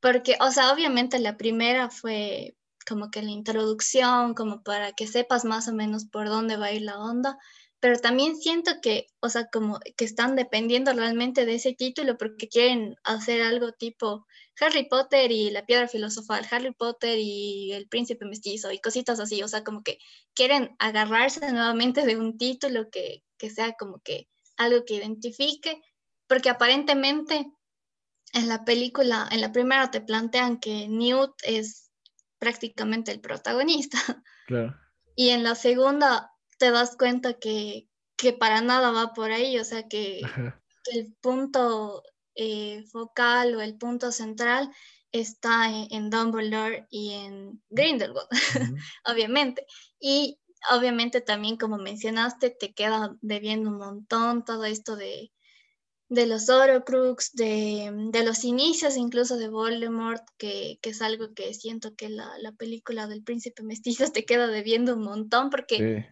porque, 0.00 0.36
o 0.40 0.50
sea, 0.50 0.72
obviamente 0.72 1.18
la 1.18 1.36
primera 1.36 1.90
fue 1.90 2.56
como 2.88 3.10
que 3.10 3.22
la 3.22 3.30
introducción, 3.30 4.34
como 4.34 4.62
para 4.62 4.92
que 4.92 5.06
sepas 5.06 5.44
más 5.44 5.68
o 5.68 5.74
menos 5.74 6.06
por 6.06 6.28
dónde 6.28 6.56
va 6.56 6.66
a 6.66 6.72
ir 6.72 6.82
la 6.82 6.98
onda, 6.98 7.38
pero 7.80 7.98
también 7.98 8.36
siento 8.36 8.72
que, 8.82 9.06
o 9.20 9.28
sea, 9.28 9.46
como 9.52 9.78
que 9.96 10.04
están 10.04 10.34
dependiendo 10.34 10.92
realmente 10.92 11.46
de 11.46 11.54
ese 11.54 11.74
título 11.74 12.16
porque 12.18 12.48
quieren 12.48 12.96
hacer 13.04 13.42
algo 13.42 13.72
tipo 13.72 14.26
Harry 14.60 14.88
Potter 14.88 15.30
y 15.30 15.50
la 15.50 15.64
piedra 15.64 15.86
filosofal, 15.86 16.46
Harry 16.50 16.72
Potter 16.74 17.18
y 17.20 17.72
el 17.72 17.88
príncipe 17.88 18.24
mestizo 18.24 18.72
y 18.72 18.80
cositas 18.80 19.20
así, 19.20 19.42
o 19.42 19.48
sea, 19.48 19.62
como 19.62 19.82
que 19.82 19.98
quieren 20.34 20.74
agarrarse 20.80 21.52
nuevamente 21.52 22.04
de 22.04 22.16
un 22.16 22.36
título 22.36 22.90
que, 22.90 23.22
que 23.38 23.50
sea 23.50 23.74
como 23.78 24.00
que 24.00 24.28
algo 24.56 24.84
que 24.84 24.94
identifique, 24.94 25.80
porque 26.26 26.50
aparentemente 26.50 27.46
en 28.32 28.48
la 28.48 28.64
película, 28.64 29.28
en 29.30 29.40
la 29.40 29.52
primera 29.52 29.90
te 29.90 30.00
plantean 30.00 30.58
que 30.58 30.88
Newt 30.88 31.32
es 31.44 31.87
prácticamente 32.38 33.12
el 33.12 33.20
protagonista. 33.20 33.98
Claro. 34.46 34.74
Y 35.14 35.28
en 35.28 35.42
la 35.42 35.54
segunda 35.54 36.32
te 36.56 36.70
das 36.70 36.96
cuenta 36.96 37.34
que, 37.34 37.86
que 38.16 38.32
para 38.32 38.62
nada 38.62 38.92
va 38.92 39.12
por 39.12 39.30
ahí, 39.30 39.58
o 39.58 39.64
sea, 39.64 39.86
que, 39.86 40.22
que 40.84 40.98
el 40.98 41.14
punto 41.20 42.02
eh, 42.34 42.84
focal 42.90 43.56
o 43.56 43.60
el 43.60 43.76
punto 43.76 44.10
central 44.10 44.70
está 45.12 45.70
en, 45.70 46.08
Dumbledore 46.08 46.86
y 46.88 47.12
en 47.12 47.62
Grindelwald, 47.68 48.28
obviamente. 49.04 49.66
Y 49.98 50.38
obviamente 50.70 51.20
también, 51.20 51.56
como 51.56 51.78
mencionaste, 51.78 52.50
te 52.50 52.72
queda 52.72 53.16
debiendo 53.20 53.70
un 53.70 53.78
montón 53.78 54.44
todo 54.44 54.64
esto 54.64 54.96
de, 54.96 55.32
de 56.08 56.26
los 56.26 56.48
Horcrux, 56.48 57.32
de, 57.32 57.90
de, 58.12 58.24
los 58.24 58.44
inicios 58.44 58.96
incluso 58.96 59.36
de 59.36 59.48
Voldemort, 59.48 60.22
que, 60.38 60.78
que 60.80 60.90
es 60.90 61.02
algo 61.02 61.34
que 61.34 61.52
siento 61.52 61.94
que 61.94 62.08
la, 62.08 62.30
la, 62.38 62.52
película 62.52 63.06
del 63.06 63.22
príncipe 63.22 63.62
mestizo 63.62 64.10
te 64.10 64.24
queda 64.24 64.46
debiendo 64.46 64.94
un 64.94 65.02
montón, 65.02 65.50
porque 65.50 66.06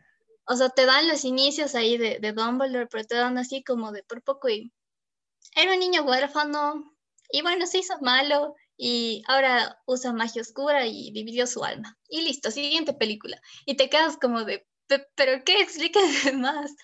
o 0.46 0.54
sea, 0.54 0.68
te 0.68 0.86
dan 0.86 1.08
los 1.08 1.24
inicios 1.24 1.74
ahí 1.74 1.96
de, 1.96 2.18
de 2.20 2.32
Dumbledore, 2.32 2.86
pero 2.86 3.04
te 3.04 3.16
dan 3.16 3.38
así 3.38 3.64
como 3.64 3.90
de 3.90 4.02
por 4.02 4.22
poco 4.22 4.48
y 4.48 4.72
era 5.54 5.72
un 5.72 5.80
niño 5.80 6.02
huérfano 6.02 6.96
y 7.30 7.42
bueno, 7.42 7.66
se 7.66 7.78
hizo 7.78 7.98
malo 8.00 8.54
y 8.76 9.22
ahora 9.26 9.80
usa 9.86 10.12
magia 10.12 10.42
oscura 10.42 10.86
y 10.86 11.10
dividió 11.12 11.46
su 11.46 11.64
alma. 11.64 11.98
Y 12.08 12.22
listo, 12.22 12.50
siguiente 12.50 12.92
película. 12.92 13.40
Y 13.64 13.76
te 13.76 13.88
quedas 13.88 14.16
como 14.18 14.44
de, 14.44 14.66
pero 15.14 15.42
¿qué 15.44 15.60
explícame 15.60 16.32
más? 16.34 16.74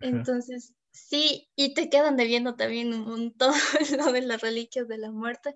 Entonces, 0.00 0.72
sí, 0.96 1.48
y 1.54 1.74
te 1.74 1.88
quedan 1.90 2.16
debiendo 2.16 2.56
también 2.56 2.94
un 2.94 3.04
montón 3.04 3.54
lo 3.98 4.12
de 4.12 4.22
las 4.22 4.40
reliquias 4.40 4.88
de 4.88 4.98
la 4.98 5.10
muerte. 5.10 5.54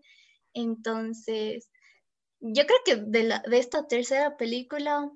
Entonces, 0.52 1.70
yo 2.40 2.66
creo 2.66 2.78
que 2.84 2.96
de, 2.96 3.24
la, 3.24 3.40
de 3.40 3.58
esta 3.58 3.86
tercera 3.86 4.36
película 4.36 5.10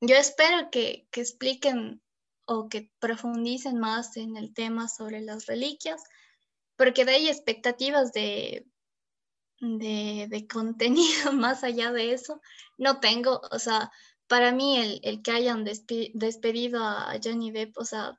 yo 0.00 0.14
espero 0.14 0.70
que, 0.70 1.08
expliquen 1.12 2.00
o 2.44 2.68
que 2.68 2.90
profundicen 3.00 3.78
más 3.78 4.16
en 4.16 4.36
el 4.36 4.54
tema 4.54 4.88
sobre 4.88 5.20
las 5.20 5.46
reliquias, 5.46 6.02
porque 6.76 7.04
de 7.04 7.12
ahí 7.12 7.28
expectativas 7.28 8.12
de, 8.12 8.64
de, 9.60 10.46
contenido 10.50 11.32
más 11.32 11.64
allá 11.64 11.92
de 11.92 12.12
eso 12.12 12.40
no 12.78 13.00
tengo. 13.00 13.40
O 13.50 13.58
sea, 13.58 13.90
para 14.28 14.52
mí 14.52 14.78
el, 14.78 15.00
el 15.02 15.22
que 15.22 15.32
hayan 15.32 15.64
despedido 15.64 16.82
a 16.84 17.18
Johnny 17.22 17.50
Depp, 17.50 17.76
o 17.76 17.84
sea, 17.84 18.18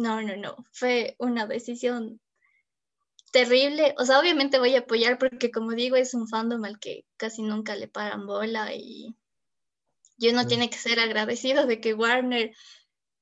no, 0.00 0.22
no, 0.22 0.36
no, 0.36 0.56
fue 0.72 1.14
una 1.18 1.46
decisión 1.46 2.20
terrible. 3.32 3.94
O 3.98 4.04
sea, 4.04 4.18
obviamente 4.18 4.58
voy 4.58 4.74
a 4.74 4.80
apoyar 4.80 5.18
porque 5.18 5.50
como 5.50 5.72
digo, 5.72 5.96
es 5.96 6.14
un 6.14 6.28
fandom 6.28 6.64
al 6.64 6.78
que 6.78 7.04
casi 7.16 7.42
nunca 7.42 7.76
le 7.76 7.88
paran 7.88 8.26
bola 8.26 8.74
y 8.74 9.14
y 10.20 10.28
uno 10.28 10.46
tiene 10.46 10.68
que 10.68 10.76
ser 10.76 11.00
agradecido 11.00 11.66
de 11.66 11.80
que 11.80 11.94
Warner 11.94 12.54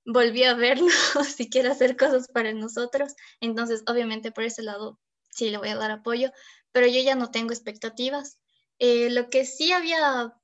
volvió 0.05 0.51
a 0.51 0.55
vernos 0.55 0.93
si 1.37 1.49
quiere 1.49 1.69
hacer 1.69 1.97
cosas 1.97 2.27
para 2.27 2.53
nosotros. 2.53 3.15
Entonces, 3.41 3.85
obviamente 3.87 4.33
por 4.33 4.43
ese 4.43 4.63
lado 4.63 4.99
sí 5.31 5.51
le 5.51 5.59
voy 5.59 5.69
a 5.69 5.77
dar 5.77 5.93
apoyo, 5.93 6.33
pero 6.73 6.89
yo 6.89 7.01
ya 7.01 7.15
no 7.15 7.31
tengo 7.31 7.53
expectativas. 7.53 8.41
Eh, 8.81 9.11
lo 9.11 9.31
que 9.31 9.45
sí 9.45 9.71
había, 9.71 10.35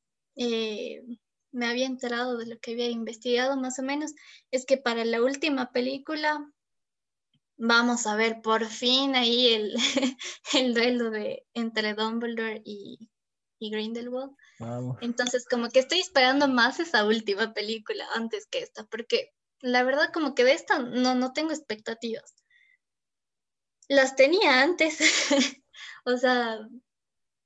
me 1.54 1.66
había 1.66 1.86
enterado 1.86 2.36
de 2.36 2.46
lo 2.46 2.58
que 2.58 2.72
había 2.72 2.90
investigado 2.90 3.56
más 3.56 3.78
o 3.78 3.82
menos, 3.82 4.12
es 4.50 4.66
que 4.66 4.76
para 4.76 5.04
la 5.04 5.22
última 5.22 5.72
película 5.72 6.44
vamos 7.56 8.06
a 8.06 8.16
ver 8.16 8.42
por 8.42 8.66
fin 8.66 9.14
ahí 9.14 9.54
el, 9.54 9.74
el 10.54 10.74
duelo 10.74 11.10
de, 11.10 11.46
entre 11.54 11.94
Dumbledore 11.94 12.60
y, 12.64 13.10
y 13.60 13.70
Grindelwald. 13.70 14.32
Entonces, 15.00 15.46
como 15.48 15.68
que 15.68 15.78
estoy 15.78 16.00
esperando 16.00 16.48
más 16.48 16.80
esa 16.80 17.04
última 17.04 17.54
película 17.54 18.04
antes 18.14 18.46
que 18.50 18.58
esta, 18.58 18.84
porque 18.86 19.32
la 19.60 19.84
verdad 19.84 20.12
como 20.12 20.34
que 20.34 20.44
de 20.44 20.52
esta 20.52 20.80
no, 20.80 21.14
no 21.14 21.32
tengo 21.32 21.52
expectativas. 21.52 22.34
Las 23.88 24.16
tenía 24.16 24.62
antes, 24.62 24.98
o 26.04 26.16
sea, 26.16 26.58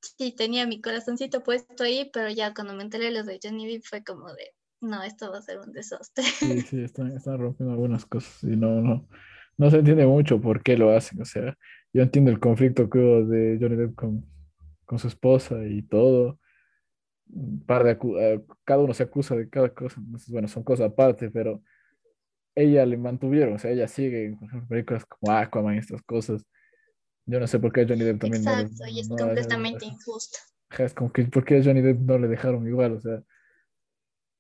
sí 0.01 0.35
tenía 0.35 0.67
mi 0.67 0.81
corazoncito 0.81 1.43
puesto 1.43 1.85
ahí, 1.85 2.11
pero 2.13 2.31
ya 2.31 2.55
cuando 2.55 2.75
me 2.75 2.83
enteré 2.83 3.11
los 3.11 3.27
de 3.27 3.39
Johnny 3.43 3.67
Depp 3.67 3.85
fue 3.85 4.05
como 4.05 4.33
de, 4.33 4.53
no, 4.81 5.03
esto 5.03 5.31
va 5.31 5.39
a 5.39 5.43
ser 5.43 5.59
un 5.59 5.73
desastre. 5.73 6.25
Sí, 6.25 6.61
sí, 6.63 6.83
están, 6.83 7.17
están 7.17 7.39
rompiendo 7.39 7.73
algunas 7.73 8.07
cosas 8.07 8.43
y 8.45 8.57
no, 8.57 8.81
no, 8.81 9.09
no 9.57 9.71
se 9.71 9.79
entiende 9.79 10.07
mucho 10.07 10.41
por 10.41 10.63
qué 10.63 10.77
lo 10.77 10.91
hacen. 10.91 11.21
O 11.21 11.25
sea, 11.25 11.57
yo 11.93 12.03
entiendo 12.03 12.31
el 12.31 12.41
conflicto 12.41 12.89
que 12.89 12.99
hubo 12.99 13.25
de 13.25 13.59
Johnny 13.61 13.77
Depp 13.77 13.95
con, 13.95 14.25
con 14.85 14.99
su 14.99 15.09
esposa 15.09 15.65
y 15.67 15.83
todo. 15.83 16.39
Par 17.67 17.85
de 17.85 17.99
eh, 18.21 18.41
cada 18.65 18.81
uno 18.81 18.95
se 18.95 19.03
acusa 19.03 19.37
de 19.37 19.51
cada 19.51 19.75
cosa. 19.75 20.01
Entonces, 20.01 20.31
bueno, 20.31 20.49
son 20.49 20.63
cosas 20.63 20.91
aparte, 20.91 21.31
pero 21.31 21.63
ella 22.55 22.87
le 22.87 22.97
mantuvieron. 22.97 23.55
O 23.55 23.59
sea, 23.59 23.71
ella 23.71 23.89
sigue 23.89 24.27
en 24.27 24.69
películas 24.69 25.05
como 25.05 25.33
Aquaman 25.33 25.77
estas 25.77 26.03
cosas. 26.03 26.45
Yo 27.29 27.39
no 27.39 27.47
sé 27.47 27.59
por 27.59 27.73
qué 27.73 27.83
a 27.83 27.87
Johnny 27.87 28.05
Depp 28.05 28.21
también 28.21 28.43
Exacto, 28.43 28.85
no 28.85 28.89
y 28.89 29.01
es 29.01 29.09
completamente 29.09 29.85
injusto. 29.87 30.39
Es 30.79 30.95
como 30.95 31.13
que, 31.13 31.25
¿por 31.25 31.45
qué 31.45 31.59
a 31.59 31.65
Johnny 31.65 31.81
Depp 31.81 32.01
no 32.01 32.19
le 32.19 32.29
dejaron 32.29 32.67
igual? 32.67 32.93
O 32.93 33.01
sea, 33.01 33.23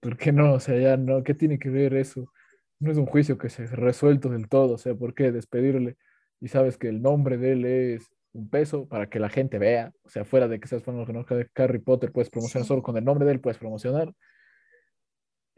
¿por 0.00 0.16
qué 0.16 0.32
no? 0.32 0.54
O 0.54 0.60
sea, 0.60 0.78
ya 0.78 0.96
no, 0.96 1.22
¿qué 1.22 1.34
tiene 1.34 1.58
que 1.58 1.70
ver 1.70 1.94
eso? 1.94 2.32
no 2.80 2.92
es 2.92 2.98
un 2.98 3.06
juicio 3.06 3.38
que 3.38 3.48
se 3.48 3.66
resuelto 3.66 4.28
del 4.28 4.48
todo, 4.48 4.74
o 4.74 4.78
sea, 4.78 4.94
¿por 4.94 5.14
qué 5.14 5.32
despedirle? 5.32 5.96
Y 6.40 6.48
sabes 6.48 6.78
que 6.78 6.88
el 6.88 7.02
nombre 7.02 7.38
de 7.38 7.52
él 7.52 7.64
es 7.64 8.08
un 8.32 8.48
peso 8.48 8.86
para 8.88 9.08
que 9.08 9.18
la 9.18 9.28
gente 9.28 9.58
vea, 9.58 9.92
o 10.04 10.08
sea, 10.10 10.24
fuera 10.24 10.48
de 10.48 10.60
que 10.60 10.68
seas 10.68 10.82
fan 10.82 10.96
de 10.96 11.48
Harry 11.56 11.78
Potter, 11.80 12.12
puedes 12.12 12.30
promocionar 12.30 12.66
solo 12.66 12.82
con 12.82 12.96
el 12.96 13.04
nombre 13.04 13.26
de 13.26 13.32
él, 13.32 13.40
puedes 13.40 13.58
promocionar. 13.58 14.12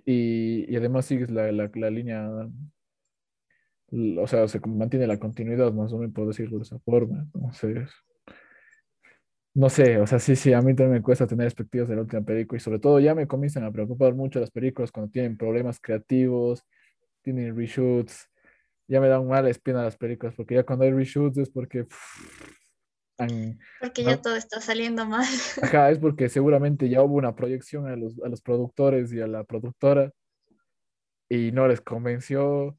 Y, 0.05 0.73
y 0.73 0.77
además 0.77 1.05
sigues 1.05 1.31
la, 1.31 1.53
la, 1.53 1.71
la, 1.75 1.91
línea, 1.91 2.27
o 3.93 4.27
sea, 4.27 4.47
se 4.49 4.61
mantiene 4.61 5.07
la 5.07 5.19
continuidad, 5.19 5.73
más 5.73 5.93
o 5.93 5.99
menos, 5.99 6.15
puedo 6.15 6.29
decirlo 6.29 6.59
de 6.59 6.65
esa 6.65 6.79
forma. 6.81 7.21
Entonces, 7.21 7.91
no 9.55 9.69
sé, 9.69 9.99
o 9.99 10.07
sea, 10.07 10.19
sí, 10.19 10.37
sí, 10.37 10.53
a 10.53 10.63
mí 10.63 10.75
también 10.75 10.93
me 10.99 11.03
cuesta 11.03 11.27
tener 11.27 11.47
expectativas 11.47 11.89
de 11.89 11.97
la 11.97 12.03
última 12.03 12.23
película 12.23 12.57
y 12.57 12.61
sobre 12.61 12.79
todo 12.79 13.01
ya 13.01 13.15
me 13.15 13.27
comienzan 13.27 13.65
a 13.65 13.73
preocupar 13.73 14.15
mucho 14.15 14.39
las 14.39 14.51
películas 14.51 14.93
cuando 14.93 15.11
tienen 15.11 15.37
problemas 15.37 15.81
creativos 15.81 16.65
tienen 17.23 17.57
reshoots. 17.57 18.29
Ya 18.89 19.01
me 19.01 19.09
da 19.09 19.21
un 19.21 19.29
mala 19.29 19.51
espina 19.51 19.85
las 19.85 19.97
películas, 19.97 20.35
porque 20.35 20.55
ya 20.55 20.65
cuando 20.65 20.85
hay 20.85 20.93
reshoots 20.93 21.39
es 21.39 21.51
porque... 21.51 21.87
porque 23.81 24.03
ya 24.03 24.21
todo 24.21 24.37
está 24.37 24.61
saliendo 24.61 25.07
mal. 25.07 25.27
Ajá, 25.63 25.91
es 25.91 25.99
porque 26.01 26.29
seguramente 26.29 26.89
ya 26.89 27.03
hubo 27.03 27.17
una 27.17 27.37
proyección 27.37 27.87
a 27.87 27.97
los, 27.97 28.21
a 28.23 28.29
los 28.29 28.41
productores 28.41 29.13
y 29.13 29.21
a 29.21 29.27
la 29.27 29.45
productora 29.45 30.11
y 31.29 31.53
no 31.53 31.69
les 31.69 31.81
convenció 31.81 32.77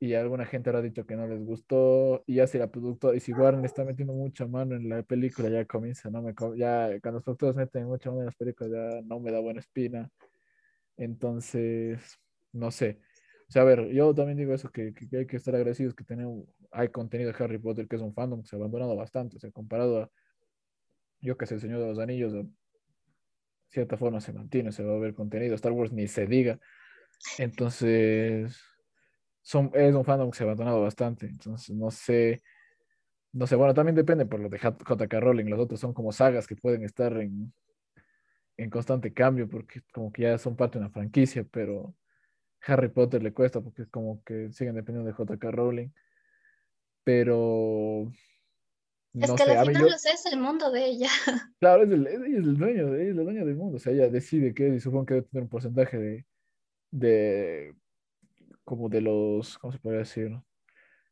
y 0.00 0.14
alguna 0.14 0.46
gente 0.46 0.70
habrá 0.70 0.82
dicho 0.82 1.04
que 1.06 1.16
no 1.16 1.26
les 1.26 1.44
gustó 1.44 2.22
y 2.26 2.36
ya 2.36 2.46
si 2.46 2.58
la 2.58 2.70
productora 2.70 3.16
y 3.16 3.20
si 3.20 3.32
Warner 3.32 3.64
está 3.64 3.84
metiendo 3.84 4.14
mucha 4.14 4.46
mano 4.46 4.76
en 4.76 4.88
la 4.88 5.02
película 5.02 5.48
ya 5.48 5.64
comienza 5.64 6.08
no 6.08 6.22
me 6.22 6.34
ya 6.56 6.88
cuando 7.00 7.18
los 7.18 7.24
productores 7.24 7.56
meten 7.56 7.86
mucha 7.86 8.10
mano 8.10 8.20
en 8.20 8.26
las 8.26 8.36
películas 8.36 8.72
ya 8.72 9.02
no 9.02 9.20
me 9.20 9.32
da 9.32 9.40
buena 9.40 9.60
espina. 9.60 10.10
Entonces 10.96 12.18
no 12.52 12.70
sé. 12.70 13.00
O 13.48 13.52
sea, 13.52 13.62
a 13.62 13.64
ver, 13.64 13.88
yo 13.88 14.14
también 14.14 14.36
digo 14.36 14.52
eso, 14.54 14.70
que, 14.70 14.92
que, 14.92 15.16
hay 15.16 15.26
que 15.26 15.36
estar 15.36 15.54
agradecidos 15.54 15.94
que 15.94 16.04
tenemos, 16.04 16.44
hay 16.70 16.88
contenido 16.88 17.32
de 17.32 17.44
Harry 17.44 17.58
Potter 17.58 17.88
que 17.88 17.96
es 17.96 18.02
un 18.02 18.12
fandom 18.12 18.42
que 18.42 18.48
se 18.48 18.56
ha 18.56 18.58
abandonado 18.58 18.94
bastante, 18.94 19.36
o 19.36 19.40
sea, 19.40 19.50
comparado 19.50 20.02
a, 20.02 20.10
yo 21.20 21.38
que 21.38 21.46
sé, 21.46 21.54
El 21.54 21.60
Señor 21.60 21.80
de 21.80 21.86
los 21.88 21.98
Anillos, 21.98 22.34
de 22.34 22.46
cierta 23.68 23.96
forma 23.96 24.20
se 24.20 24.34
mantiene, 24.34 24.70
se 24.70 24.84
va 24.84 24.94
a 24.94 24.98
ver 24.98 25.14
contenido, 25.14 25.54
Star 25.54 25.72
Wars 25.72 25.92
ni 25.92 26.08
se 26.08 26.26
diga, 26.26 26.58
entonces, 27.38 28.60
son, 29.48 29.70
es 29.72 29.94
un 29.94 30.04
fandom 30.04 30.30
que 30.30 30.36
se 30.36 30.44
ha 30.44 30.46
abandonado 30.46 30.82
bastante, 30.82 31.24
entonces 31.24 31.74
no 31.74 31.90
sé, 31.90 32.42
no 33.32 33.46
sé, 33.46 33.56
bueno, 33.56 33.72
también 33.72 33.94
depende 33.94 34.26
por 34.26 34.40
lo 34.40 34.50
de 34.50 34.58
J.K. 34.58 35.20
Rowling, 35.20 35.46
los 35.46 35.58
otros 35.58 35.80
son 35.80 35.94
como 35.94 36.12
sagas 36.12 36.46
que 36.46 36.54
pueden 36.54 36.82
estar 36.82 37.16
en, 37.16 37.50
en 38.58 38.68
constante 38.68 39.14
cambio 39.14 39.48
porque 39.48 39.80
como 39.90 40.12
que 40.12 40.22
ya 40.24 40.36
son 40.36 40.54
parte 40.54 40.78
de 40.78 40.84
una 40.84 40.92
franquicia, 40.92 41.46
pero 41.50 41.94
Harry 42.66 42.90
Potter 42.90 43.22
le 43.22 43.32
cuesta 43.32 43.62
porque 43.62 43.82
es 43.82 43.88
como 43.88 44.22
que 44.22 44.52
siguen 44.52 44.74
dependiendo 44.74 45.08
de 45.08 45.14
J.K. 45.14 45.50
Rowling. 45.50 45.88
Pero. 47.02 48.12
es 49.14 49.32
que 49.32 49.42
al 49.44 49.66
final 49.66 49.86
es 49.86 50.26
el 50.30 50.40
mundo 50.40 50.70
de 50.70 50.84
ella. 50.84 51.08
Claro, 51.58 51.84
es 51.84 51.90
el, 51.90 52.06
es 52.06 52.20
el 52.20 52.58
dueño, 52.58 52.94
es 52.94 53.08
el 53.08 53.16
dueño 53.16 53.46
del 53.46 53.56
mundo. 53.56 53.78
O 53.78 53.80
sea, 53.80 53.94
ella 53.94 54.10
decide 54.10 54.52
qué 54.52 54.68
y 54.68 54.80
supongo 54.80 55.06
que 55.06 55.14
debe 55.14 55.26
tener 55.26 55.44
un 55.44 55.48
porcentaje 55.48 55.96
de, 55.96 56.26
de. 56.90 57.74
Como 58.68 58.90
de 58.90 59.00
los. 59.00 59.56
¿Cómo 59.56 59.72
se 59.72 59.78
podría 59.78 60.00
decir? 60.00 60.38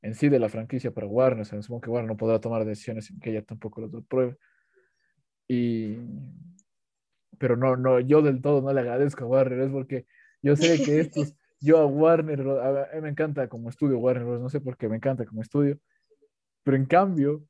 En 0.03 0.15
sí 0.15 0.29
de 0.29 0.39
la 0.39 0.51
franquicia 0.51 0.93
para 0.93 1.07
Warner. 1.07 1.41
O 1.41 1.45
sea, 1.47 1.63
supongo 1.63 1.81
que 1.81 1.91
Warner 1.91 2.11
no 2.11 2.17
podrá 2.19 2.39
tomar 2.39 2.67
decisiones 2.67 3.07
sin 3.07 3.19
que 3.19 3.31
ella 3.31 3.43
tampoco 3.43 3.81
las 3.81 3.95
apruebe. 3.95 4.37
Y. 5.49 5.97
Pero 7.39 7.57
no, 7.57 7.77
no, 7.77 7.99
yo 8.01 8.21
del 8.21 8.43
todo 8.43 8.61
no 8.61 8.73
le 8.73 8.81
agradezco 8.81 9.25
a 9.25 9.29
Warner, 9.29 9.61
es 9.61 9.71
porque 9.71 10.07
yo 10.43 10.55
sé 10.55 10.83
que 10.83 11.01
estos, 11.01 11.35
yo 11.61 11.79
a 11.79 11.87
Warner, 11.87 12.41
a, 12.41 12.89
mí 12.95 13.01
me 13.01 13.09
encanta 13.09 13.49
como 13.49 13.71
estudio 13.71 13.99
Warner, 13.99 14.27
no 14.27 14.49
sé 14.49 14.61
por 14.61 14.77
qué 14.77 14.89
me 14.89 14.97
encanta 14.97 15.27
como 15.27 15.43
estudio, 15.43 15.79
pero 16.63 16.79
en 16.79 16.87
cambio 16.87 17.45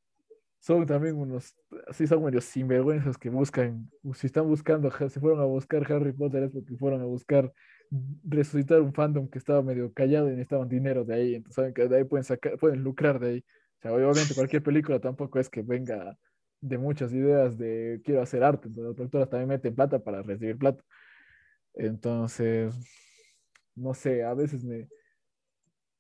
son 0.59 0.87
también 0.87 1.17
unos, 1.17 1.55
así 1.87 2.09
son 2.09 2.25
medio 2.25 2.41
sinvergüenzas 2.41 3.17
que 3.17 3.31
buscan, 3.31 3.89
si 4.15 4.27
están 4.27 4.49
buscando, 4.49 4.91
si 5.09 5.21
fueron 5.21 5.41
a 5.41 5.45
buscar 5.45 5.91
Harry 5.93 6.13
Potter 6.13 6.45
es 6.45 6.51
porque 6.51 6.77
fueron 6.77 7.01
a 7.01 7.05
buscar 7.05 7.53
resucitar 8.25 8.81
un 8.81 8.93
fandom 8.93 9.29
que 9.29 9.39
estaba 9.39 9.63
medio 9.63 9.93
callado 9.93 10.29
y 10.29 10.31
necesitaban 10.33 10.69
dinero 10.69 11.05
de 11.05 11.15
ahí, 11.15 11.35
entonces 11.35 11.55
saben 11.55 11.75
que 11.75 11.89
de 11.89 11.97
ahí 11.97 12.05
pueden 12.05 12.25
sacar, 12.25 12.59
pueden 12.59 12.83
lucrar 12.83 13.19
de 13.19 13.29
ahí. 13.29 13.45
O 13.79 13.83
sea, 13.83 13.93
obviamente 13.93 14.35
cualquier 14.35 14.63
película 14.63 15.01
tampoco 15.01 15.39
es 15.39 15.49
que 15.49 15.63
venga 15.63 16.19
de 16.61 16.79
muchas 16.79 17.13
ideas 17.13 17.59
de 17.59 18.01
quiero 18.05 18.23
hacer 18.23 18.43
arte, 18.43 18.69
entonces 18.69 18.85
las 18.89 18.97
productoras 18.97 19.31
también 19.31 19.49
meten 19.49 19.75
plata 19.75 19.99
para 19.99 20.23
recibir 20.23 20.59
plata. 20.59 20.83
Entonces, 21.75 22.75
no 23.75 23.95
sé, 23.95 24.25
a 24.25 24.35
veces 24.35 24.65
me... 24.65 24.89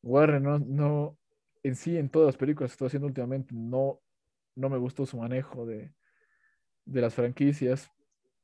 Warren 0.03 0.43
no, 0.43 0.59
no, 0.59 1.19
en 1.63 1.75
sí, 1.75 1.97
en 1.97 2.09
todas 2.09 2.27
las 2.27 2.37
películas 2.37 2.71
que 2.71 2.75
estoy 2.75 2.87
haciendo 2.87 3.09
últimamente, 3.09 3.55
no, 3.55 4.01
no 4.55 4.69
me 4.69 4.79
gustó 4.79 5.05
su 5.05 5.19
manejo 5.19 5.67
de, 5.67 5.93
de 6.85 7.01
las 7.01 7.15
franquicias, 7.15 7.91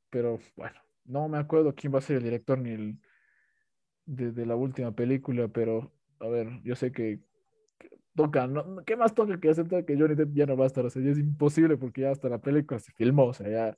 pero 0.09 0.39
bueno, 0.55 0.79
no 1.05 1.27
me 1.27 1.37
acuerdo 1.37 1.73
quién 1.73 1.93
va 1.93 1.99
a 1.99 2.01
ser 2.01 2.17
el 2.17 2.23
director 2.23 2.57
ni 2.59 2.71
el 2.71 2.99
de, 4.05 4.45
la 4.45 4.55
última 4.55 4.93
película, 4.93 5.47
pero 5.47 5.91
a 6.19 6.27
ver, 6.27 6.61
yo 6.63 6.75
sé 6.75 6.91
que, 6.91 7.19
toca, 8.15 8.47
¿no? 8.47 8.83
¿qué 8.85 8.95
más 8.95 9.15
toca 9.15 9.39
que 9.39 9.49
aceptar 9.49 9.85
que 9.85 9.97
Johnny 9.97 10.15
Depp 10.15 10.33
ya 10.33 10.45
no 10.45 10.57
va 10.57 10.65
a 10.65 10.67
estar? 10.67 10.85
O 10.85 10.89
sea, 10.89 11.01
ya 11.01 11.11
es 11.11 11.17
imposible 11.17 11.77
porque 11.77 12.01
ya 12.01 12.11
hasta 12.11 12.29
la 12.29 12.39
película 12.39 12.79
se 12.79 12.91
filmó, 12.93 13.25
o 13.25 13.33
sea, 13.33 13.49
ya... 13.49 13.77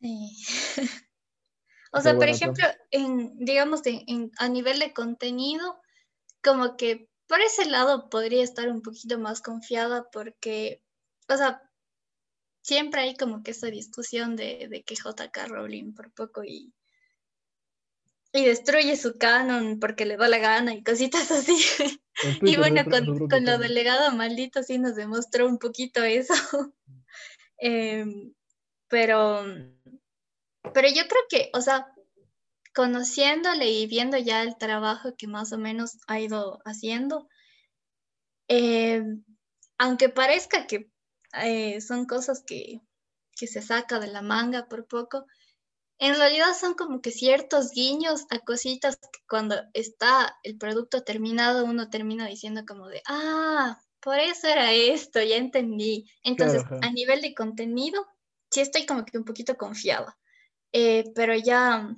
Sí. 0.00 0.36
O 1.94 2.00
sea, 2.00 2.14
por 2.14 2.26
ejemplo, 2.26 2.64
en, 2.90 3.36
digamos, 3.36 3.82
a 4.38 4.48
nivel 4.48 4.78
de 4.78 4.94
contenido, 4.94 5.78
como 6.42 6.78
que 6.78 7.10
por 7.28 7.38
ese 7.42 7.66
lado 7.66 8.08
podría 8.08 8.42
estar 8.42 8.70
un 8.70 8.80
poquito 8.80 9.18
más 9.18 9.42
confiada 9.42 10.08
porque, 10.10 10.82
o 11.28 11.36
sea, 11.36 11.60
siempre 12.62 13.02
hay 13.02 13.14
como 13.14 13.42
que 13.42 13.50
esa 13.50 13.66
discusión 13.66 14.36
de, 14.36 14.68
de 14.70 14.82
que 14.82 14.94
JK 14.94 15.48
Rowling 15.48 15.92
por 15.92 16.10
poco 16.12 16.42
y, 16.42 16.72
y 18.32 18.44
destruye 18.44 18.96
su 18.96 19.18
canon 19.18 19.78
porque 19.78 20.06
le 20.06 20.16
da 20.16 20.28
la 20.28 20.38
gana 20.38 20.74
y 20.74 20.82
cositas 20.82 21.30
así. 21.30 21.56
y 22.42 22.56
bueno, 22.56 22.84
con, 22.84 23.28
con 23.28 23.44
lo 23.44 23.58
delegado 23.58 24.12
maldito 24.12 24.62
sí 24.62 24.78
nos 24.78 24.94
demostró 24.94 25.46
un 25.46 25.58
poquito 25.58 26.02
eso. 26.02 26.34
Em, 27.64 28.34
pero 28.88 29.44
pero 30.74 30.88
yo 30.88 31.02
creo 31.08 31.22
que, 31.28 31.50
o 31.54 31.60
sea, 31.60 31.92
conociéndole 32.74 33.70
y 33.70 33.86
viendo 33.86 34.16
ya 34.16 34.42
el 34.42 34.56
trabajo 34.56 35.14
que 35.16 35.26
más 35.26 35.52
o 35.52 35.58
menos 35.58 35.98
ha 36.06 36.20
ido 36.20 36.60
haciendo, 36.64 37.28
eh, 38.48 39.02
aunque 39.78 40.08
parezca 40.08 40.66
que 40.66 40.90
eh, 41.42 41.80
son 41.80 42.06
cosas 42.06 42.42
que, 42.46 42.80
que 43.36 43.46
se 43.46 43.62
saca 43.62 43.98
de 43.98 44.06
la 44.06 44.22
manga 44.22 44.68
por 44.68 44.86
poco, 44.86 45.26
en 46.02 46.16
realidad 46.16 46.48
son 46.58 46.74
como 46.74 47.00
que 47.00 47.12
ciertos 47.12 47.70
guiños 47.70 48.26
a 48.30 48.40
cositas 48.40 48.96
que 48.96 49.20
cuando 49.28 49.54
está 49.72 50.36
el 50.42 50.58
producto 50.58 51.04
terminado 51.04 51.64
uno 51.64 51.90
termina 51.90 52.26
diciendo 52.26 52.62
como 52.66 52.88
de, 52.88 53.02
ah, 53.06 53.80
por 54.00 54.18
eso 54.18 54.48
era 54.48 54.72
esto, 54.72 55.22
ya 55.22 55.36
entendí. 55.36 56.10
Entonces, 56.24 56.64
a 56.80 56.90
nivel 56.90 57.20
de 57.20 57.34
contenido, 57.34 58.04
sí 58.50 58.62
estoy 58.62 58.84
como 58.84 59.04
que 59.04 59.16
un 59.16 59.24
poquito 59.24 59.56
confiada. 59.56 60.18
Eh, 60.72 61.04
pero 61.14 61.36
ya 61.36 61.94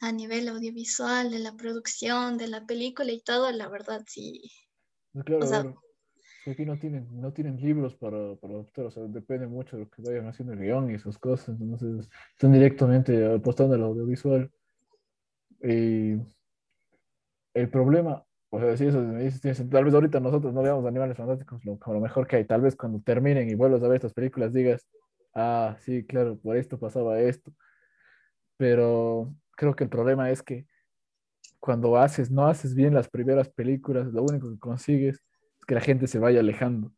a 0.00 0.12
nivel 0.12 0.48
audiovisual, 0.48 1.32
de 1.32 1.40
la 1.40 1.56
producción, 1.56 2.38
de 2.38 2.46
la 2.46 2.64
película 2.64 3.10
y 3.10 3.20
todo, 3.20 3.50
la 3.50 3.68
verdad 3.68 4.04
sí. 4.06 4.52
Claro, 5.24 5.82
aquí 6.52 6.64
no 6.64 6.78
tienen, 6.78 7.08
no 7.20 7.32
tienen 7.32 7.56
libros 7.60 7.94
para, 7.94 8.34
para 8.36 8.54
adoptar, 8.54 8.86
o 8.86 8.90
sea, 8.90 9.02
depende 9.04 9.46
mucho 9.46 9.76
de 9.76 9.84
lo 9.84 9.90
que 9.90 10.02
vayan 10.02 10.26
haciendo 10.28 10.52
el 10.52 10.60
guion 10.60 10.90
y 10.90 10.94
esas 10.94 11.18
cosas, 11.18 11.60
entonces 11.60 12.08
están 12.32 12.52
directamente 12.52 13.34
apostando 13.34 13.74
al 13.74 13.82
audiovisual. 13.82 14.50
Y 15.62 16.16
el 17.54 17.70
problema, 17.70 18.24
o 18.50 18.60
sea, 18.60 18.76
si 18.76 18.86
eso 18.86 19.00
me 19.00 19.24
dices, 19.24 19.68
tal 19.70 19.84
vez 19.84 19.94
ahorita 19.94 20.20
nosotros 20.20 20.52
no 20.52 20.62
veamos 20.62 20.86
Animales 20.86 21.16
Fantásticos 21.16 21.62
como 21.62 21.94
lo 21.94 22.00
mejor 22.00 22.26
que 22.26 22.36
hay, 22.36 22.44
tal 22.44 22.62
vez 22.62 22.76
cuando 22.76 23.00
terminen 23.00 23.48
y 23.48 23.54
vuelvas 23.54 23.82
a 23.82 23.88
ver 23.88 23.96
estas 23.96 24.14
películas 24.14 24.52
digas, 24.52 24.86
ah, 25.34 25.76
sí, 25.80 26.04
claro, 26.06 26.38
por 26.38 26.56
esto 26.56 26.78
pasaba 26.78 27.20
esto, 27.20 27.52
pero 28.56 29.34
creo 29.56 29.74
que 29.74 29.84
el 29.84 29.90
problema 29.90 30.30
es 30.30 30.42
que 30.42 30.66
cuando 31.60 31.96
haces, 31.98 32.30
no 32.30 32.46
haces 32.46 32.74
bien 32.74 32.94
las 32.94 33.08
primeras 33.08 33.48
películas, 33.50 34.06
lo 34.12 34.22
único 34.22 34.50
que 34.50 34.58
consigues 34.58 35.16
es 35.16 35.22
que 35.66 35.74
la 35.74 35.80
gente 35.80 36.06
se 36.06 36.18
vaya 36.18 36.40
alejando. 36.40 36.92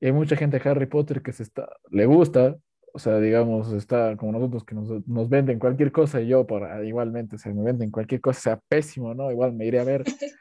Y 0.00 0.06
hay 0.06 0.12
mucha 0.12 0.36
gente 0.36 0.58
de 0.58 0.68
Harry 0.68 0.86
Potter 0.86 1.22
que 1.22 1.32
se 1.32 1.42
está, 1.42 1.68
le 1.90 2.06
gusta, 2.06 2.56
o 2.92 2.98
sea, 2.98 3.18
digamos, 3.20 3.72
está 3.72 4.16
como 4.16 4.32
nosotros 4.32 4.64
que 4.64 4.74
nos, 4.74 5.06
nos 5.06 5.28
venden 5.28 5.58
cualquier 5.58 5.92
cosa 5.92 6.20
y 6.20 6.28
yo 6.28 6.46
para 6.46 6.84
igualmente, 6.84 7.36
o 7.36 7.38
sea, 7.38 7.52
me 7.52 7.62
venden 7.62 7.90
cualquier 7.90 8.20
cosa, 8.20 8.40
sea 8.40 8.60
pésimo, 8.68 9.14
¿no? 9.14 9.30
Igual 9.30 9.52
me 9.52 9.66
iré 9.66 9.78
a 9.78 9.84
ver. 9.84 10.04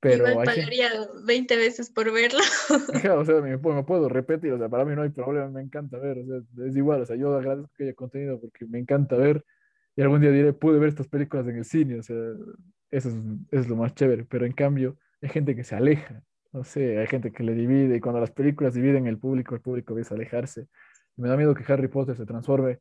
Pero 0.00 0.28
Igual 0.28 0.46
pagaría 0.46 0.90
20 1.24 1.56
veces 1.56 1.88
por 1.88 2.12
verlo. 2.12 2.40
o 3.16 3.24
sea, 3.24 3.40
me, 3.40 3.56
me, 3.56 3.58
puedo 3.84 4.08
repetir, 4.08 4.52
o 4.52 4.58
sea, 4.58 4.68
para 4.68 4.84
mí 4.84 4.96
no 4.96 5.02
hay 5.02 5.10
problema, 5.10 5.48
me 5.48 5.62
encanta 5.62 5.96
ver, 5.98 6.18
o 6.18 6.26
sea, 6.26 6.66
es 6.66 6.76
igual, 6.76 7.02
o 7.02 7.06
sea, 7.06 7.14
yo 7.14 7.32
agradezco 7.36 7.70
que 7.76 7.84
haya 7.84 7.94
contenido 7.94 8.40
porque 8.40 8.66
me 8.66 8.80
encanta 8.80 9.16
ver 9.16 9.44
y 9.94 10.02
algún 10.02 10.20
día 10.20 10.32
diré, 10.32 10.52
pude 10.54 10.80
ver 10.80 10.88
estas 10.88 11.06
películas 11.06 11.46
en 11.46 11.56
el 11.56 11.64
cine, 11.64 12.00
o 12.00 12.02
sea, 12.02 12.16
eso 12.90 13.10
es, 13.10 13.14
es 13.52 13.68
lo 13.68 13.76
más 13.76 13.94
chévere, 13.94 14.24
pero 14.24 14.44
en 14.44 14.52
cambio 14.52 14.98
hay 15.22 15.28
gente 15.28 15.56
que 15.56 15.64
se 15.64 15.74
aleja, 15.74 16.22
no 16.52 16.64
sé, 16.64 16.98
hay 16.98 17.06
gente 17.06 17.32
que 17.32 17.42
le 17.42 17.54
divide 17.54 17.96
y 17.96 18.00
cuando 18.00 18.20
las 18.20 18.30
películas 18.30 18.74
dividen 18.74 19.06
el 19.06 19.18
público, 19.18 19.54
el 19.54 19.60
público 19.60 19.92
empieza 19.94 20.14
a 20.14 20.18
alejarse. 20.18 20.66
me 21.16 21.28
da 21.28 21.36
miedo 21.36 21.54
que 21.54 21.70
Harry 21.72 21.88
Potter 21.88 22.16
se 22.16 22.26
transforme 22.26 22.80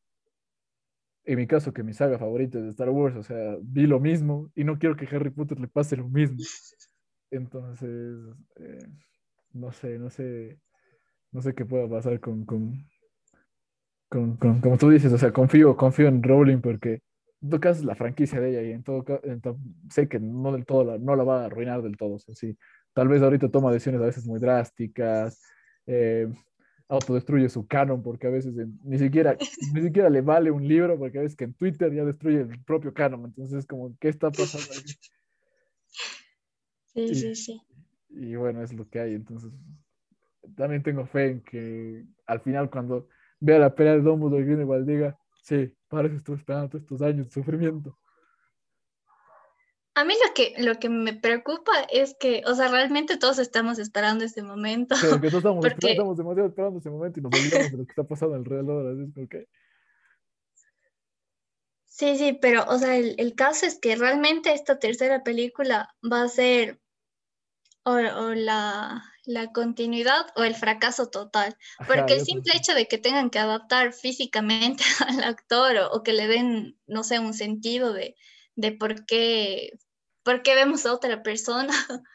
en 1.24 1.38
mi 1.38 1.48
caso, 1.48 1.74
que 1.74 1.84
mi 1.84 1.94
saga 1.94 2.18
favorita 2.18 2.58
es 2.58 2.64
de 2.64 2.70
Star 2.72 2.90
Wars, 2.90 3.16
o 3.16 3.24
sea, 3.24 3.56
vi 3.62 3.86
lo 3.86 4.00
mismo 4.00 4.52
y 4.56 4.64
no 4.64 4.80
quiero 4.80 4.96
que 4.96 5.08
Harry 5.16 5.30
Potter 5.30 5.60
le 5.60 5.68
pase 5.68 5.96
lo 5.96 6.08
mismo. 6.10 6.40
Entonces, 7.30 8.18
eh, 8.58 8.88
no 9.54 9.72
sé, 9.72 10.00
no 10.00 10.10
sé, 10.10 10.60
no 11.32 11.42
sé 11.42 11.54
qué 11.54 11.66
pueda 11.66 11.88
pasar 11.88 12.20
con, 12.20 12.46
con, 12.46 12.86
con, 14.10 14.36
como 14.38 14.78
tú 14.78 14.90
dices, 14.90 15.14
o 15.14 15.18
sea, 15.18 15.32
confío, 15.32 15.78
confío 15.78 16.08
en 16.08 16.24
Rowling 16.24 16.60
porque 16.60 17.02
todo 17.50 17.60
caso 17.60 17.80
es 17.80 17.86
la 17.86 17.96
franquicia 17.96 18.40
de 18.40 18.50
ella 18.52 18.62
y 18.62 18.72
en 18.72 18.84
todo 18.84 19.04
caso, 19.04 19.22
sé 19.90 20.08
que 20.08 20.20
no 20.20 20.52
del 20.52 20.66
todo, 20.66 20.84
la, 20.84 20.98
no 20.98 21.16
la 21.16 21.24
va 21.24 21.42
a 21.42 21.46
arruinar 21.46 21.82
del 21.82 21.98
todo, 21.98 22.16
o 22.16 22.20
sea, 22.20 22.36
sí, 22.36 22.58
tal 22.94 23.08
vez 23.08 23.22
ahorita 23.22 23.50
toma 23.50 23.72
decisiones 23.72 24.02
a 24.02 24.06
veces 24.06 24.26
muy 24.26 24.40
drásticas, 24.40 25.42
eh, 25.88 26.28
autodestruye 26.88 27.50
su 27.50 27.66
canon 27.68 28.04
porque 28.04 28.28
a 28.28 28.30
veces 28.30 28.54
ni 28.84 29.00
siquiera 29.00 29.38
ni 29.74 29.82
siquiera 29.82 30.10
le 30.10 30.22
vale 30.22 30.52
un 30.52 30.68
libro 30.68 31.00
porque 31.00 31.20
a 31.20 31.22
veces 31.22 31.38
que 31.38 31.46
en 31.46 31.54
Twitter 31.54 31.94
ya 31.94 32.04
destruye 32.04 32.42
el 32.42 32.62
propio 32.66 32.94
canon 32.94 33.24
entonces 33.24 33.66
como 33.66 33.96
qué 33.98 34.10
está 34.10 34.30
pasando 34.30 34.68
aquí 34.78 34.94
Sí, 36.94 37.16
sí, 37.16 37.36
sí. 37.36 37.62
Y 38.10 38.36
bueno, 38.36 38.62
es 38.62 38.74
lo 38.74 38.88
que 38.90 39.00
hay. 39.00 39.14
Entonces, 39.14 39.52
también 40.56 40.84
tengo 40.84 41.06
fe 41.06 41.28
en 41.28 41.42
que 41.42 42.06
al 42.26 42.42
final, 42.42 42.70
cuando 42.70 43.08
vea 43.40 43.60
la 43.60 43.74
pelea 43.74 43.94
de 43.94 44.02
Dumbledore 44.02 44.44
y 44.44 44.46
Grindelwald, 44.46 44.88
diga, 44.88 45.18
sí, 45.42 45.74
para 45.88 46.08
eso 46.08 46.18
estuve 46.18 46.38
esperando 46.38 46.78
estos 46.78 47.02
años 47.02 47.28
de 47.28 47.32
sufrimiento. 47.32 47.98
A 49.94 50.06
mí 50.06 50.14
lo 50.26 50.34
que, 50.34 50.54
lo 50.58 50.76
que 50.80 50.90
me 50.90 51.14
preocupa 51.14 51.72
es 51.92 52.16
que, 52.18 52.44
o 52.48 52.56
sea, 52.56 52.70
realmente 52.70 53.18
todos 53.18 53.40
estamos 53.40 53.78
esperando 53.78 54.24
ese 54.24 54.42
momento. 54.42 54.96
Sí, 54.96 55.08
que 55.20 55.30
todos 55.30 55.34
estamos, 55.44 55.66
estamos 55.66 56.18
demasiado 56.18 56.48
esperando 56.48 56.80
ese 56.80 56.90
momento 56.90 57.20
y 57.20 57.24
nos 57.24 57.34
olvidamos 57.34 57.72
de 57.72 57.78
lo 57.78 57.86
que 57.86 57.92
está 57.92 58.04
pasando 58.04 58.36
alrededor. 58.36 58.94
Así 58.94 59.22
es 59.22 59.30
que... 59.30 59.48
Sí, 61.86 62.18
sí, 62.18 62.40
pero, 62.42 62.64
o 62.68 62.78
sea, 62.80 62.96
el, 62.96 63.16
el, 63.18 63.36
caso 63.36 63.66
es 63.66 63.78
que 63.80 63.96
realmente 63.96 64.54
esta 64.54 64.80
tercera 64.80 65.24
película 65.24 65.94
va 66.10 66.24
a 66.24 66.30
ser 66.30 66.80
o, 67.84 67.98
la, 68.00 69.04
la, 69.26 69.52
continuidad 69.52 70.28
o 70.36 70.44
el 70.44 70.56
fracaso 70.56 71.10
total. 71.10 71.58
Porque 71.88 72.14
el 72.14 72.26
simple 72.26 72.54
hecho 72.56 72.74
de 72.74 72.88
que 72.88 72.98
tengan 72.98 73.30
que 73.30 73.40
adaptar 73.40 73.94
físicamente 73.94 74.84
al 75.08 75.24
actor 75.24 75.76
o, 75.92 76.04
que 76.04 76.14
le 76.14 76.28
den, 76.28 76.80
no 76.88 77.04
sé, 77.04 77.20
un 77.20 77.34
sentido 77.34 77.94
de, 77.94 78.16
de 78.56 78.72
por, 78.72 79.06
qué, 79.06 79.78
por 80.24 80.44
qué 80.44 80.56
vemos 80.56 80.86
a 80.86 80.94
otra 80.94 81.24
persona, 81.24 81.74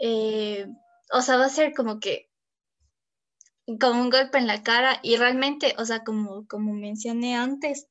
eh, 0.00 0.66
o 1.12 1.22
sea, 1.22 1.36
va 1.36 1.46
a 1.46 1.50
ser 1.50 1.72
como 1.74 2.00
que 2.00 2.28
como 3.80 4.00
un 4.00 4.08
golpe 4.08 4.38
en 4.38 4.46
la 4.46 4.62
cara 4.62 4.98
y 5.02 5.16
realmente, 5.16 5.74
o 5.76 5.84
sea, 5.84 6.02
como, 6.02 6.46
como 6.46 6.72
mencioné 6.72 7.36
antes, 7.36 7.86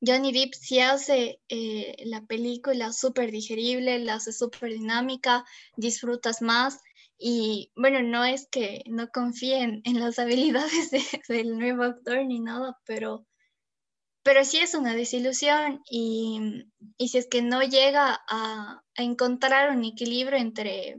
Johnny 0.00 0.32
Depp 0.32 0.54
sí 0.54 0.78
hace 0.78 1.40
eh, 1.48 1.96
la 2.04 2.24
película 2.26 2.92
súper 2.92 3.32
digerible, 3.32 3.98
la 3.98 4.14
hace 4.14 4.32
súper 4.32 4.72
dinámica, 4.72 5.44
disfrutas 5.76 6.40
más 6.42 6.80
y 7.18 7.72
bueno, 7.74 8.02
no 8.02 8.24
es 8.24 8.48
que 8.48 8.82
no 8.86 9.08
confíen 9.08 9.82
en 9.84 10.00
las 10.00 10.18
habilidades 10.18 10.90
del 11.28 11.58
nuevo 11.58 11.82
actor 11.82 12.24
ni 12.24 12.40
nada, 12.40 12.78
pero, 12.86 13.26
pero 14.22 14.44
sí 14.44 14.58
es 14.58 14.74
una 14.74 14.94
desilusión 14.94 15.82
y, 15.90 16.66
y 16.96 17.08
si 17.08 17.18
es 17.18 17.26
que 17.28 17.42
no 17.42 17.62
llega 17.62 18.20
a, 18.28 18.82
encontrar 18.96 19.70
un 19.76 19.84
equilibrio 19.84 20.38
entre 20.38 20.96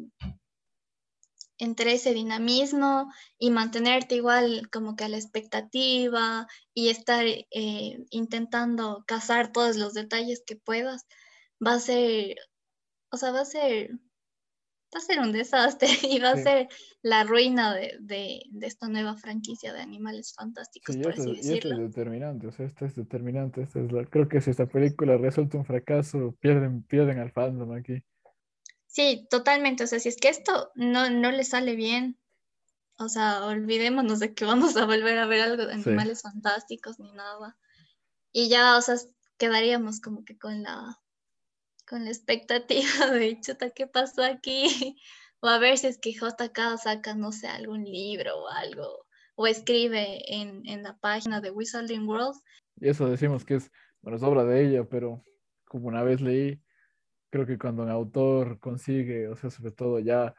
entre 1.61 1.91
ese 1.93 2.13
dinamismo 2.13 3.11
y 3.38 3.51
mantenerte 3.51 4.15
igual 4.15 4.70
como 4.72 4.95
que 4.95 5.03
a 5.03 5.09
la 5.09 5.17
expectativa 5.17 6.47
y 6.74 6.88
estar 6.88 7.26
eh, 7.26 8.05
intentando 8.11 9.03
cazar 9.05 9.51
todos 9.51 9.76
los 9.76 9.93
detalles 9.93 10.41
que 10.45 10.55
puedas, 10.55 11.05
va 11.65 11.74
a 11.74 11.80
ser, 11.80 12.38
o 13.11 13.17
sea, 13.17 13.32
va 13.32 13.41
a 13.41 13.45
ser, 13.45 13.91
va 14.93 14.99
a 14.99 15.01
ser 15.01 15.19
un 15.19 15.31
desastre 15.31 15.87
y 16.03 16.19
va 16.19 16.31
a 16.31 16.37
ser 16.37 16.67
la 17.01 17.23
ruina 17.23 17.73
de, 17.73 17.97
de, 17.99 18.41
esta 18.61 18.87
nueva 18.87 19.15
franquicia 19.15 19.73
de 19.73 19.81
animales 19.81 20.33
fantásticos, 20.35 20.97
por 20.97 21.13
así 21.13 21.35
decirlo. 21.35 21.53
Y 21.53 21.57
esto 21.57 21.73
es 21.73 21.95
determinante, 21.95 22.47
o 22.47 22.51
sea, 22.51 22.65
esto 22.65 22.85
es 22.85 22.95
determinante. 22.95 23.61
Esto 23.61 23.79
es 23.79 24.09
creo 24.09 24.27
que 24.27 24.41
si 24.41 24.51
esta 24.51 24.65
película 24.65 25.17
resulta 25.17 25.57
un 25.57 25.65
fracaso, 25.65 26.35
pierden, 26.39 26.83
pierden 26.83 27.19
al 27.19 27.31
fandom 27.31 27.73
aquí. 27.73 28.03
Sí, 28.87 29.27
totalmente. 29.29 29.83
O 29.83 29.87
sea, 29.87 29.99
si 29.99 30.09
es 30.09 30.17
que 30.17 30.29
esto 30.29 30.71
no, 30.75 31.09
no 31.09 31.31
le 31.31 31.43
sale 31.43 31.75
bien, 31.75 32.17
o 32.97 33.07
sea, 33.07 33.45
olvidémonos 33.45 34.19
de 34.19 34.33
que 34.33 34.45
vamos 34.45 34.75
a 34.75 34.85
volver 34.85 35.17
a 35.19 35.27
ver 35.27 35.41
algo 35.41 35.65
de 35.65 35.73
animales 35.73 36.21
fantásticos 36.21 36.99
ni 36.99 37.11
nada. 37.13 37.57
Y 38.31 38.49
ya, 38.49 38.77
o 38.77 38.81
sea, 38.81 38.95
quedaríamos 39.37 40.01
como 40.01 40.25
que 40.25 40.37
con 40.37 40.63
la, 40.63 40.99
con 41.89 42.05
la 42.05 42.11
expectativa 42.11 42.83
de, 43.11 43.39
chuta, 43.41 43.71
¿qué 43.71 43.87
pasó 43.87 44.23
aquí? 44.23 44.95
O 45.41 45.47
a 45.47 45.57
ver 45.57 45.77
si 45.77 45.87
es 45.87 45.97
que 45.97 46.11
JK 46.11 46.77
saca, 46.77 47.15
no 47.15 47.31
sé, 47.31 47.47
algún 47.47 47.85
libro 47.85 48.43
o 48.43 48.49
algo, 48.49 49.05
o 49.35 49.47
escribe 49.47 50.21
en, 50.27 50.67
en 50.67 50.83
la 50.83 50.97
página 50.97 51.39
de 51.39 51.49
Wizarding 51.49 52.05
World. 52.05 52.35
Y 52.75 52.89
eso 52.89 53.09
decimos 53.09 53.45
que 53.45 53.55
es, 53.55 53.71
bueno, 54.01 54.17
es 54.17 54.23
obra 54.23 54.43
de 54.43 54.67
ella, 54.67 54.83
pero 54.83 55.23
como 55.63 55.87
una 55.87 56.03
vez 56.03 56.19
leí, 56.19 56.61
creo 57.29 57.45
que 57.45 57.57
cuando 57.57 57.83
un 57.83 57.89
autor 57.89 58.59
consigue, 58.59 59.29
o 59.29 59.37
sea, 59.37 59.49
sobre 59.49 59.71
todo 59.71 59.99
ya 59.99 60.35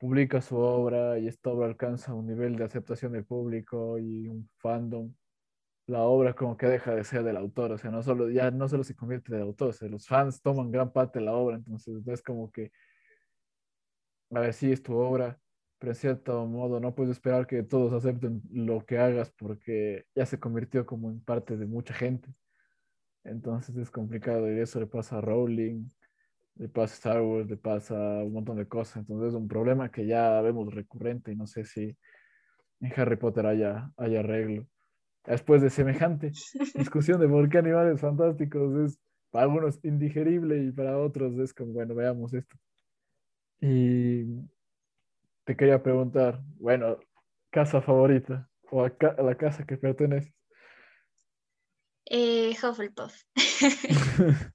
publica 0.00 0.40
su 0.40 0.56
obra 0.56 1.18
y 1.18 1.28
esta 1.28 1.50
obra 1.50 1.66
alcanza 1.66 2.14
un 2.14 2.26
nivel 2.26 2.56
de 2.56 2.64
aceptación 2.64 3.12
del 3.12 3.26
público 3.26 3.98
y 3.98 4.28
un 4.28 4.48
fandom, 4.56 5.12
la 5.92 6.02
obra 6.02 6.34
como 6.34 6.56
que 6.56 6.66
deja 6.66 6.94
de 6.94 7.04
ser 7.04 7.22
del 7.24 7.36
autor, 7.36 7.72
o 7.72 7.78
sea, 7.78 7.90
no 7.90 8.02
solo, 8.02 8.30
ya 8.30 8.50
no 8.50 8.68
solo 8.68 8.84
se 8.84 8.96
convierte 8.96 9.34
en 9.34 9.42
autor, 9.42 9.68
o 9.70 9.72
sea, 9.72 9.88
los 9.88 10.06
fans 10.06 10.42
toman 10.42 10.70
gran 10.70 10.92
parte 10.92 11.18
de 11.18 11.26
la 11.26 11.34
obra, 11.34 11.56
entonces 11.56 12.06
es 12.06 12.22
como 12.22 12.50
que, 12.50 12.72
a 14.30 14.40
ver, 14.40 14.54
sí 14.54 14.72
es 14.72 14.82
tu 14.82 14.94
obra, 14.96 15.38
pero 15.78 15.92
en 15.92 15.96
cierto 15.96 16.46
modo 16.46 16.80
no 16.80 16.94
puedes 16.94 17.12
esperar 17.12 17.46
que 17.46 17.62
todos 17.62 17.92
acepten 17.92 18.42
lo 18.52 18.86
que 18.86 18.98
hagas 18.98 19.30
porque 19.32 20.04
ya 20.14 20.24
se 20.26 20.38
convirtió 20.38 20.86
como 20.86 21.10
en 21.10 21.20
parte 21.20 21.56
de 21.56 21.66
mucha 21.66 21.92
gente. 21.92 22.32
Entonces 23.24 23.76
es 23.76 23.90
complicado 23.90 24.50
y 24.52 24.60
eso 24.60 24.80
le 24.80 24.86
pasa 24.86 25.18
a 25.18 25.20
Rowling, 25.20 25.88
le 26.56 26.68
pasa 26.68 26.94
Star 26.94 27.22
Wars, 27.22 27.48
le 27.48 27.56
pasa 27.56 27.94
un 27.94 28.32
montón 28.32 28.58
de 28.58 28.68
cosas. 28.68 28.98
Entonces 28.98 29.30
es 29.30 29.34
un 29.34 29.48
problema 29.48 29.90
que 29.90 30.06
ya 30.06 30.40
vemos 30.40 30.72
recurrente 30.74 31.32
y 31.32 31.36
no 31.36 31.46
sé 31.46 31.64
si 31.64 31.96
en 32.80 32.92
Harry 32.96 33.16
Potter 33.16 33.46
haya, 33.46 33.90
haya 33.96 34.20
arreglo. 34.20 34.66
Después 35.24 35.62
de 35.62 35.70
semejante 35.70 36.32
discusión 36.74 37.20
de 37.20 37.28
por 37.28 37.48
qué 37.48 37.58
animales 37.58 38.00
fantásticos 38.00 38.74
es 38.84 38.98
para 39.30 39.44
algunos 39.44 39.78
indigerible 39.84 40.58
y 40.64 40.72
para 40.72 40.98
otros 40.98 41.38
es 41.38 41.54
como, 41.54 41.72
bueno, 41.72 41.94
veamos 41.94 42.34
esto. 42.34 42.56
Y 43.60 44.24
te 45.44 45.56
quería 45.56 45.82
preguntar, 45.82 46.40
bueno, 46.58 46.98
casa 47.50 47.80
favorita, 47.80 48.48
o 48.70 48.84
a, 48.84 48.92
la 49.22 49.36
casa 49.36 49.64
que 49.64 49.76
perteneces? 49.76 50.34
Eh, 52.06 52.54
Hufflepuff. 52.62 53.14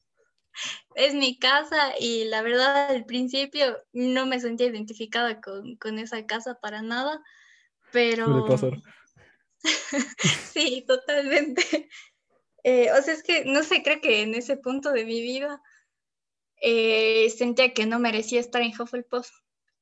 es 0.96 1.14
mi 1.14 1.38
casa 1.40 1.94
y 2.00 2.26
la 2.26 2.42
verdad 2.42 2.90
al 2.90 3.06
principio 3.06 3.78
no 3.94 4.26
me 4.26 4.40
sentía 4.40 4.68
identificada 4.68 5.40
con, 5.42 6.00
esa 6.00 6.26
casa 6.26 6.60
para 6.60 6.82
nada, 6.82 7.22
pero... 7.92 8.48
sí, 10.54 10.84
totalmente. 10.88 11.90
Eh, 12.64 12.92
o 12.92 13.02
sea, 13.02 13.14
es 13.14 13.24
que, 13.24 13.46
no 13.46 13.64
sé, 13.64 13.84
creo 13.84 14.02
que 14.02 14.22
en 14.22 14.36
ese 14.36 14.58
punto 14.58 14.92
de 14.92 15.06
mi 15.06 15.22
vida 15.22 15.62
eh, 16.62 17.30
sentía 17.30 17.74
que 17.74 17.86
no 17.86 18.00
merecía 18.00 18.40
estar 18.40 18.62
en 18.62 18.74
Hufflepuff. 18.80 19.30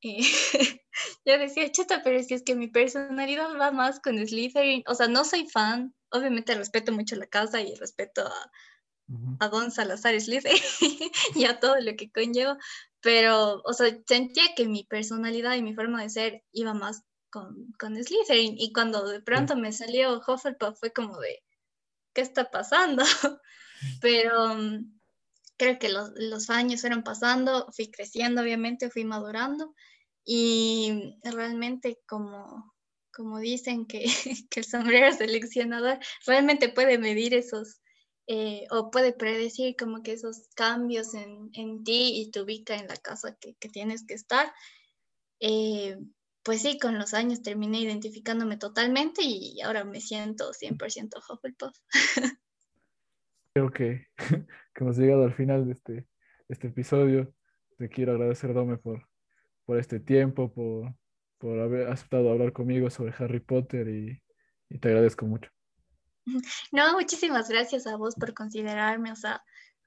Eh, 0.02 0.20
yo 1.26 1.38
decía, 1.40 1.72
chata, 1.72 2.02
pero 2.04 2.22
si 2.22 2.34
es 2.34 2.44
que 2.44 2.56
mi 2.56 2.68
personalidad 2.68 3.58
va 3.60 3.72
más 3.72 4.00
con 4.00 4.18
Slytherin. 4.18 4.84
O 4.88 4.96
sea, 4.96 5.08
no 5.08 5.24
soy 5.24 5.48
fan. 5.50 5.96
Obviamente 6.12 6.56
respeto 6.56 6.92
mucho 6.92 7.16
la 7.16 7.28
casa 7.28 7.62
y 7.62 7.76
respeto 7.76 8.28
a, 8.28 8.52
a 9.40 9.50
Don 9.50 9.72
Salazar 9.72 10.20
Slytherin 10.20 10.62
y 11.36 11.46
a 11.46 11.60
todo 11.60 11.80
lo 11.80 11.96
que 11.96 12.12
conlleva. 12.12 12.58
Pero, 13.02 13.62
o 13.64 13.74
sea, 13.74 13.88
sentía 14.08 14.44
que 14.56 14.68
mi 14.68 14.84
personalidad 14.84 15.56
y 15.56 15.64
mi 15.64 15.74
forma 15.74 16.02
de 16.02 16.10
ser 16.10 16.44
iba 16.52 16.74
más 16.74 17.04
con, 17.36 17.74
con 17.78 18.02
Slytherin. 18.02 18.56
Y 18.58 18.72
cuando 18.72 19.06
de 19.06 19.22
pronto 19.22 19.58
me 19.58 19.74
salió 19.74 20.22
Hufflepuff 20.26 20.80
fue 20.80 20.94
como 20.94 21.20
de, 21.20 21.44
¿qué 22.14 22.22
está 22.22 22.50
pasando? 22.50 23.04
Pero 24.02 24.56
mm, 24.56 25.00
creo 25.58 25.78
que 25.78 25.90
los, 25.90 26.12
los, 26.16 26.50
años 26.50 26.80
fueron 26.80 27.04
pasando, 27.04 27.70
fui 27.74 27.92
creciendo, 27.92 28.42
obviamente, 28.42 28.90
fui 28.90 29.04
madurando 29.04 29.76
y 30.24 31.18
realmente 31.24 32.00
como, 32.08 32.74
como 33.14 33.40
dicen 33.40 33.86
que, 33.86 34.06
que 34.50 34.62
el 34.62 34.66
sombrero 34.66 35.12
seleccionador 35.12 36.00
realmente 36.26 36.70
puede 36.70 36.98
medir 36.98 37.34
esos 37.34 37.82
eh, 38.28 38.66
o 38.72 38.90
puede 38.92 39.12
predecir 39.12 39.76
como 39.76 40.02
que 40.04 40.14
esos 40.14 40.48
cambios 40.56 41.14
en, 41.14 41.50
en, 41.54 41.84
ti 41.84 42.22
y 42.22 42.32
te 42.32 42.42
ubica 42.42 42.76
en 42.76 42.88
la 42.88 42.96
casa 42.96 43.36
que, 43.40 43.56
que 43.60 43.70
tienes 43.70 44.06
que 44.08 44.16
estar. 44.16 44.52
Eh, 45.42 45.98
pues 46.46 46.62
sí, 46.62 46.78
con 46.78 47.00
los 47.00 47.16
años 47.16 47.42
terminé 47.42 47.82
identificándome 47.82 48.58
totalmente 48.58 49.24
y 49.24 49.60
ahora 49.62 49.84
me 49.84 50.00
siento 50.00 50.54
100% 50.54 51.18
Hufflepuff. 51.28 51.76
Creo 53.52 53.72
que, 53.72 54.08
que, 54.76 54.84
hemos 54.84 54.96
llegado 54.96 55.24
al 55.24 55.34
final 55.34 55.66
de 55.66 55.74
este, 55.74 56.08
este 56.48 56.68
episodio. 56.68 57.34
Te 57.80 57.90
quiero 57.90 58.12
agradecer, 58.12 58.54
Dome, 58.54 58.78
por, 58.78 59.10
por 59.66 59.80
este 59.80 60.00
tiempo, 60.00 60.54
por, 60.54 60.94
por 61.40 61.60
haber 61.60 61.88
aceptado 61.88 62.32
hablar 62.32 62.54
conmigo 62.54 62.92
sobre 62.92 63.16
Harry 63.18 63.40
Potter 63.40 63.90
y, 63.90 64.22
y 64.70 64.78
te 64.78 64.90
agradezco 64.90 65.26
mucho. 65.26 65.50
No, 66.72 66.94
muchísimas 66.94 67.50
gracias 67.50 67.88
a 67.88 67.96
vos 67.98 68.14
por 68.16 68.36
considerarme, 68.36 69.12
o 69.12 69.16
sea, 69.16 69.44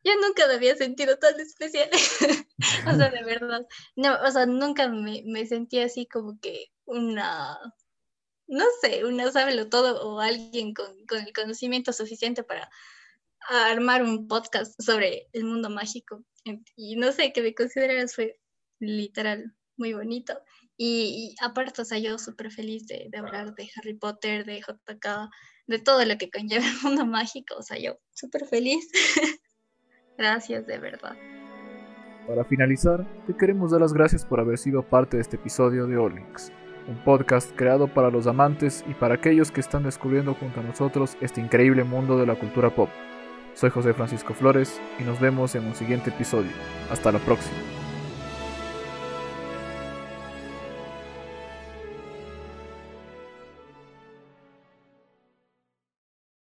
yo 0.09 0.27
nunca 0.27 0.47
me 0.47 0.55
había 0.55 0.77
sentido 0.77 1.19
tan 1.19 1.39
especial. 1.41 1.91
o 2.87 2.97
sea, 2.97 3.11
de 3.11 3.25
verdad. 3.25 3.67
No, 3.97 4.17
o 4.23 4.31
sea, 4.31 4.47
nunca 4.47 4.89
me, 4.89 5.23
me 5.27 5.47
sentí 5.47 5.81
así 5.81 6.07
como 6.07 6.39
que 6.41 6.67
una, 6.87 7.59
no 8.47 8.65
sé, 8.81 9.05
una 9.05 9.31
sábelo 9.31 9.69
todo 9.69 10.03
o 10.03 10.21
alguien 10.21 10.73
con, 10.75 11.07
con 11.07 11.19
el 11.19 11.33
conocimiento 11.33 11.93
suficiente 11.93 12.43
para 12.43 12.71
armar 13.49 14.03
un 14.03 14.29
podcast 14.29 14.81
sobre 14.81 15.29
el 15.33 15.45
mundo 15.45 15.71
mágico. 15.71 16.25
Y 16.77 16.97
no 16.97 17.13
sé, 17.13 17.33
que 17.33 17.43
me 17.43 17.55
consideras 17.55 18.15
fue 18.15 18.41
literal 18.81 19.55
muy 19.77 19.93
bonito. 19.93 20.41
Y, 20.77 21.35
aparte, 21.43 21.83
o 21.83 21.85
sea, 21.85 21.99
yo 21.99 22.19
súper 22.19 22.53
feliz 22.53 22.87
de, 22.87 23.09
de, 23.11 23.19
hablar 23.19 23.55
de 23.55 23.69
Harry 23.77 23.95
Potter, 23.95 24.47
de 24.47 24.61
JK, 24.61 25.29
de 25.67 25.79
todo 25.81 26.05
lo 26.05 26.17
que 26.17 26.31
conlleva 26.31 26.65
el 26.67 26.81
mundo 26.83 27.05
mágico. 27.05 27.57
O 27.57 27.63
sea, 27.63 27.79
yo 27.79 27.99
súper 28.15 28.47
feliz. 28.47 28.89
Gracias 30.19 30.67
de 30.67 30.79
verdad. 30.79 31.17
Para 32.27 32.45
finalizar, 32.45 33.07
te 33.27 33.35
queremos 33.35 33.71
dar 33.71 33.81
las 33.81 33.95
gracias 33.95 34.27
por 34.27 34.41
haber 34.41 34.59
sido 34.59 34.83
parte 34.83 35.17
de 35.17 35.23
este 35.23 35.37
episodio 35.37 35.87
de 35.87 35.97
Orlinks, 35.97 36.53
un 36.87 36.97
podcast 37.05 37.51
creado 37.57 37.89
para 37.89 38.11
los 38.11 38.27
amantes 38.27 38.85
y 38.87 38.95
para 38.95 39.15
aquellos 39.15 39.51
que 39.51 39.61
están 39.61 39.85
descubriendo 39.85 40.35
junto 40.35 40.61
a 40.61 40.65
nosotros 40.65 41.17
este 41.23 41.41
increíble 41.41 41.85
mundo 41.85 42.19
de 42.19 42.27
la 42.27 42.35
cultura 42.35 42.69
pop. 42.69 42.91
Soy 43.55 43.71
José 43.71 43.95
Francisco 43.95 44.35
Flores 44.35 44.81
y 44.99 45.05
nos 45.05 45.19
vemos 45.21 45.55
en 45.55 45.65
un 45.65 45.75
siguiente 45.75 46.11
episodio. 46.11 46.51
Hasta 46.91 47.13
la 47.13 47.19
próxima. 47.21 47.78